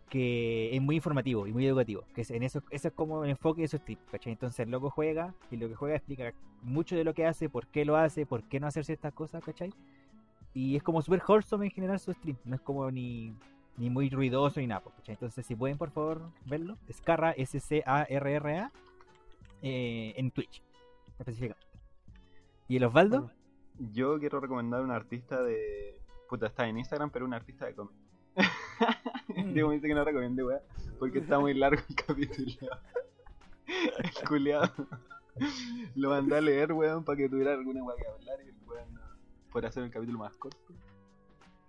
que 0.08 0.74
es 0.74 0.82
muy 0.82 0.96
informativo 0.96 1.46
y 1.46 1.52
muy 1.52 1.66
educativo. 1.66 2.04
Que 2.14 2.22
es, 2.22 2.30
en 2.30 2.42
eso, 2.42 2.62
eso 2.70 2.88
es 2.88 2.94
como 2.94 3.24
el 3.24 3.30
enfoque 3.30 3.62
de 3.62 3.68
su 3.68 3.76
stream, 3.78 3.98
¿cachai? 4.10 4.32
Entonces 4.32 4.60
el 4.60 4.70
loco 4.70 4.90
juega 4.90 5.34
y 5.50 5.56
lo 5.56 5.68
que 5.68 5.74
juega 5.74 5.96
explica 5.96 6.32
mucho 6.62 6.96
de 6.96 7.04
lo 7.04 7.14
que 7.14 7.26
hace, 7.26 7.48
por 7.48 7.66
qué 7.66 7.84
lo 7.84 7.96
hace, 7.96 8.26
por 8.26 8.42
qué 8.44 8.60
no 8.60 8.66
hacer 8.66 8.84
ciertas 8.84 9.12
cosas, 9.12 9.44
¿cachai? 9.44 9.72
Y 10.54 10.76
es 10.76 10.82
como 10.82 11.02
super 11.02 11.22
wholesome 11.26 11.66
en 11.66 11.72
general 11.72 12.00
su 12.00 12.12
stream, 12.12 12.36
no 12.44 12.56
es 12.56 12.60
como 12.60 12.90
ni, 12.90 13.34
ni 13.76 13.90
muy 13.90 14.10
ruidoso 14.10 14.60
ni 14.60 14.66
nada, 14.66 14.82
¿cachai? 14.96 15.14
Entonces 15.14 15.46
si 15.46 15.54
pueden 15.54 15.78
por 15.78 15.90
favor 15.90 16.30
verlo, 16.46 16.76
Scarra, 16.92 17.32
S-C-A-R-R-A, 17.32 18.72
eh, 19.62 20.14
en 20.16 20.30
Twitch, 20.30 20.62
específicamente. 21.18 21.66
¿Y 22.68 22.76
el 22.76 22.84
Osvaldo? 22.84 23.30
Yo 23.92 24.18
quiero 24.18 24.40
recomendar 24.40 24.82
un 24.82 24.90
artista 24.90 25.42
de. 25.42 25.98
Puta, 26.28 26.46
está 26.46 26.68
en 26.68 26.78
Instagram, 26.78 27.10
pero 27.10 27.24
un 27.24 27.32
artista 27.32 27.64
de 27.64 27.74
cómic. 27.74 27.96
Diego 29.52 29.68
me 29.68 29.74
dice 29.74 29.88
que 29.88 29.94
no 29.94 30.04
recomiende, 30.04 30.44
weá, 30.44 30.60
porque 30.98 31.18
está 31.18 31.38
muy 31.38 31.54
largo 31.54 31.82
el 31.88 31.94
capítulo. 32.06 32.68
el 33.66 34.28
culiado. 34.28 34.72
Lo 35.94 36.10
mandé 36.10 36.36
a 36.36 36.40
leer, 36.40 36.72
weón, 36.72 37.04
para 37.04 37.16
que 37.16 37.28
tuviera 37.28 37.52
alguna 37.52 37.82
weá 37.84 37.96
que 37.96 38.06
hablar 38.06 38.38
y 38.44 38.48
el 38.48 38.56
weón 38.66 38.94
no, 38.94 39.00
por 39.52 39.64
hacer 39.66 39.84
el 39.84 39.90
capítulo 39.90 40.18
más 40.18 40.36
corto. 40.36 40.58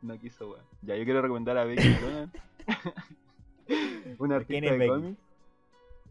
No 0.01 0.17
quiso, 0.19 0.51
weón. 0.51 0.65
Ya, 0.81 0.95
yo 0.95 1.03
quiero 1.03 1.21
recomendar 1.21 1.57
a 1.57 1.65
Becky 1.65 1.93
Conan. 1.95 2.31
un 4.17 4.29
¿Quién 4.29 4.31
artista 4.31 4.73
de 4.73 4.87
cómics. 4.87 5.19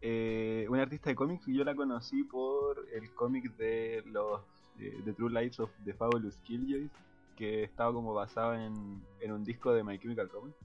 Eh, 0.01 0.67
un 0.69 0.79
artista 0.79 1.11
de 1.11 1.17
cómics 1.17 1.47
yo 1.47 1.65
la 1.65 1.75
conocí 1.75 2.23
por 2.23 2.87
el 2.93 3.13
cómic 3.15 3.57
de 3.57 4.05
los 4.07 4.43
eh, 4.79 4.97
The 5.05 5.13
True 5.13 5.31
Lives 5.31 5.59
of 5.59 5.71
the 5.85 5.93
Fabulous 5.93 6.37
Killjoys 6.45 6.91
que 7.39 7.63
estaba 7.63 7.93
como 7.93 8.13
basado 8.15 8.55
en, 8.55 9.01
en 9.21 9.33
un 9.33 9.45
disco 9.45 9.73
de 9.73 9.85
My 9.85 9.97
Chemical 9.97 10.29
Romance. 10.29 10.59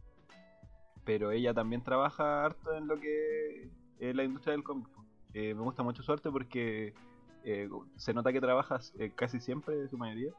Pero 1.06 1.30
ella 1.30 1.54
también 1.54 1.84
trabaja 1.84 2.44
harto 2.44 2.74
en 2.74 2.88
lo 2.88 3.00
que 3.00 3.70
es 4.00 4.16
la 4.16 4.24
industria 4.24 4.54
del 4.54 4.64
cómic 4.64 4.88
Eh, 5.36 5.54
me 5.54 5.62
gusta 5.62 5.84
mucho 5.84 6.02
su 6.02 6.12
arte 6.12 6.32
porque 6.32 6.96
eh, 7.44 7.70
se 7.96 8.14
nota 8.14 8.34
que 8.34 8.42
trabaja 8.42 8.80
eh, 8.98 9.12
casi 9.14 9.40
siempre, 9.40 9.88
su 9.88 10.00
mayoría, 10.00 10.32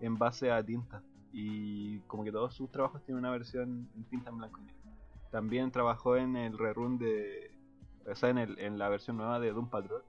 en 0.00 0.16
base 0.16 0.50
a 0.50 0.64
tinta. 0.64 1.02
Y 1.30 1.98
como 2.06 2.24
que 2.24 2.32
todos 2.32 2.54
sus 2.54 2.70
trabajos 2.70 3.02
tienen 3.04 3.18
una 3.18 3.30
versión 3.30 3.90
en 3.94 4.04
tinta 4.04 4.30
en 4.30 4.38
blanco 4.38 4.60
y 4.60 4.64
negro. 4.64 4.80
También 5.30 5.70
trabajó 5.70 6.16
en 6.16 6.36
el 6.36 6.56
rerun 6.56 6.96
de 6.98 7.50
o 8.10 8.14
sea, 8.14 8.30
en, 8.30 8.38
el, 8.38 8.58
en 8.58 8.78
la 8.78 8.88
versión 8.88 9.18
nueva 9.18 9.40
de 9.40 9.52
Doom 9.52 9.68
Patrol, 9.68 10.02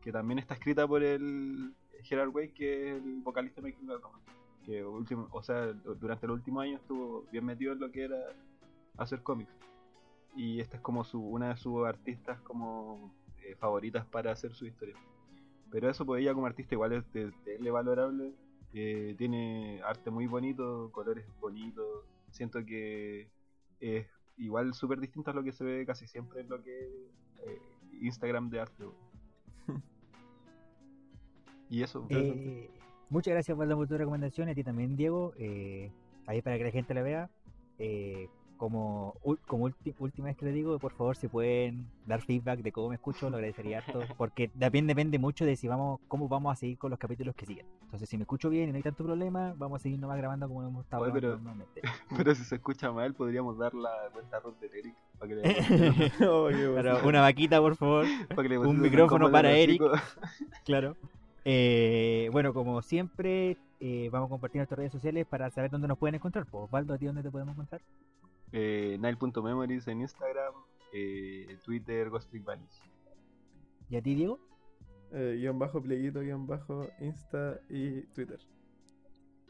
que 0.00 0.10
también 0.10 0.38
está 0.40 0.54
escrita 0.54 0.86
por 0.86 1.02
el 1.02 1.74
Gerard 2.02 2.30
Way, 2.30 2.50
que 2.50 2.96
es 2.96 3.04
el 3.04 3.20
vocalista 3.22 3.60
de 3.60 3.68
My 3.68 3.74
Chemical 3.74 4.02
Romance. 4.02 4.37
Que 4.68 4.84
último, 4.84 5.28
o 5.32 5.42
sea, 5.42 5.72
durante 5.72 6.26
el 6.26 6.32
último 6.32 6.60
año 6.60 6.76
estuvo 6.76 7.22
bien 7.32 7.46
metido 7.46 7.72
en 7.72 7.80
lo 7.80 7.90
que 7.90 8.04
era 8.04 8.18
hacer 8.98 9.22
cómics. 9.22 9.50
Y 10.36 10.60
esta 10.60 10.76
es 10.76 10.82
como 10.82 11.04
su, 11.04 11.22
una 11.22 11.48
de 11.48 11.56
sus 11.56 11.86
artistas 11.86 12.38
como 12.42 13.10
eh, 13.42 13.56
favoritas 13.56 14.04
para 14.04 14.30
hacer 14.30 14.52
su 14.54 14.66
historia. 14.66 14.94
Pero 15.70 15.88
eso, 15.88 16.04
pues 16.04 16.20
ella 16.20 16.34
como 16.34 16.44
artista 16.46 16.74
igual 16.74 16.92
es 16.92 17.12
de, 17.14 17.32
de 17.46 17.70
valorable. 17.70 18.34
eh, 18.74 19.14
tiene 19.16 19.80
arte 19.82 20.10
muy 20.10 20.26
bonito, 20.26 20.90
colores 20.92 21.24
bonitos. 21.40 22.04
Siento 22.30 22.62
que 22.66 23.30
es 23.80 24.06
igual 24.36 24.74
súper 24.74 25.00
distinto 25.00 25.30
a 25.30 25.34
lo 25.34 25.42
que 25.42 25.52
se 25.52 25.64
ve 25.64 25.86
casi 25.86 26.06
siempre 26.06 26.42
en 26.42 26.50
lo 26.50 26.62
que 26.62 27.08
eh, 27.46 27.62
Instagram 28.02 28.50
de 28.50 28.60
arte. 28.60 28.84
y 31.70 31.82
eso, 31.82 32.06
Eh, 32.10 32.68
muchas 33.10 33.32
gracias 33.32 33.56
por 33.56 33.86
tu 33.88 33.96
recomendación, 33.98 34.48
y 34.48 34.52
a 34.52 34.54
ti 34.54 34.64
también 34.64 34.96
Diego, 34.96 35.32
eh, 35.38 35.90
ahí 36.26 36.42
para 36.42 36.58
que 36.58 36.64
la 36.64 36.70
gente 36.70 36.94
la 36.94 37.02
vea. 37.02 37.30
Eh, 37.78 38.28
como 38.56 39.14
como 39.46 39.68
ulti- 39.68 39.94
última 40.00 40.26
vez 40.26 40.36
que 40.36 40.44
le 40.44 40.50
digo, 40.50 40.80
por 40.80 40.90
favor, 40.92 41.16
si 41.16 41.28
pueden 41.28 41.86
dar 42.08 42.20
feedback 42.22 42.58
de 42.58 42.72
cómo 42.72 42.88
me 42.88 42.96
escucho, 42.96 43.30
lo 43.30 43.36
agradecería 43.36 43.78
harto, 43.86 44.00
porque 44.16 44.48
también 44.48 44.88
depende 44.88 45.16
mucho 45.20 45.44
de 45.44 45.54
si 45.54 45.68
vamos, 45.68 46.00
cómo 46.08 46.26
vamos 46.26 46.52
a 46.52 46.56
seguir 46.56 46.76
con 46.76 46.90
los 46.90 46.98
capítulos 46.98 47.36
que 47.36 47.46
siguen. 47.46 47.66
Entonces, 47.84 48.08
si 48.08 48.16
me 48.16 48.22
escucho 48.24 48.50
bien 48.50 48.68
y 48.68 48.72
no 48.72 48.76
hay 48.78 48.82
tanto 48.82 49.04
problema, 49.04 49.54
vamos 49.56 49.80
a 49.80 49.82
seguir 49.84 50.00
nomás 50.00 50.18
grabando 50.18 50.48
como 50.48 50.66
hemos 50.66 50.84
estado 50.84 51.04
Oye, 51.04 51.12
grabando 51.12 51.36
pero- 51.44 51.56
normalmente. 51.56 51.82
pero 52.16 52.34
si 52.34 52.42
se 52.42 52.56
escucha 52.56 52.90
mal, 52.90 53.14
podríamos 53.14 53.56
dar 53.58 53.74
la 53.74 53.90
cuenta 54.12 54.40
root 54.40 54.58
de 54.58 54.66
Eric 54.76 54.94
para 55.20 55.28
que 55.28 55.34
le, 55.36 56.12
Oh. 56.28 56.48
Pero 56.50 57.06
una 57.08 57.20
vaquita, 57.20 57.60
por 57.60 57.76
favor. 57.76 58.06
para 58.30 58.42
que 58.42 58.48
le 58.48 58.58
Un 58.58 58.80
micrófono 58.80 59.30
para 59.30 59.52
Eric. 59.52 59.80
Claro. 60.64 60.96
Eh, 61.50 62.28
bueno, 62.30 62.52
como 62.52 62.82
siempre, 62.82 63.56
eh, 63.80 64.10
vamos 64.12 64.26
a 64.26 64.28
compartir 64.28 64.58
nuestras 64.58 64.76
redes 64.76 64.92
sociales 64.92 65.26
para 65.26 65.48
saber 65.48 65.70
dónde 65.70 65.88
nos 65.88 65.96
pueden 65.96 66.16
encontrar. 66.16 66.44
Pues, 66.44 66.64
Osvaldo, 66.64 66.92
¿a 66.92 66.98
ti 66.98 67.06
dónde 67.06 67.22
te 67.22 67.30
podemos 67.30 67.54
encontrar? 67.54 67.80
Eh, 68.52 68.98
Nile.memories 69.00 69.88
en 69.88 70.02
Instagram, 70.02 70.52
eh, 70.92 71.56
Twitter, 71.64 72.10
Ghost 72.10 72.28
Trick 72.28 72.44
Vanish. 72.44 72.82
¿Y 73.88 73.96
a 73.96 74.02
ti, 74.02 74.14
Diego? 74.14 74.38
Eh, 75.10 75.36
guion 75.38 75.58
bajo, 75.58 75.80
pleguito, 75.80 76.20
guion 76.20 76.46
bajo, 76.46 76.86
Insta 77.00 77.58
y 77.70 78.02
Twitter. 78.08 78.40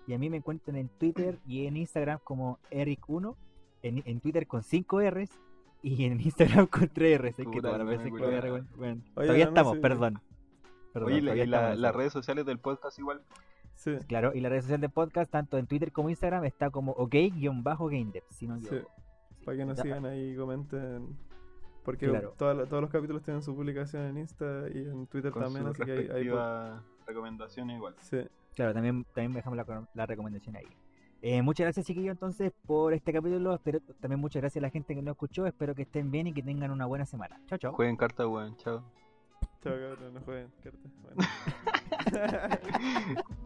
Y 0.07 0.15
a 0.15 0.19
mí 0.19 0.31
me 0.31 0.37
encuentran 0.37 0.77
en 0.77 0.89
Twitter 1.01 1.41
y 1.49 1.67
en 1.67 1.77
Instagram 1.77 2.21
como 2.23 2.61
Eric1, 2.71 3.35
en, 3.83 4.05
en 4.07 4.21
Twitter 4.21 4.47
con 4.47 4.63
5 4.63 5.01
R's 5.11 5.31
y 5.83 6.05
en 6.05 6.21
Instagram 6.21 6.67
con 6.69 6.89
3 6.89 7.21
R's. 7.21 7.39
Es 7.41 7.49
que 7.49 7.61
todavía 7.61 9.45
estamos, 9.47 9.75
sí. 9.75 9.81
perdón. 9.81 10.21
Perdón, 11.07 11.13
Oye, 11.31 11.43
y 11.45 11.47
la- 11.47 11.75
las 11.75 11.93
sí. 11.93 11.99
redes 11.99 12.13
sociales 12.13 12.45
del 12.47 12.59
podcast 12.59 12.99
igual. 12.99 13.23
Sí, 13.75 13.97
Claro, 14.09 14.33
y 14.35 14.41
la 14.41 14.49
red 14.49 14.61
social 14.63 14.81
de 14.81 14.89
podcast, 14.89 15.31
tanto 15.31 15.57
en 15.57 15.67
Twitter 15.69 15.93
como 15.93 16.11
Instagram, 16.11 16.45
está 16.45 16.71
como 16.71 16.93
ok-gamedev, 16.93 18.25
si 18.31 18.47
no 18.49 18.59
Sí. 18.61 18.67
equivoco. 18.67 18.91
para 19.45 19.57
que 19.57 19.65
nos 19.65 19.79
sigan 19.79 20.05
ahí 20.05 20.33
y 20.33 20.37
comenten. 20.37 21.17
Porque 21.83 22.07
Claro. 22.07 22.35
toda 22.37 22.67
todos 22.67 22.83
los 22.83 22.91
capítulos 22.91 23.23
tienen 23.23 23.41
su 23.43 23.55
publicación 23.57 24.03
en 24.05 24.19
Insta 24.19 24.65
y 24.75 24.79
en 24.79 25.07
Twitter 25.07 25.31
Con 25.33 25.45
también, 25.45 25.67
así 25.69 25.79
que 25.79 25.87
po- 25.87 25.93
respectivas 25.97 26.83
recomendaciones 27.07 27.77
igual. 27.77 27.95
Sí, 28.01 28.19
Claro, 28.55 28.75
también, 28.75 29.05
también 29.15 29.33
dejamos 29.33 29.57
la, 29.57 29.89
la 29.95 30.05
recomendación 30.07 30.57
ahí. 30.57 30.67
Eh, 31.23 31.41
muchas 31.41 31.65
gracias, 31.65 31.87
chiquillos, 31.87 32.13
entonces, 32.13 32.53
por 32.67 32.93
este 32.93 33.11
capítulo. 33.13 33.55
Espero, 33.55 33.81
también 34.01 34.21
muchas 34.21 34.43
gracias 34.43 34.61
a 34.61 34.67
la 34.67 34.71
gente 34.71 34.95
que 34.95 35.01
nos 35.01 35.13
escuchó. 35.13 35.47
Espero 35.47 35.75
que 35.75 35.83
estén 35.83 36.11
bien 36.11 36.27
y 36.27 36.35
que 36.35 36.43
tengan 36.43 36.71
una 36.71 36.85
buena 36.85 37.07
semana. 37.07 37.41
Chao, 37.47 37.57
chao. 37.59 37.73
Jueguen 37.73 37.97
carta, 37.97 38.27
weón. 38.29 38.55
Chao. 38.59 38.85
Chao 39.63 39.73
cabrón, 39.75 40.15
no 40.15 40.21
jueguen 40.21 40.51
cartas. 40.63 40.93
Bueno. 41.03 41.23